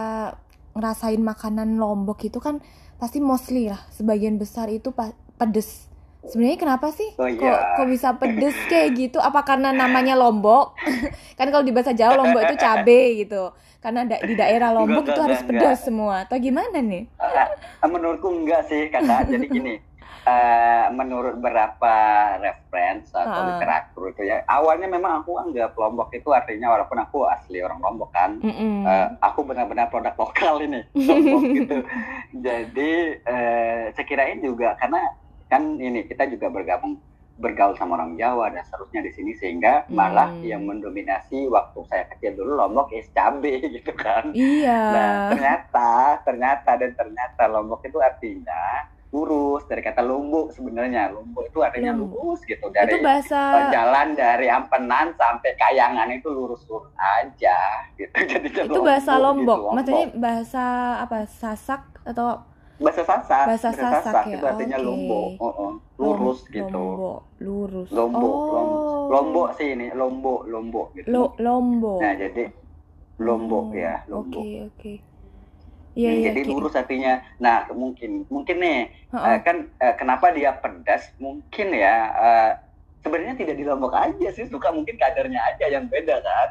ngerasain 0.74 1.22
makanan 1.22 1.78
Lombok 1.78 2.22
itu 2.26 2.38
kan 2.42 2.62
pasti 2.98 3.18
mostly 3.22 3.70
lah 3.70 3.82
sebagian 3.94 4.38
besar 4.38 4.70
itu 4.70 4.94
pedes 5.38 5.93
Sebenarnya 6.24 6.60
kenapa 6.60 6.88
sih? 6.96 7.10
Oh, 7.20 7.28
iya. 7.28 7.40
Kok 7.40 7.60
kok 7.84 7.88
bisa 7.92 8.10
pedes 8.16 8.56
kayak 8.72 8.90
gitu? 8.96 9.20
Apa 9.20 9.44
karena 9.44 9.76
namanya 9.76 10.16
Lombok? 10.16 10.80
kan 11.40 11.48
kalau 11.52 11.64
di 11.68 11.76
bahasa 11.76 11.92
Jawa 11.92 12.24
Lombok 12.24 12.48
itu 12.48 12.56
cabe 12.56 13.02
gitu. 13.20 13.52
Karena 13.84 14.08
da 14.08 14.24
di 14.24 14.34
daerah 14.40 14.72
Lombok 14.72 15.04
itu 15.12 15.20
harus 15.20 15.44
pedas 15.44 15.84
semua. 15.84 16.24
Atau 16.24 16.40
gimana 16.40 16.80
nih? 16.80 17.12
Uh, 17.20 17.90
menurutku 17.92 18.32
enggak 18.32 18.72
sih, 18.72 18.88
kata 18.88 19.26
jadi 19.32 19.48
gini. 19.52 19.76
Uh, 20.24 20.88
menurut 20.96 21.36
beberapa 21.36 21.96
reference 22.40 23.12
atau 23.12 23.44
uh. 23.44 23.48
literatur 23.52 24.16
itu 24.16 24.24
ya. 24.24 24.40
Awalnya 24.48 24.88
memang 24.88 25.20
aku 25.20 25.36
anggap 25.36 25.76
Lombok 25.76 26.16
itu 26.16 26.32
artinya 26.32 26.72
walaupun 26.72 27.04
aku 27.04 27.28
asli 27.28 27.60
orang 27.60 27.84
Lombok 27.84 28.16
kan, 28.16 28.40
Mm-mm. 28.40 28.88
eh, 28.88 29.08
aku 29.20 29.44
benar-benar 29.44 29.92
produk 29.92 30.16
lokal 30.16 30.64
ini 30.64 30.80
Lombok 30.96 31.44
gitu. 31.44 31.78
Jadi 32.40 32.92
eh, 33.20 33.92
saya 33.92 34.06
kirain 34.08 34.40
juga 34.40 34.80
karena 34.80 35.04
kan 35.46 35.76
ini 35.76 36.04
kita 36.04 36.26
juga 36.28 36.48
bergabung 36.48 36.98
bergaul 37.34 37.74
sama 37.74 37.98
orang 37.98 38.14
Jawa 38.14 38.46
dan 38.48 38.62
seterusnya 38.62 39.02
di 39.02 39.12
sini 39.12 39.34
sehingga 39.34 39.90
malah 39.90 40.30
Hmm. 40.30 40.46
yang 40.46 40.62
mendominasi 40.64 41.50
waktu 41.50 41.82
saya 41.88 42.06
kecil 42.08 42.38
dulu 42.38 42.54
Lombok 42.56 42.94
es 42.94 43.10
cabe 43.10 43.58
gitu 43.76 43.90
kan. 43.94 44.30
Iya. 44.32 44.80
Nah, 44.94 45.10
ternyata, 45.32 45.92
ternyata 46.22 46.72
dan 46.78 46.92
ternyata 46.94 47.44
Lombok 47.48 47.82
itu 47.82 47.98
artinya 47.98 48.86
lurus 49.10 49.62
dari 49.66 49.82
kata 49.82 50.02
lumbuk 50.02 50.50
sebenarnya. 50.52 51.10
Lumbuk 51.10 51.46
itu 51.46 51.58
artinya 51.62 51.94
Lumbuk. 51.94 52.18
lurus 52.18 52.42
gitu 52.46 52.66
itu 52.66 52.70
dari 52.70 52.98
bahasa 52.98 53.38
eh, 53.38 53.66
jalan 53.70 54.08
dari 54.14 54.48
Ampenan 54.50 55.14
sampai 55.14 55.54
Kayangan 55.54 56.10
itu 56.10 56.30
lurus-lurus 56.30 56.94
aja 56.96 57.58
gitu. 57.94 58.14
Jadi 58.30 58.50
itu 58.54 58.82
bahasa 58.82 59.18
Lombok. 59.18 59.58
gitu, 59.60 59.74
Maksudnya 59.74 60.06
bahasa 60.18 60.66
apa? 61.02 61.26
Sasak 61.26 61.82
atau 62.06 62.42
bahasa 62.84 63.04
Sasak. 63.10 63.48
bahasa 63.48 63.70
Sasak 63.82 64.26
ya? 64.34 64.38
itu 64.38 64.44
artinya 64.52 64.78
Oke. 64.78 64.86
lumbuk. 64.86 65.28
Oh, 65.44 65.54
oh. 65.66 65.72
Lurus 66.02 66.40
Lom- 66.40 66.46
gitu. 66.56 66.78
Lombok, 66.78 67.20
lurus. 67.46 67.94
Lombok, 67.96 68.40
Lom- 68.54 68.84
oh. 68.92 69.10
Lombok 69.12 69.48
sih 69.58 69.68
ini, 69.76 69.88
Lombok, 70.00 70.40
Lombok 70.54 70.88
gitu. 71.00 71.14
Lo- 71.14 71.36
Lombok. 71.40 72.02
Nah, 72.02 72.14
jadi 72.22 72.44
Lombok 73.26 73.66
Hmm, 73.66 73.78
ya, 73.84 73.94
Lombok. 74.12 74.48
Oke, 74.48 74.62
oke. 74.68 74.92
Iya, 75.98 76.10
Hmm, 76.10 76.20
iya. 76.20 76.28
jadi 76.28 76.40
oke. 76.50 76.50
lurus 76.50 76.74
artinya. 76.82 77.12
Nah, 77.44 77.58
mungkin 77.82 78.28
mungkin 78.34 78.58
nih 78.64 78.76
Heeh. 79.12 79.38
eh, 79.38 79.40
kan 79.46 79.58
eh, 79.84 79.94
kenapa 80.00 80.26
dia 80.38 80.52
pedas? 80.62 81.04
Mungkin 81.24 81.68
ya 81.84 81.94
eh, 82.28 82.50
sebenarnya 83.04 83.36
tidak 83.36 83.56
di 83.56 83.64
Lombok 83.64 83.92
aja 83.92 84.28
sih, 84.32 84.48
suka 84.48 84.72
mungkin 84.72 84.96
kadarnya 84.96 85.38
aja 85.46 85.66
yang 85.70 85.86
beda 85.86 86.18
kan. 86.20 86.48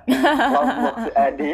Lombok 0.48 0.96
eh, 1.10 1.30
di 1.40 1.50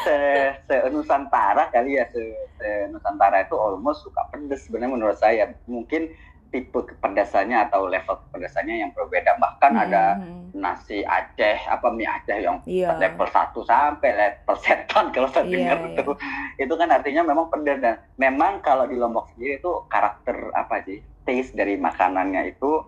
se, 0.00 0.16
se 0.62 0.74
Nusantara 0.88 1.68
kali 1.68 1.96
ya 1.96 2.04
se, 2.06 2.20
se 2.54 2.68
Nusantara 2.88 3.42
itu 3.42 3.56
almost 3.56 4.04
suka 4.04 4.28
pedas 4.28 4.62
sebenarnya 4.62 4.92
menurut 4.92 5.16
saya. 5.16 5.48
Mungkin 5.64 6.12
tipe 6.48 6.78
kepedasannya 6.78 7.66
atau 7.66 7.88
level 7.88 8.14
kepedasannya 8.22 8.76
yang 8.78 8.90
berbeda. 8.92 9.34
Bahkan 9.34 9.72
ada 9.74 10.04
Hmm, 10.14 10.54
nasi 10.54 11.02
Aceh 11.02 11.66
apa 11.66 11.90
mie 11.90 12.06
Aceh 12.06 12.38
yang 12.38 12.62
Iya. 12.62 12.94
level 12.94 13.26
1 13.26 13.58
sampai 13.58 14.10
level 14.14 14.54
setan 14.62 15.10
kalau 15.10 15.26
saya 15.26 15.42
Iya, 15.42 15.50
dengar 15.50 15.78
iya. 15.82 15.90
itu 15.98 16.12
itu 16.60 16.74
kan 16.78 16.88
artinya 16.88 17.22
memang 17.26 17.50
pedas 17.50 17.82
dan 17.82 17.98
memang 18.14 18.62
kalau 18.62 18.86
di 18.86 18.94
Lombok 18.94 19.34
sendiri 19.34 19.58
itu 19.58 19.82
karakter 19.90 20.54
apa 20.54 20.78
sih 20.86 21.02
taste 21.26 21.58
dari 21.58 21.74
makanannya 21.74 22.54
itu 22.54 22.86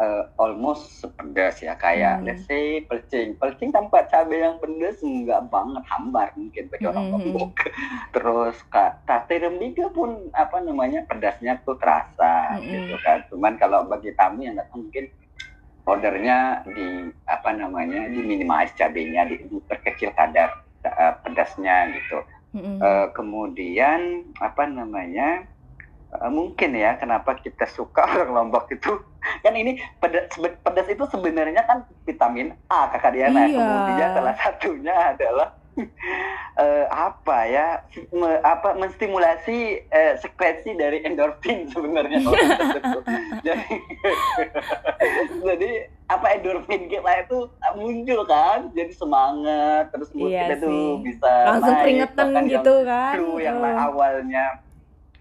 eh, 0.00 0.24
almost 0.36 0.98
sepedas 0.98 1.60
ya 1.60 1.76
kayak 1.76 2.20
Hmm. 2.20 2.26
let's 2.26 2.48
say 2.48 2.80
pelcing 2.88 3.36
pelcing 3.36 3.68
tanpa 3.68 4.08
cabai 4.08 4.40
yang 4.40 4.56
pedas 4.56 4.96
enggak 5.04 5.44
banget 5.48 5.84
hambar 5.86 6.28
mungkin 6.34 6.64
bagi 6.68 6.86
orang 6.88 7.04
Hmm. 7.06 7.12
Lombok 7.20 7.52
terus 8.16 8.56
kak 8.68 9.04
sate 9.04 9.44
rembika 9.44 9.92
pun 9.92 10.32
apa 10.32 10.58
namanya 10.58 11.04
pedasnya 11.04 11.60
tuh 11.62 11.76
terasa 11.76 12.56
Hmm. 12.56 12.64
gitu 12.64 12.96
kan 13.04 13.22
cuman 13.28 13.60
kalau 13.60 13.84
bagi 13.84 14.10
tamu 14.16 14.40
yang 14.42 14.56
datang 14.56 14.88
mungkin 14.88 15.06
ordernya 15.84 16.62
di 16.70 17.10
apa 17.26 17.50
namanya 17.50 18.06
di 18.08 18.20
minimize 18.22 18.70
cabenya 18.76 19.26
di, 19.26 19.42
diperkecil 19.48 20.12
kadar 20.14 20.64
eh, 20.80 21.14
pedasnya 21.24 21.92
gitu 21.92 22.18
hmm. 22.56 22.78
Eh, 22.80 23.06
kemudian 23.12 24.00
apa 24.40 24.64
namanya 24.64 25.44
mungkin 26.26 26.74
ya 26.74 26.94
kenapa 26.94 27.34
kita 27.34 27.64
suka 27.66 28.02
orang 28.12 28.30
Lombok 28.32 28.66
itu 28.68 28.98
kan 29.40 29.52
ini 29.52 29.72
pedas, 29.96 30.26
pedas 30.34 30.86
itu 30.86 31.04
sebenarnya 31.06 31.62
kan 31.62 31.78
vitamin 32.02 32.50
A 32.66 32.88
kakak 32.88 33.14
Diana 33.14 33.44
Iya. 33.44 33.54
kemudian 33.54 34.08
salah 34.12 34.34
satunya 34.34 34.94
adalah 35.14 35.48
eh, 36.58 36.86
apa 36.88 37.38
ya 37.46 37.78
me- 38.10 38.42
apa 38.42 38.74
menstimulasi 38.74 39.58
eh, 39.86 40.12
sekresi 40.16 40.74
dari 40.74 40.98
endorfin 41.00 41.64
sebenarnya 41.72 42.26
tersebut. 42.26 43.04
jadi 43.40 43.70
jadi 45.40 45.70
apa 46.06 46.26
endorfin 46.34 46.84
kita 46.84 47.22
itu 47.22 47.38
muncul 47.72 48.20
kan 48.26 48.66
jadi 48.72 48.90
semangat 48.92 49.94
terus 49.94 50.10
mood 50.10 50.26
Iya 50.28 50.42
kita 50.48 50.54
tuh 50.58 50.74
sih. 50.74 50.90
bisa 51.06 51.32
Langsung 51.46 51.70
naik, 51.70 51.82
keringetan 51.86 52.18
bahkan 52.26 52.42
yang 52.42 52.54
gitu 52.58 52.74
kan. 52.82 53.12
flu 53.14 53.30
yang 53.38 53.56
Oh. 53.56 53.78
awalnya 53.86 54.44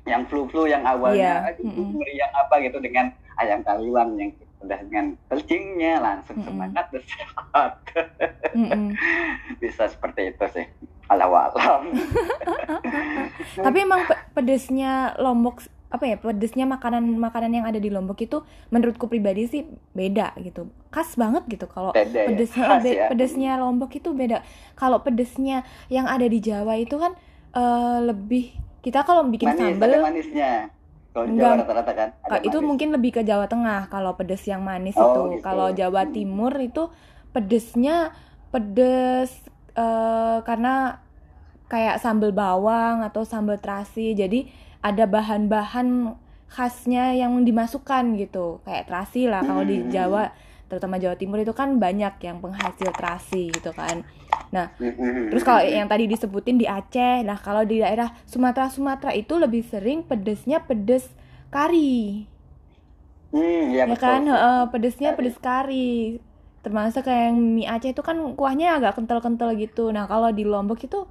yang 0.09 0.25
flu-flu 0.25 0.65
yang 0.65 0.81
awalnya 0.83 1.45
Iya, 1.45 1.53
aduh 1.53 1.93
meriang 1.93 2.33
apa 2.33 2.53
gitu 2.65 2.81
dengan 2.81 3.13
ayam 3.37 3.61
kaliwang 3.61 4.17
yang 4.17 4.31
udah 4.59 4.79
dengan 4.89 5.15
pelcingnya 5.31 6.03
langsung 6.03 6.35
Mm-mm. 6.41 6.47
semangat 6.51 6.85
dan 6.91 7.03
sehat. 7.07 7.71
Mm-mm. 8.59 8.91
bisa 9.63 9.87
seperti 9.87 10.35
itu 10.35 10.45
sih 10.51 10.65
ala 11.07 11.25
alam 11.25 11.89
Tapi 13.65 13.77
emang 13.81 14.05
pe- 14.05 14.19
pedesnya 14.35 15.15
Lombok 15.17 15.63
apa 15.89 16.05
ya 16.05 16.21
pedesnya 16.21 16.69
makanan 16.69 17.01
makanan 17.17 17.49
yang 17.49 17.65
ada 17.65 17.81
di 17.81 17.89
Lombok 17.89 18.21
itu 18.21 18.45
menurutku 18.69 19.09
pribadi 19.09 19.49
sih 19.49 19.61
beda 19.97 20.37
gitu. 20.37 20.69
Khas 20.93 21.17
banget 21.17 21.49
gitu 21.49 21.65
kalau 21.65 21.97
ya 21.97 22.05
pedesnya 22.29 22.65
khas 22.69 22.83
be- 22.85 22.93
ya. 22.93 23.07
pedesnya 23.09 23.51
Lombok 23.57 23.91
itu 23.97 24.13
beda. 24.13 24.45
Kalau 24.77 25.01
pedesnya 25.01 25.65
yang 25.89 26.05
ada 26.05 26.29
di 26.29 26.37
Jawa 26.37 26.77
itu 26.77 26.93
kan 27.01 27.17
eh, 27.57 27.99
lebih 28.05 28.53
kita 28.79 28.99
kalau 29.01 29.23
bikin 29.25 29.49
manis 29.49 29.75
sambal 29.75 29.87
ada 29.87 29.97
manisnya 30.01 30.51
kalau 31.09 31.25
di. 31.25 31.35
Jawa 31.35 31.53
rata-rata 31.57 31.91
kan 31.91 32.09
ada 32.21 32.37
itu 32.39 32.53
manis. 32.53 32.67
mungkin 32.67 32.87
lebih 32.91 33.11
ke 33.11 33.21
Jawa 33.21 33.45
Tengah 33.45 33.81
kalau 33.87 34.13
pedes 34.13 34.43
yang 34.43 34.61
manis 34.61 34.95
Oh, 34.95 35.03
itu. 35.03 35.21
gitu. 35.33 35.43
Kalau 35.43 35.67
Jawa 35.71 36.01
Hmm. 36.03 36.13
Timur 36.13 36.53
itu 36.55 36.83
pedesnya 37.29 38.13
pedes 38.49 39.31
eh, 39.73 40.37
karena 40.41 40.99
kayak 41.65 41.97
sambal 41.97 42.31
bawang 42.31 43.01
atau 43.01 43.21
sambal 43.23 43.55
terasi. 43.55 44.11
Jadi 44.11 44.49
ada 44.79 45.05
bahan-bahan 45.05 46.17
khasnya 46.47 47.13
yang 47.13 47.43
dimasukkan 47.43 48.17
gitu. 48.17 48.59
Kayak 48.63 48.87
terasi 48.87 49.25
lah 49.25 49.41
kalau 49.41 49.61
di 49.61 49.79
Hmm. 49.79 49.89
Jawa 49.89 50.23
terutama 50.65 50.97
Jawa 50.97 51.15
Timur 51.15 51.37
itu 51.37 51.51
kan 51.51 51.77
banyak 51.77 52.17
yang 52.19 52.37
penghasil 52.39 52.89
terasi 52.91 53.49
gitu 53.49 53.69
kan. 53.71 54.05
Mm-mm. 54.81 55.29
Terus 55.29 55.43
kalau 55.45 55.61
yang 55.61 55.85
tadi 55.85 56.05
disebutin 56.09 56.57
di 56.57 56.65
Aceh, 56.65 57.21
lah 57.27 57.37
kalau 57.37 57.61
di 57.61 57.77
daerah 57.83 58.09
Sumatera 58.25 58.67
Sumatera 58.73 59.11
itu 59.13 59.37
lebih 59.37 59.61
sering 59.61 60.01
pedesnya 60.01 60.57
pedes 60.65 61.05
kari. 61.53 62.25
Hmm, 63.31 63.69
ya, 63.69 63.85
ya 63.85 63.93
betul. 63.93 64.01
kan 64.05 64.21
heeh, 64.25 64.61
pedesnya 64.73 65.09
pedes 65.17 65.37
kari 65.37 66.17
termasuk 66.65 67.07
kayak 67.07 67.31
yang 67.31 67.37
mie 67.55 67.67
Aceh 67.69 67.89
itu 67.95 68.01
kan 68.03 68.17
kuahnya 68.35 68.75
agak 68.77 68.99
kental-kental 68.99 69.55
gitu 69.55 69.95
nah 69.95 70.05
kalau 70.11 70.29
di 70.35 70.43
Lombok 70.43 70.79
itu 70.83 71.07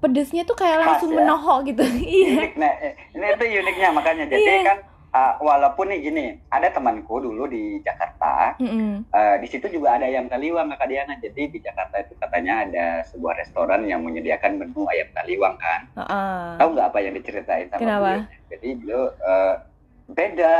pedesnya 0.00 0.42
tuh 0.48 0.56
kayak 0.56 0.80
Khas 0.80 1.04
langsung 1.04 1.10
ya? 1.12 1.16
menohok 1.20 1.58
gitu 1.68 1.82
iya 2.16 2.56
nah 2.56 2.72
eh, 2.80 2.92
ini 3.16 3.26
itu 3.36 3.44
uniknya 3.60 3.88
makanya 3.92 4.24
jadi 4.32 4.40
Iya. 4.40 4.64
kan 4.64 4.78
uh, 5.14 5.34
walaupun 5.42 5.90
nih 5.90 6.00
gini 6.02 6.24
ada 6.50 6.70
temanku 6.70 7.18
dulu 7.22 7.46
di 7.50 7.78
Jakarta 7.82 8.54
Mm-mm. 8.58 9.06
uh, 9.10 9.36
di 9.38 9.46
situ 9.50 9.66
juga 9.70 9.98
ada 9.98 10.06
ayam 10.06 10.30
taliwang 10.30 10.70
kakak 10.74 10.88
Diana 10.90 11.14
jadi 11.18 11.42
di 11.50 11.58
Jakarta 11.58 12.02
itu 12.02 12.14
katanya 12.18 12.66
ada 12.66 12.86
sebuah 13.06 13.38
restoran 13.38 13.86
yang 13.86 14.02
menyediakan 14.06 14.58
menu 14.58 14.86
ayam 14.90 15.08
taliwang 15.14 15.54
kan 15.58 15.80
Heeh. 15.98 16.42
tahu 16.58 16.68
nggak 16.74 16.88
apa 16.90 16.98
yang 17.02 17.14
diceritain 17.18 17.66
sama 17.70 17.80
Kenapa? 17.82 18.02
beliau 18.02 18.22
jadi 18.50 18.68
beliau 18.78 19.04
uh, 19.22 19.54
beda. 20.10 20.54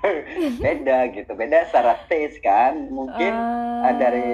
Beda 0.64 0.98
gitu. 1.10 1.32
Beda 1.32 1.64
secara 1.64 1.96
taste 2.06 2.40
kan. 2.40 2.88
Mungkin 2.88 3.32
uh, 3.32 3.92
dari 3.94 4.32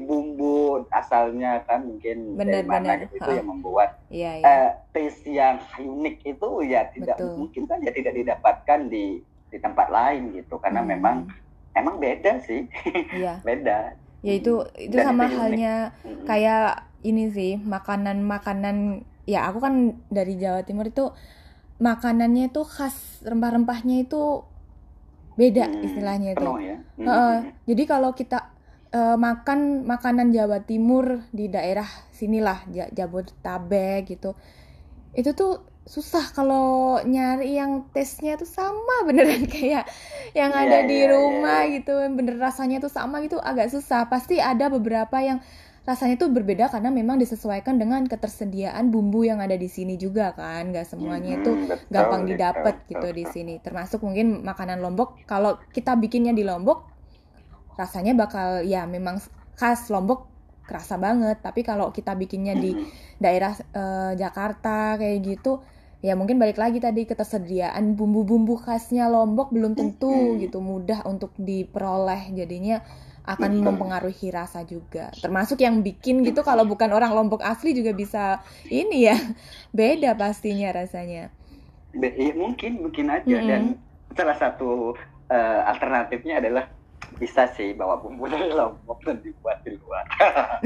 bumbu 0.00 0.84
asalnya 0.90 1.64
kan. 1.64 1.84
Mungkin 1.84 2.36
dari 2.36 2.60
mana 2.62 2.96
Benar-benar. 2.96 2.96
gitu. 3.04 3.14
Itu 3.16 3.30
Ha. 3.30 3.36
yang 3.36 3.48
membuat 3.48 3.90
iya 4.08 4.30
iya. 4.36 4.44
eh, 4.44 4.70
taste 4.90 5.24
yang 5.24 5.56
unik 5.74 6.16
itu 6.26 6.48
ya 6.64 6.88
tidak 6.90 7.16
Betul. 7.16 7.36
mungkin 7.36 7.62
saja 7.64 7.88
tidak 7.88 8.12
didapatkan 8.14 8.80
di 8.86 9.04
di 9.48 9.58
tempat 9.58 9.88
lain 9.88 10.32
gitu. 10.34 10.56
Karena 10.58 10.80
Hmm. 10.80 10.90
memang 10.90 11.16
emang 11.72 11.96
beda 11.96 12.40
sih. 12.42 12.68
Iya. 13.16 13.40
Beda. 13.40 13.96
Ya 14.20 14.32
itu 14.34 14.66
itu 14.76 14.92
Dan 14.92 15.14
sama 15.14 15.24
itu 15.24 15.36
halnya 15.36 15.74
kayak 16.24 16.84
ini 17.00 17.30
sih 17.30 17.56
makanan-makanan. 17.56 19.06
Ya 19.24 19.44
aku 19.44 19.60
kan 19.60 19.74
dari 20.08 20.36
Jawa 20.36 20.64
Timur 20.64 20.88
itu 20.88 21.12
makanannya 21.86 22.50
itu 22.50 22.62
khas 22.66 23.22
rempah-rempahnya 23.30 23.96
itu 24.06 24.22
beda 25.38 25.64
Hmm, 25.64 25.86
istilahnya 25.86 26.34
itu 26.36 26.48
penuh 26.48 26.56
ya 26.68 26.76
Hmm, 26.98 27.10
hmm, 27.26 27.38
Jadi 27.68 27.82
kalau 27.86 28.10
kita 28.16 28.38
eh, 28.90 29.16
makan 29.16 29.86
makanan 29.86 30.34
Jawa 30.34 30.58
Timur 30.66 31.22
di 31.30 31.46
daerah 31.52 31.86
sinilah 32.10 32.58
Ja- 32.74 32.90
Jabodetabek 32.90 34.10
gitu, 34.10 34.34
itu 35.16 35.30
tuh 35.34 35.62
susah 35.88 36.30
kalau 36.36 36.98
nyari 37.04 37.58
yang 37.60 37.88
taste-nya 37.94 38.36
tuh 38.40 38.48
sama 38.48 39.02
beneran 39.08 39.44
kayak 39.48 39.84
yang 40.36 40.52
Iya, 40.56 40.62
ada 40.62 40.84
di 40.84 40.98
iya, 40.98 41.08
rumah 41.08 41.64
iya. 41.64 41.68
gitu, 41.70 41.92
yang 42.04 42.14
bener 42.18 42.36
rasanya 42.38 42.78
tuh 42.84 42.92
sama 42.92 43.20
gitu 43.24 43.38
agak 43.40 43.68
susah. 43.74 44.06
Pasti 44.12 44.38
ada 44.42 44.68
beberapa 44.72 45.18
yang 45.22 45.38
rasanya 45.88 46.20
tuh 46.20 46.28
berbeda 46.28 46.68
karena 46.68 46.92
memang 46.92 47.16
disesuaikan 47.16 47.80
dengan 47.80 48.04
ketersediaan 48.04 48.92
bumbu 48.92 49.24
yang 49.24 49.40
ada 49.40 49.56
di 49.56 49.72
sini 49.72 49.96
juga 49.96 50.36
kan, 50.36 50.68
nggak 50.68 50.84
semuanya 50.84 51.40
itu 51.40 51.48
Hmm, 51.56 51.80
gampang 51.88 52.28
betul, 52.28 52.30
didapat 52.36 52.74
betul, 52.84 52.88
gitu 52.92 53.08
di 53.16 53.24
sini. 53.24 53.54
Termasuk 53.64 54.04
mungkin 54.04 54.44
makanan 54.44 54.84
Lombok. 54.84 55.24
Kalau 55.24 55.56
kita 55.72 55.96
bikinnya 55.96 56.36
di 56.36 56.44
Lombok, 56.44 56.84
rasanya 57.80 58.12
bakal 58.12 58.68
ya 58.68 58.84
memang 58.84 59.16
khas 59.56 59.88
Lombok 59.88 60.28
kerasa 60.68 61.00
banget. 61.00 61.40
Tapi 61.40 61.64
kalau 61.64 61.88
kita 61.88 62.12
bikinnya 62.12 62.52
di 62.52 62.76
daerah 63.16 63.56
uh, 63.72 64.12
Jakarta 64.12 65.00
kayak 65.00 65.24
gitu 65.24 65.64
ya 65.98 66.14
mungkin 66.14 66.38
balik 66.38 66.62
lagi 66.62 66.78
tadi 66.78 67.10
ketersediaan 67.10 67.98
bumbu-bumbu 67.98 68.54
khasnya 68.62 69.10
Lombok 69.10 69.50
belum 69.50 69.74
tentu 69.74 70.38
gitu 70.38 70.62
mudah 70.62 71.02
untuk 71.10 71.34
diperoleh 71.34 72.30
jadinya 72.38 72.78
akan 73.28 73.60
mempengaruhi 73.60 74.32
rasa 74.32 74.64
juga 74.64 75.12
termasuk 75.20 75.60
yang 75.60 75.84
bikin 75.84 76.24
gitu 76.24 76.40
kalau 76.40 76.64
bukan 76.64 76.88
orang 76.88 77.12
Lombok 77.12 77.44
asli 77.44 77.76
juga 77.76 77.92
bisa 77.92 78.40
ini 78.72 79.04
ya 79.04 79.16
beda 79.76 80.16
pastinya 80.16 80.72
rasanya 80.72 81.28
Be 81.92 82.12
ya, 82.16 82.32
mungkin 82.32 82.80
mungkin 82.84 83.12
aja 83.12 83.24
mm 83.24 83.40
-hmm. 83.44 83.48
dan 83.48 83.62
salah 84.16 84.36
satu 84.36 84.96
uh, 85.28 85.60
alternatifnya 85.68 86.40
adalah 86.40 86.68
bisa 87.16 87.48
sih 87.56 87.72
bawa 87.72 87.98
bumbu 87.98 88.28
dari 88.32 88.52
Lombok 88.52 89.00
dan 89.04 89.24
dibuat 89.24 89.64
di 89.64 89.74
luar. 89.80 90.04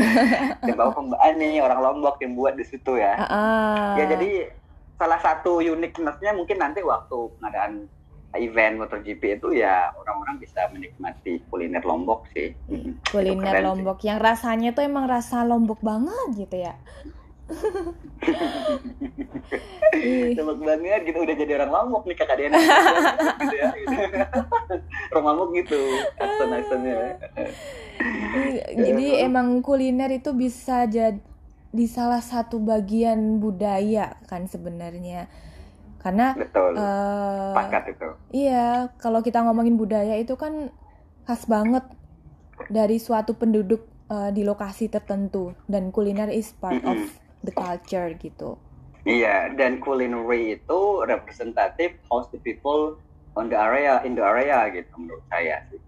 dan 0.66 0.74
bawa 0.74 0.92
pembaan 0.92 1.34
nih 1.38 1.62
orang 1.62 1.80
Lombok 1.80 2.18
yang 2.18 2.34
buat 2.34 2.54
di 2.58 2.64
situ 2.66 2.98
ya. 2.98 3.14
Uh. 3.30 3.94
Ya 4.02 4.04
jadi 4.10 4.50
salah 4.98 5.18
satu 5.18 5.62
uniquenessnya 5.62 6.34
mungkin 6.36 6.58
nanti 6.62 6.82
waktu 6.82 7.30
pengadaan 7.38 7.86
event 8.40 8.80
MotoGP 8.80 9.22
itu 9.40 9.60
ya 9.60 9.92
orang-orang 9.96 10.40
bisa 10.40 10.68
menikmati 10.72 11.44
kuliner 11.52 11.84
Lombok 11.84 12.24
sih. 12.32 12.56
Kuliner 13.12 13.60
Lombok 13.60 14.00
sih. 14.00 14.08
yang 14.08 14.18
rasanya 14.20 14.72
tuh 14.72 14.84
emang 14.86 15.04
rasa 15.04 15.44
Lombok 15.44 15.84
banget 15.84 16.48
gitu 16.48 16.64
ya. 16.64 16.74
Lombok 20.38 20.58
banget 20.64 21.00
gitu 21.04 21.18
udah 21.20 21.36
jadi 21.36 21.52
orang 21.60 21.72
Lombok 21.72 22.08
nih 22.08 22.16
kakak 22.16 22.36
Diana 22.40 22.56
gitu 23.44 23.56
ya 23.60 23.68
gitu. 23.76 23.96
orang 25.12 25.24
Lombok 25.28 25.50
gitu 25.52 25.80
aksen-aksennya 26.16 27.20
jadi 28.72 29.28
emang 29.28 29.60
kuliner 29.60 30.08
itu 30.08 30.32
bisa 30.32 30.88
jadi 30.88 31.20
di 31.72 31.88
salah 31.88 32.20
satu 32.20 32.60
bagian 32.60 33.40
budaya 33.40 34.20
kan 34.28 34.44
sebenarnya 34.44 35.24
karena 36.02 36.34
betul 36.34 36.74
uh, 36.74 37.54
itu 37.86 38.08
iya 38.34 38.90
kalau 38.98 39.22
kita 39.22 39.40
ngomongin 39.46 39.78
budaya 39.78 40.18
itu 40.18 40.34
kan 40.34 40.74
khas 41.24 41.46
banget 41.46 41.86
dari 42.66 42.98
suatu 42.98 43.38
penduduk 43.38 43.86
uh, 44.10 44.30
di 44.34 44.42
lokasi 44.42 44.90
tertentu 44.90 45.54
dan 45.70 45.94
kuliner 45.94 46.28
is 46.28 46.50
part 46.58 46.78
mm 46.78 46.82
-hmm. 46.82 46.92
of 46.92 46.98
the 47.42 47.52
culture 47.54 48.10
gitu. 48.18 48.58
Iya, 49.02 49.50
dan 49.58 49.82
culinary 49.82 50.62
itu 50.62 51.02
representatif 51.02 51.98
host 52.06 52.30
the 52.30 52.38
people 52.38 52.94
on 53.34 53.50
the 53.50 53.58
area 53.58 53.98
in 54.06 54.14
the 54.14 54.22
area 54.22 54.70
gitu 54.70 54.86
menurut 54.94 55.26
saya 55.26 55.58
sih. 55.74 55.80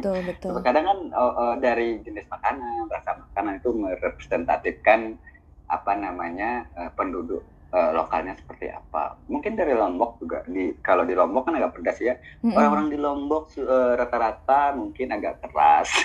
Betul 0.00 0.24
betul. 0.24 0.56
Kadang 0.66 0.84
kan 0.88 0.98
uh, 1.12 1.34
uh, 1.36 1.54
dari 1.60 2.00
jenis 2.00 2.24
makanan, 2.32 2.88
rasa 2.88 3.20
makanan 3.28 3.60
itu 3.60 3.70
merepresentatifkan 3.76 5.20
apa 5.68 5.92
namanya 6.00 6.64
uh, 6.80 6.88
penduduk 6.96 7.44
uh, 7.70 7.90
lokalnya 7.94 8.34
seperti 8.36 8.70
apa. 8.70 9.16
Mungkin 9.30 9.54
dari 9.54 9.74
Lombok 9.74 10.18
juga 10.22 10.42
di 10.46 10.74
kalau 10.82 11.06
di 11.06 11.14
Lombok 11.14 11.46
kan 11.48 11.54
agak 11.58 11.78
pedas 11.78 11.98
ya. 12.02 12.14
Mm-hmm. 12.18 12.54
Orang-orang 12.54 12.88
di 12.90 12.98
Lombok 12.98 13.44
uh, 13.58 13.94
rata-rata 13.96 14.74
mungkin 14.74 15.12
agak 15.14 15.42
keras. 15.42 15.88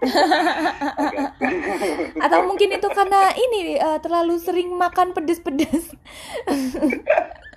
Atau 2.24 2.40
mungkin 2.48 2.76
itu 2.76 2.88
karena 2.90 3.32
ini 3.36 3.78
uh, 3.80 3.98
terlalu 4.00 4.38
sering 4.40 4.72
makan 4.76 5.12
pedas-pedas. 5.12 5.92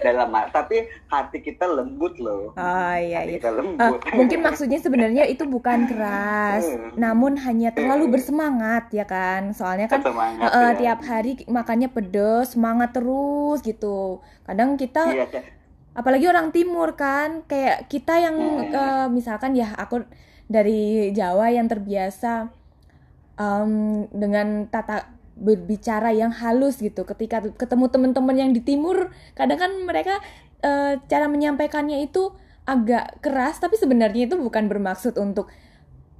dalam 0.00 0.32
tapi 0.48 0.88
hati 1.12 1.38
kita 1.44 1.68
lembut 1.68 2.16
loh. 2.18 2.56
Oh 2.56 2.94
iya 2.96 3.22
hati 3.24 3.36
iya. 3.36 3.38
Kita 3.38 3.50
lembut. 3.52 4.00
Uh, 4.00 4.16
mungkin 4.16 4.38
maksudnya 4.40 4.80
sebenarnya 4.80 5.24
itu 5.28 5.44
bukan 5.44 5.86
keras, 5.86 6.64
hmm. 6.66 6.96
namun 6.96 7.36
hanya 7.40 7.70
terlalu 7.70 8.08
hmm. 8.08 8.14
bersemangat 8.16 8.84
ya 8.90 9.04
kan. 9.04 9.52
Soalnya 9.52 9.92
kan 9.92 10.00
semangat, 10.00 10.48
uh, 10.48 10.72
ya. 10.72 10.78
tiap 10.78 11.00
hari 11.04 11.32
makannya 11.46 11.88
pedes, 11.92 12.56
semangat 12.56 12.96
terus 12.96 13.60
gitu. 13.60 14.24
Kadang 14.48 14.80
kita 14.80 15.04
iya, 15.12 15.26
apalagi 15.92 16.26
orang 16.26 16.48
timur 16.50 16.96
kan, 16.96 17.44
kayak 17.44 17.86
kita 17.92 18.16
yang 18.18 18.36
hmm. 18.36 18.72
uh, 18.72 19.06
misalkan 19.12 19.52
ya 19.52 19.76
aku 19.76 20.02
dari 20.50 21.12
Jawa 21.14 21.52
yang 21.54 21.70
terbiasa 21.70 22.50
um, 23.38 24.04
dengan 24.10 24.66
tata 24.66 25.19
berbicara 25.40 26.12
yang 26.12 26.30
halus 26.30 26.78
gitu. 26.78 27.08
Ketika 27.08 27.40
ketemu 27.56 27.88
teman-teman 27.88 28.36
yang 28.36 28.50
di 28.52 28.60
timur 28.60 29.10
kadang 29.32 29.56
kan 29.56 29.72
mereka 29.88 30.20
e, 30.60 31.00
cara 31.08 31.26
menyampaikannya 31.26 32.04
itu 32.04 32.36
agak 32.68 33.18
keras 33.24 33.58
tapi 33.58 33.80
sebenarnya 33.80 34.28
itu 34.30 34.36
bukan 34.36 34.68
bermaksud 34.68 35.16
untuk 35.16 35.48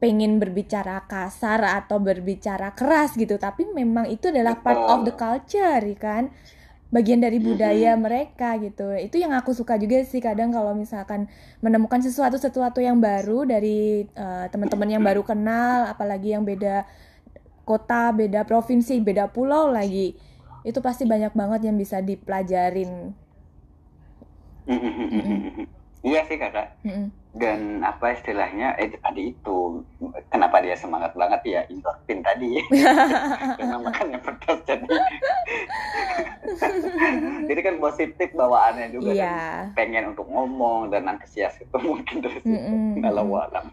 pengen 0.00 0.40
berbicara 0.40 1.04
kasar 1.04 1.60
atau 1.60 2.00
berbicara 2.00 2.72
keras 2.72 3.14
gitu. 3.14 3.36
Tapi 3.36 3.68
memang 3.68 4.08
itu 4.08 4.32
adalah 4.32 4.56
part 4.58 4.80
of 4.80 5.04
the 5.04 5.12
culture 5.12 5.84
kan? 6.00 6.32
Bagian 6.90 7.22
dari 7.22 7.38
budaya 7.38 7.94
mereka 7.94 8.58
gitu. 8.58 8.96
Itu 8.96 9.20
yang 9.20 9.30
aku 9.36 9.54
suka 9.54 9.78
juga 9.78 10.02
sih 10.02 10.18
kadang 10.18 10.50
kalau 10.50 10.74
misalkan 10.74 11.30
menemukan 11.62 12.02
sesuatu 12.02 12.34
sesuatu 12.34 12.82
yang 12.82 12.98
baru 12.98 13.46
dari 13.46 14.08
uh, 14.16 14.50
teman-teman 14.50 14.88
yang 14.98 15.04
baru 15.04 15.22
kenal 15.22 15.86
apalagi 15.86 16.34
yang 16.34 16.42
beda 16.42 16.82
kota, 17.70 18.10
beda 18.10 18.42
provinsi, 18.42 18.98
beda 18.98 19.30
pulau 19.30 19.70
lagi. 19.70 20.18
Itu 20.66 20.82
pasti 20.82 21.06
banyak 21.06 21.30
banget 21.38 21.70
yang 21.70 21.78
bisa 21.78 22.02
dipelajarin. 22.02 23.14
Iya 26.00 26.20
sih 26.26 26.36
kakak. 26.40 26.74
Mm 26.82 26.90
-mm. 26.90 27.06
Dan 27.30 27.86
apa 27.86 28.18
istilahnya? 28.18 28.74
Eh 28.74 28.90
tadi 28.98 29.30
itu 29.30 29.86
kenapa 30.34 30.58
dia 30.58 30.74
semangat 30.74 31.14
banget 31.14 31.40
ya 31.46 31.60
endorfin 31.70 32.26
tadi? 32.26 32.58
Karena 33.58 33.76
makannya 33.78 34.18
pedas 34.18 34.58
jadi. 34.66 34.86
jadi 37.48 37.60
kan 37.62 37.76
positif 37.78 38.28
bawaannya 38.34 38.90
juga 38.90 39.14
yeah. 39.14 39.70
kan 39.70 39.78
pengen 39.78 40.10
untuk 40.14 40.26
ngomong 40.26 40.90
dan 40.90 41.06
antusias 41.06 41.54
itu 41.62 41.76
mungkin 41.78 42.18
dari 42.18 42.42
situ. 42.42 42.50
Mm 42.50 42.98
-mm. 42.98 43.06
alam. 43.06 43.66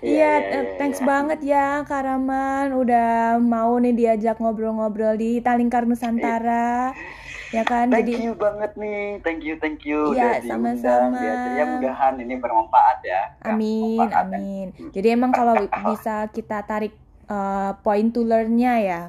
Iya, 0.00 0.14
yeah, 0.14 0.36
yeah, 0.38 0.62
yeah, 0.62 0.78
thanks 0.78 1.02
yeah. 1.02 1.08
banget 1.10 1.40
ya 1.42 1.66
Karaman 1.82 2.70
udah 2.72 3.42
mau 3.42 3.74
nih 3.82 3.94
diajak 3.94 4.38
ngobrol-ngobrol 4.38 5.18
di 5.18 5.42
Talingkar 5.42 5.84
Nusantara. 5.90 6.94
ya 7.50 7.62
kan? 7.66 7.90
Thank 7.90 8.10
jadi 8.10 8.30
you 8.30 8.34
banget 8.38 8.72
nih. 8.78 9.20
Thank 9.22 9.40
you 9.42 9.54
thank 9.58 9.82
you. 9.86 10.14
Ya 10.14 10.42
sama-sama. 10.42 11.18
ya 11.54 11.64
mudahan 11.66 12.14
ini 12.18 12.34
bermanfaat 12.38 12.98
ya. 13.02 13.22
Amin 13.46 13.98
ya, 13.98 14.26
amin. 14.26 14.66
Jadi 14.94 15.08
emang 15.10 15.30
kalau 15.34 15.54
bisa 15.90 16.30
kita 16.30 16.62
tarik 16.66 16.94
uh, 17.30 17.76
point 17.82 18.10
to 18.10 18.22
learn-nya 18.26 18.74
ya 18.82 19.02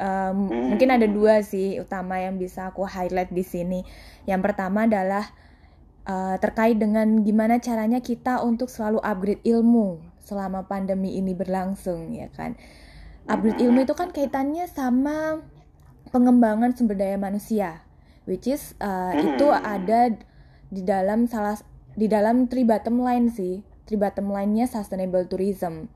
um, 0.00 0.48
hmm. 0.48 0.76
mungkin 0.76 0.88
ada 0.92 1.06
dua 1.08 1.40
sih 1.40 1.80
utama 1.80 2.20
yang 2.20 2.36
bisa 2.36 2.70
aku 2.70 2.84
highlight 2.84 3.32
di 3.32 3.44
sini. 3.44 3.80
Yang 4.28 4.52
pertama 4.52 4.84
adalah 4.84 5.24
uh, 6.08 6.36
terkait 6.40 6.76
dengan 6.76 7.24
gimana 7.24 7.58
caranya 7.58 8.00
kita 8.00 8.40
untuk 8.44 8.68
selalu 8.68 9.00
upgrade 9.00 9.42
ilmu 9.44 10.00
selama 10.22 10.66
pandemi 10.66 11.16
ini 11.16 11.32
berlangsung 11.32 12.12
ya 12.12 12.28
kan? 12.32 12.54
Upgrade 13.26 13.58
ilmu 13.58 13.82
itu 13.82 13.94
kan 13.96 14.14
kaitannya 14.14 14.70
sama 14.70 15.42
pengembangan 16.10 16.74
sumber 16.76 16.98
daya 16.98 17.18
manusia 17.18 17.86
which 18.26 18.50
is 18.50 18.74
uh, 18.82 19.14
hmm. 19.14 19.34
itu 19.34 19.46
ada 19.48 20.12
di 20.68 20.82
dalam 20.82 21.30
salah 21.30 21.56
di 21.96 22.06
dalam 22.10 22.50
three 22.50 22.66
bottom 22.66 23.00
line 23.00 23.32
sih. 23.32 23.64
Three 23.86 23.96
bottom 23.96 24.34
line-nya 24.34 24.66
sustainable 24.66 25.24
tourism. 25.30 25.88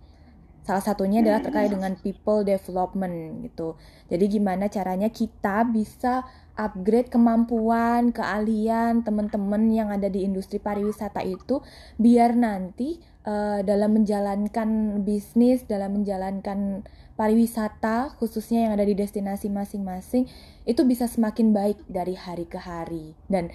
Salah 0.63 0.85
satunya 0.85 1.21
adalah 1.21 1.43
terkait 1.43 1.75
dengan 1.75 1.99
people 1.99 2.47
development 2.47 3.43
gitu. 3.51 3.75
Jadi 4.07 4.39
gimana 4.39 4.71
caranya 4.71 5.11
kita 5.11 5.67
bisa 5.67 6.23
upgrade 6.55 7.11
kemampuan 7.11 8.15
keahlian 8.15 9.03
teman-teman 9.03 9.67
yang 9.73 9.89
ada 9.91 10.07
di 10.07 10.23
industri 10.23 10.63
pariwisata 10.63 11.25
itu 11.27 11.65
biar 11.99 12.37
nanti 12.39 13.01
uh, 13.27 13.65
dalam 13.67 13.99
menjalankan 13.99 15.01
bisnis 15.03 15.65
dalam 15.67 15.99
menjalankan 15.99 16.85
pariwisata 17.21 18.17
khususnya 18.17 18.65
yang 18.65 18.73
ada 18.73 18.89
di 18.89 18.97
destinasi 18.97 19.53
masing-masing 19.53 20.25
itu 20.65 20.81
bisa 20.89 21.05
semakin 21.05 21.53
baik 21.53 21.85
dari 21.85 22.17
hari 22.17 22.49
ke 22.49 22.57
hari. 22.57 23.13
Dan 23.29 23.53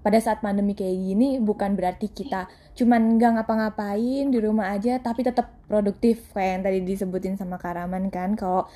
pada 0.00 0.16
saat 0.16 0.40
pandemi 0.40 0.72
kayak 0.72 0.96
gini 0.96 1.36
bukan 1.38 1.76
berarti 1.76 2.08
kita 2.08 2.48
cuman 2.72 3.20
nggak 3.20 3.38
ngapa-ngapain 3.38 4.32
di 4.32 4.38
rumah 4.42 4.74
aja 4.74 4.98
tapi 4.98 5.22
tetap 5.22 5.54
produktif 5.70 6.32
kayak 6.34 6.58
yang 6.58 6.62
tadi 6.66 6.78
disebutin 6.82 7.38
sama 7.38 7.60
Karaman 7.60 8.10
kan 8.10 8.34
kalau 8.34 8.66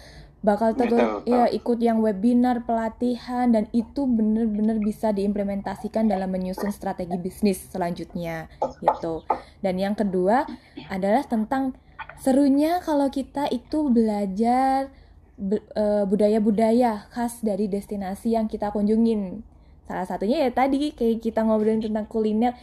bakal 0.46 0.78
tetap 0.78 1.26
ya 1.26 1.50
ikut 1.50 1.82
yang 1.82 1.98
webinar 1.98 2.62
pelatihan 2.62 3.50
dan 3.50 3.66
itu 3.74 4.06
bener-bener 4.06 4.78
bisa 4.78 5.10
diimplementasikan 5.10 6.06
dalam 6.06 6.30
menyusun 6.30 6.70
strategi 6.70 7.18
bisnis 7.18 7.66
selanjutnya 7.66 8.46
gitu. 8.78 9.26
Dan 9.58 9.82
yang 9.82 9.98
kedua 9.98 10.46
adalah 10.86 11.26
tentang 11.26 11.74
serunya 12.20 12.80
kalau 12.82 13.08
kita 13.12 13.48
itu 13.52 13.92
belajar 13.92 14.92
e, 15.38 15.84
budaya-budaya 16.08 17.08
khas 17.12 17.40
dari 17.44 17.68
destinasi 17.68 18.36
yang 18.36 18.48
kita 18.48 18.72
kunjungin. 18.72 19.44
Salah 19.86 20.06
satunya 20.08 20.42
ya 20.44 20.50
tadi 20.50 20.92
kayak 20.96 21.22
kita 21.22 21.46
ngobrolin 21.46 21.84
tentang 21.84 22.06
kuliner. 22.08 22.54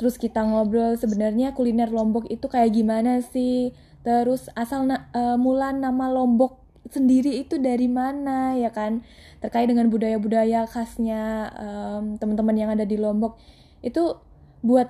terus 0.00 0.16
kita 0.16 0.40
ngobrol 0.40 0.96
sebenarnya 0.96 1.52
kuliner 1.52 1.92
Lombok 1.92 2.24
itu 2.32 2.48
kayak 2.48 2.72
gimana 2.72 3.20
sih 3.20 3.76
terus 4.00 4.48
asal 4.56 4.88
na 4.88 5.12
uh, 5.12 5.36
mula 5.36 5.76
nama 5.76 6.08
Lombok 6.08 6.56
sendiri 6.88 7.44
itu 7.44 7.60
dari 7.60 7.84
mana 7.84 8.56
ya 8.56 8.72
kan 8.72 9.04
terkait 9.44 9.68
dengan 9.68 9.92
budaya-budaya 9.92 10.64
khasnya 10.64 11.52
um, 11.52 12.16
teman-teman 12.16 12.56
yang 12.56 12.70
ada 12.72 12.88
di 12.88 12.96
Lombok 12.96 13.36
itu 13.84 14.16
buat 14.64 14.88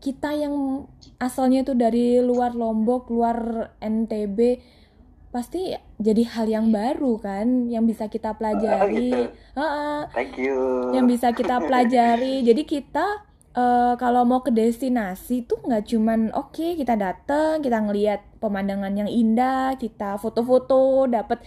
kita 0.00 0.32
yang 0.32 0.86
asalnya 1.20 1.66
itu 1.66 1.76
dari 1.76 2.22
luar 2.24 2.56
Lombok 2.56 3.12
luar 3.12 3.70
NTB 3.82 4.62
pasti 5.32 5.72
jadi 5.96 6.22
hal 6.28 6.46
yang 6.46 6.66
baru 6.68 7.16
kan 7.16 7.72
yang 7.72 7.88
bisa 7.88 8.04
kita 8.12 8.36
pelajari 8.36 8.76
oh, 8.76 8.92
gitu. 8.92 9.20
uh 9.56 9.62
-uh, 9.64 9.98
thank 10.12 10.36
you. 10.36 10.92
Yang 10.92 11.06
bisa 11.16 11.28
kita 11.32 11.56
pelajari. 11.56 12.40
Jadi 12.52 12.62
kita 12.68 13.24
uh, 13.56 13.94
kalau 13.96 14.28
mau 14.28 14.44
ke 14.44 14.52
destinasi 14.52 15.48
tuh 15.48 15.60
nggak 15.64 15.88
cuman 15.88 16.20
oke 16.36 16.52
okay, 16.52 16.70
kita 16.76 17.00
dateng 17.00 17.64
kita 17.64 17.80
ngelihat 17.80 18.20
pemandangan 18.44 18.92
yang 18.92 19.08
indah 19.08 19.76
kita 19.80 20.20
foto-foto 20.20 21.08
dapat 21.08 21.40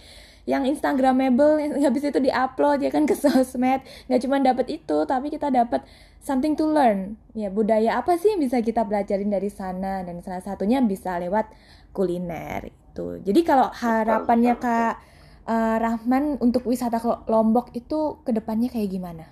yang 0.46 0.62
instagramable 0.64 1.58
yang 1.58 1.74
habis 1.86 2.06
itu 2.06 2.22
diupload 2.22 2.86
ya 2.86 2.90
kan 2.94 3.04
ke 3.04 3.18
sosmed. 3.18 3.82
Nggak 4.06 4.20
cuma 4.22 4.38
dapat 4.40 4.66
itu 4.70 4.96
tapi 5.04 5.28
kita 5.28 5.50
dapat 5.50 5.82
something 6.22 6.54
to 6.54 6.64
learn. 6.64 7.18
Ya 7.34 7.50
budaya 7.50 7.98
apa 8.00 8.16
sih 8.16 8.32
yang 8.32 8.40
bisa 8.40 8.62
kita 8.62 8.86
pelajarin 8.86 9.28
dari 9.28 9.50
sana? 9.50 10.06
Dan 10.06 10.22
salah 10.22 10.40
satunya 10.40 10.78
bisa 10.80 11.18
lewat 11.18 11.50
kuliner 11.90 12.70
itu. 12.70 13.20
Jadi 13.26 13.40
kalau 13.42 13.68
harapannya 13.68 14.54
kak 14.56 14.94
uh, 15.50 15.76
Rahman 15.82 16.38
untuk 16.38 16.64
wisata 16.64 17.02
ke 17.02 17.10
Lombok 17.28 17.74
itu 17.74 18.22
ke 18.22 18.30
depannya 18.30 18.70
kayak 18.70 18.88
gimana? 18.88 19.26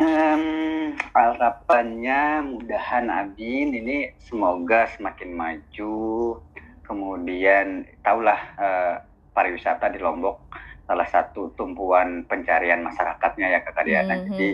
Um, 0.00 0.96
harapannya 1.12 2.40
mudahan 2.40 3.12
Abin 3.12 3.76
ini 3.76 4.16
semoga 4.16 4.88
semakin 4.96 5.36
maju. 5.36 6.40
Kemudian 6.88 7.84
tahulah 8.00 8.40
uh, 8.56 8.96
pariwisata 9.30 9.88
di 9.90 9.98
Lombok 10.02 10.50
salah 10.90 11.06
satu 11.06 11.54
tumpuan 11.54 12.26
pencarian 12.26 12.82
masyarakatnya 12.82 13.46
ya 13.46 13.60
Kak 13.62 13.86
Diana. 13.86 14.14
Mm 14.14 14.20
-hmm. 14.20 14.26
Jadi 14.34 14.48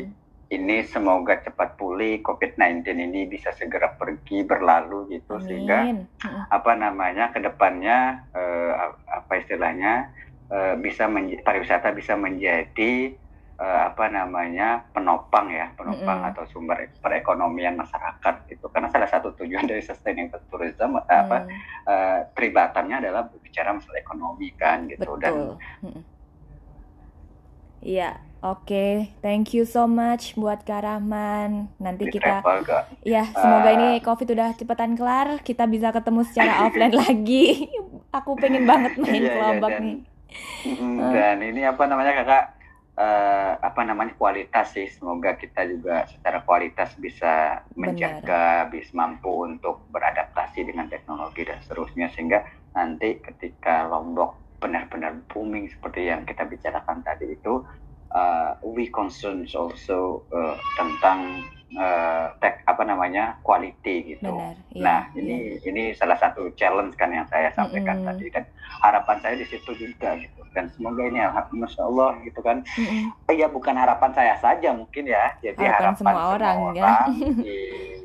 ini 0.47 0.87
semoga 0.87 1.43
cepat 1.43 1.75
pulih 1.75 2.23
COVID-19 2.23 2.87
ini 2.87 3.27
bisa 3.27 3.51
segera 3.51 3.99
pergi 3.99 4.47
berlalu 4.47 5.19
gitu 5.19 5.43
Amin. 5.43 5.47
sehingga 5.49 5.79
apa 6.55 6.73
namanya 6.79 7.35
ke 7.35 7.43
depannya 7.43 8.23
uh, 8.31 8.95
apa 9.11 9.43
istilahnya 9.43 10.15
uh, 10.47 10.79
bisa 10.79 11.11
pariwisata 11.43 11.91
bisa 11.91 12.15
menjadi 12.15 13.19
uh, 13.57 13.81
apa 13.93 14.09
namanya 14.13 14.85
penopang 14.93 15.49
ya 15.49 15.73
penopang 15.77 16.19
mm 16.21 16.25
-hmm. 16.25 16.31
atau 16.33 16.45
sumber 16.49 16.89
perekonomian 17.01 17.77
masyarakat 17.77 18.35
gitu 18.53 18.69
karena 18.69 18.89
salah 18.93 19.09
satu 19.09 19.33
tujuan 19.37 19.65
dari 19.65 19.81
sustainable 19.81 20.41
tourism 20.53 21.01
mm. 21.01 21.09
apa 21.09 21.39
uh, 21.89 22.19
peribatannya 22.33 23.03
adalah 23.05 23.29
berbicara 23.29 23.73
masalah 23.73 24.01
ekonomi 24.01 24.53
kan 24.55 24.87
gitu 24.89 25.17
Betul. 25.17 25.21
dan 25.21 25.35
Iya, 27.87 28.19
oke. 28.43 28.67
Okay. 28.67 29.15
Thank 29.23 29.55
you 29.55 29.63
so 29.63 29.87
much 29.87 30.35
buat 30.35 30.67
Kak 30.67 30.83
Rahman. 30.83 31.71
Nanti 31.79 32.11
kita 32.11 32.43
Ya, 33.07 33.23
semoga 33.31 33.71
uh, 33.71 33.77
ini 33.79 33.89
Covid 34.03 34.27
udah 34.35 34.59
cepetan 34.59 34.99
kelar, 34.99 35.39
kita 35.47 35.71
bisa 35.71 35.95
ketemu 35.95 36.27
secara 36.27 36.53
offline 36.67 36.99
lagi. 36.99 37.71
Aku 38.11 38.35
pengen 38.35 38.67
banget 38.67 38.99
main 38.99 39.23
iya, 39.23 39.33
kelompok 39.39 39.71
iya, 39.71 39.85
nih. 39.87 39.97
Dan 41.15 41.37
uh. 41.39 41.51
ini 41.55 41.63
apa 41.63 41.83
namanya 41.87 42.13
Kakak? 42.19 42.56
Uh, 42.97 43.53
apa 43.61 43.81
namanya 43.85 44.17
kualitas 44.17 44.73
sih 44.73 44.89
semoga 44.89 45.37
kita 45.37 45.69
juga 45.69 46.09
secara 46.09 46.43
kualitas 46.43 46.97
bisa 46.97 47.63
menjaga 47.77 48.67
Benar. 48.67 48.73
bisa 48.73 48.91
mampu 48.97 49.47
untuk 49.47 49.85
beradaptasi 49.93 50.67
dengan 50.67 50.89
teknologi 50.89 51.45
dan 51.45 51.61
seterusnya 51.63 52.11
sehingga 52.17 52.45
nanti 52.73 53.21
ketika 53.21 53.87
Lombok 53.89 54.37
benar-benar 54.61 55.21
booming 55.29 55.69
seperti 55.69 56.09
yang 56.09 56.25
kita 56.25 56.49
bicarakan 56.49 57.05
tadi 57.05 57.37
itu 57.37 57.61
uh, 58.17 58.57
we 58.65 58.89
concerns 58.89 59.53
also 59.53 60.25
uh, 60.33 60.57
tentang 60.81 61.45
uh, 61.75 62.31
tek 62.39 62.63
apa 62.69 62.83
namanya 62.87 63.43
quality 63.43 64.15
gitu. 64.15 64.31
Benar, 64.31 64.55
iya, 64.71 64.83
nah 64.85 65.01
ini 65.19 65.59
iya. 65.59 65.67
ini 65.67 65.83
salah 65.99 66.15
satu 66.15 66.55
challenge 66.55 66.95
kan 66.95 67.11
yang 67.11 67.27
saya 67.27 67.51
sampaikan 67.51 67.99
mm 67.99 68.03
-hmm. 68.07 68.11
tadi 68.15 68.27
dan 68.31 68.45
harapan 68.87 69.17
saya 69.19 69.35
di 69.35 69.47
situ 69.51 69.71
juga 69.75 70.15
gitu 70.21 70.41
dan 70.55 70.71
semoga 70.79 71.03
ini 71.03 71.19
ya 71.19 71.35
masya 71.35 71.83
Allah 71.83 72.11
gitu 72.23 72.41
kan. 72.45 72.63
Mm 72.79 72.87
-hmm. 72.87 73.35
Ya 73.35 73.47
bukan 73.51 73.75
harapan 73.75 74.11
saya 74.15 74.35
saja 74.39 74.71
mungkin 74.71 75.11
ya 75.11 75.35
jadi 75.43 75.59
harapan, 75.59 75.75
harapan 75.75 75.95
semua, 75.99 76.13
semua 76.15 76.25
orang, 76.39 76.57
orang 76.63 76.77
ya. 76.79 76.93
di, 77.47 77.57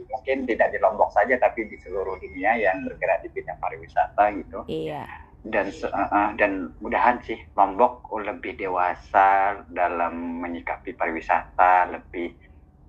mungkin 0.10 0.38
tidak 0.50 0.68
di 0.74 0.78
Lombok 0.82 1.10
saja 1.14 1.36
tapi 1.38 1.70
di 1.70 1.78
seluruh 1.80 2.18
dunia 2.18 2.58
yang 2.58 2.82
bergerak 2.84 3.22
di 3.22 3.30
bidang 3.30 3.60
pariwisata 3.62 4.24
gitu. 4.34 4.66
Iya 4.66 5.06
dan 5.42 5.74
uh, 5.90 6.30
dan 6.38 6.70
mudahan 6.86 7.18
sih 7.26 7.38
Lombok 7.58 8.06
lebih 8.14 8.62
dewasa 8.62 9.58
dalam 9.74 10.38
menyikapi 10.38 10.94
pariwisata 10.94 11.90
lebih 11.98 12.38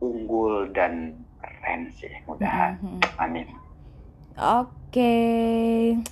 unggul 0.03 0.75
dan 0.75 1.23
keren 1.39 1.95
sih 1.95 2.11
mudahan 2.27 2.83
mm-hmm. 2.83 3.23
amin 3.23 3.47
oke 4.35 4.67
okay. 4.91 6.03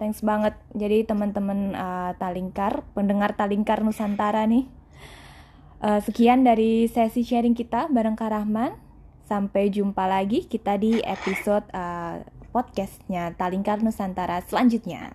thanks 0.00 0.24
banget 0.24 0.56
jadi 0.72 1.04
teman-teman 1.04 1.76
uh, 1.76 2.16
Talingkar 2.16 2.88
pendengar 2.96 3.36
Talingkar 3.36 3.84
Nusantara 3.84 4.48
nih 4.48 4.64
uh, 5.84 6.00
sekian 6.00 6.48
dari 6.48 6.88
sesi 6.88 7.20
sharing 7.20 7.52
kita 7.52 7.92
bareng 7.92 8.16
Kak 8.16 8.32
Rahman 8.32 8.72
sampai 9.26 9.68
jumpa 9.68 10.06
lagi 10.06 10.46
kita 10.46 10.78
di 10.80 11.02
episode 11.02 11.66
uh, 11.74 12.22
podcastnya 12.54 13.34
Talingkar 13.36 13.82
Nusantara 13.82 14.40
selanjutnya. 14.46 15.12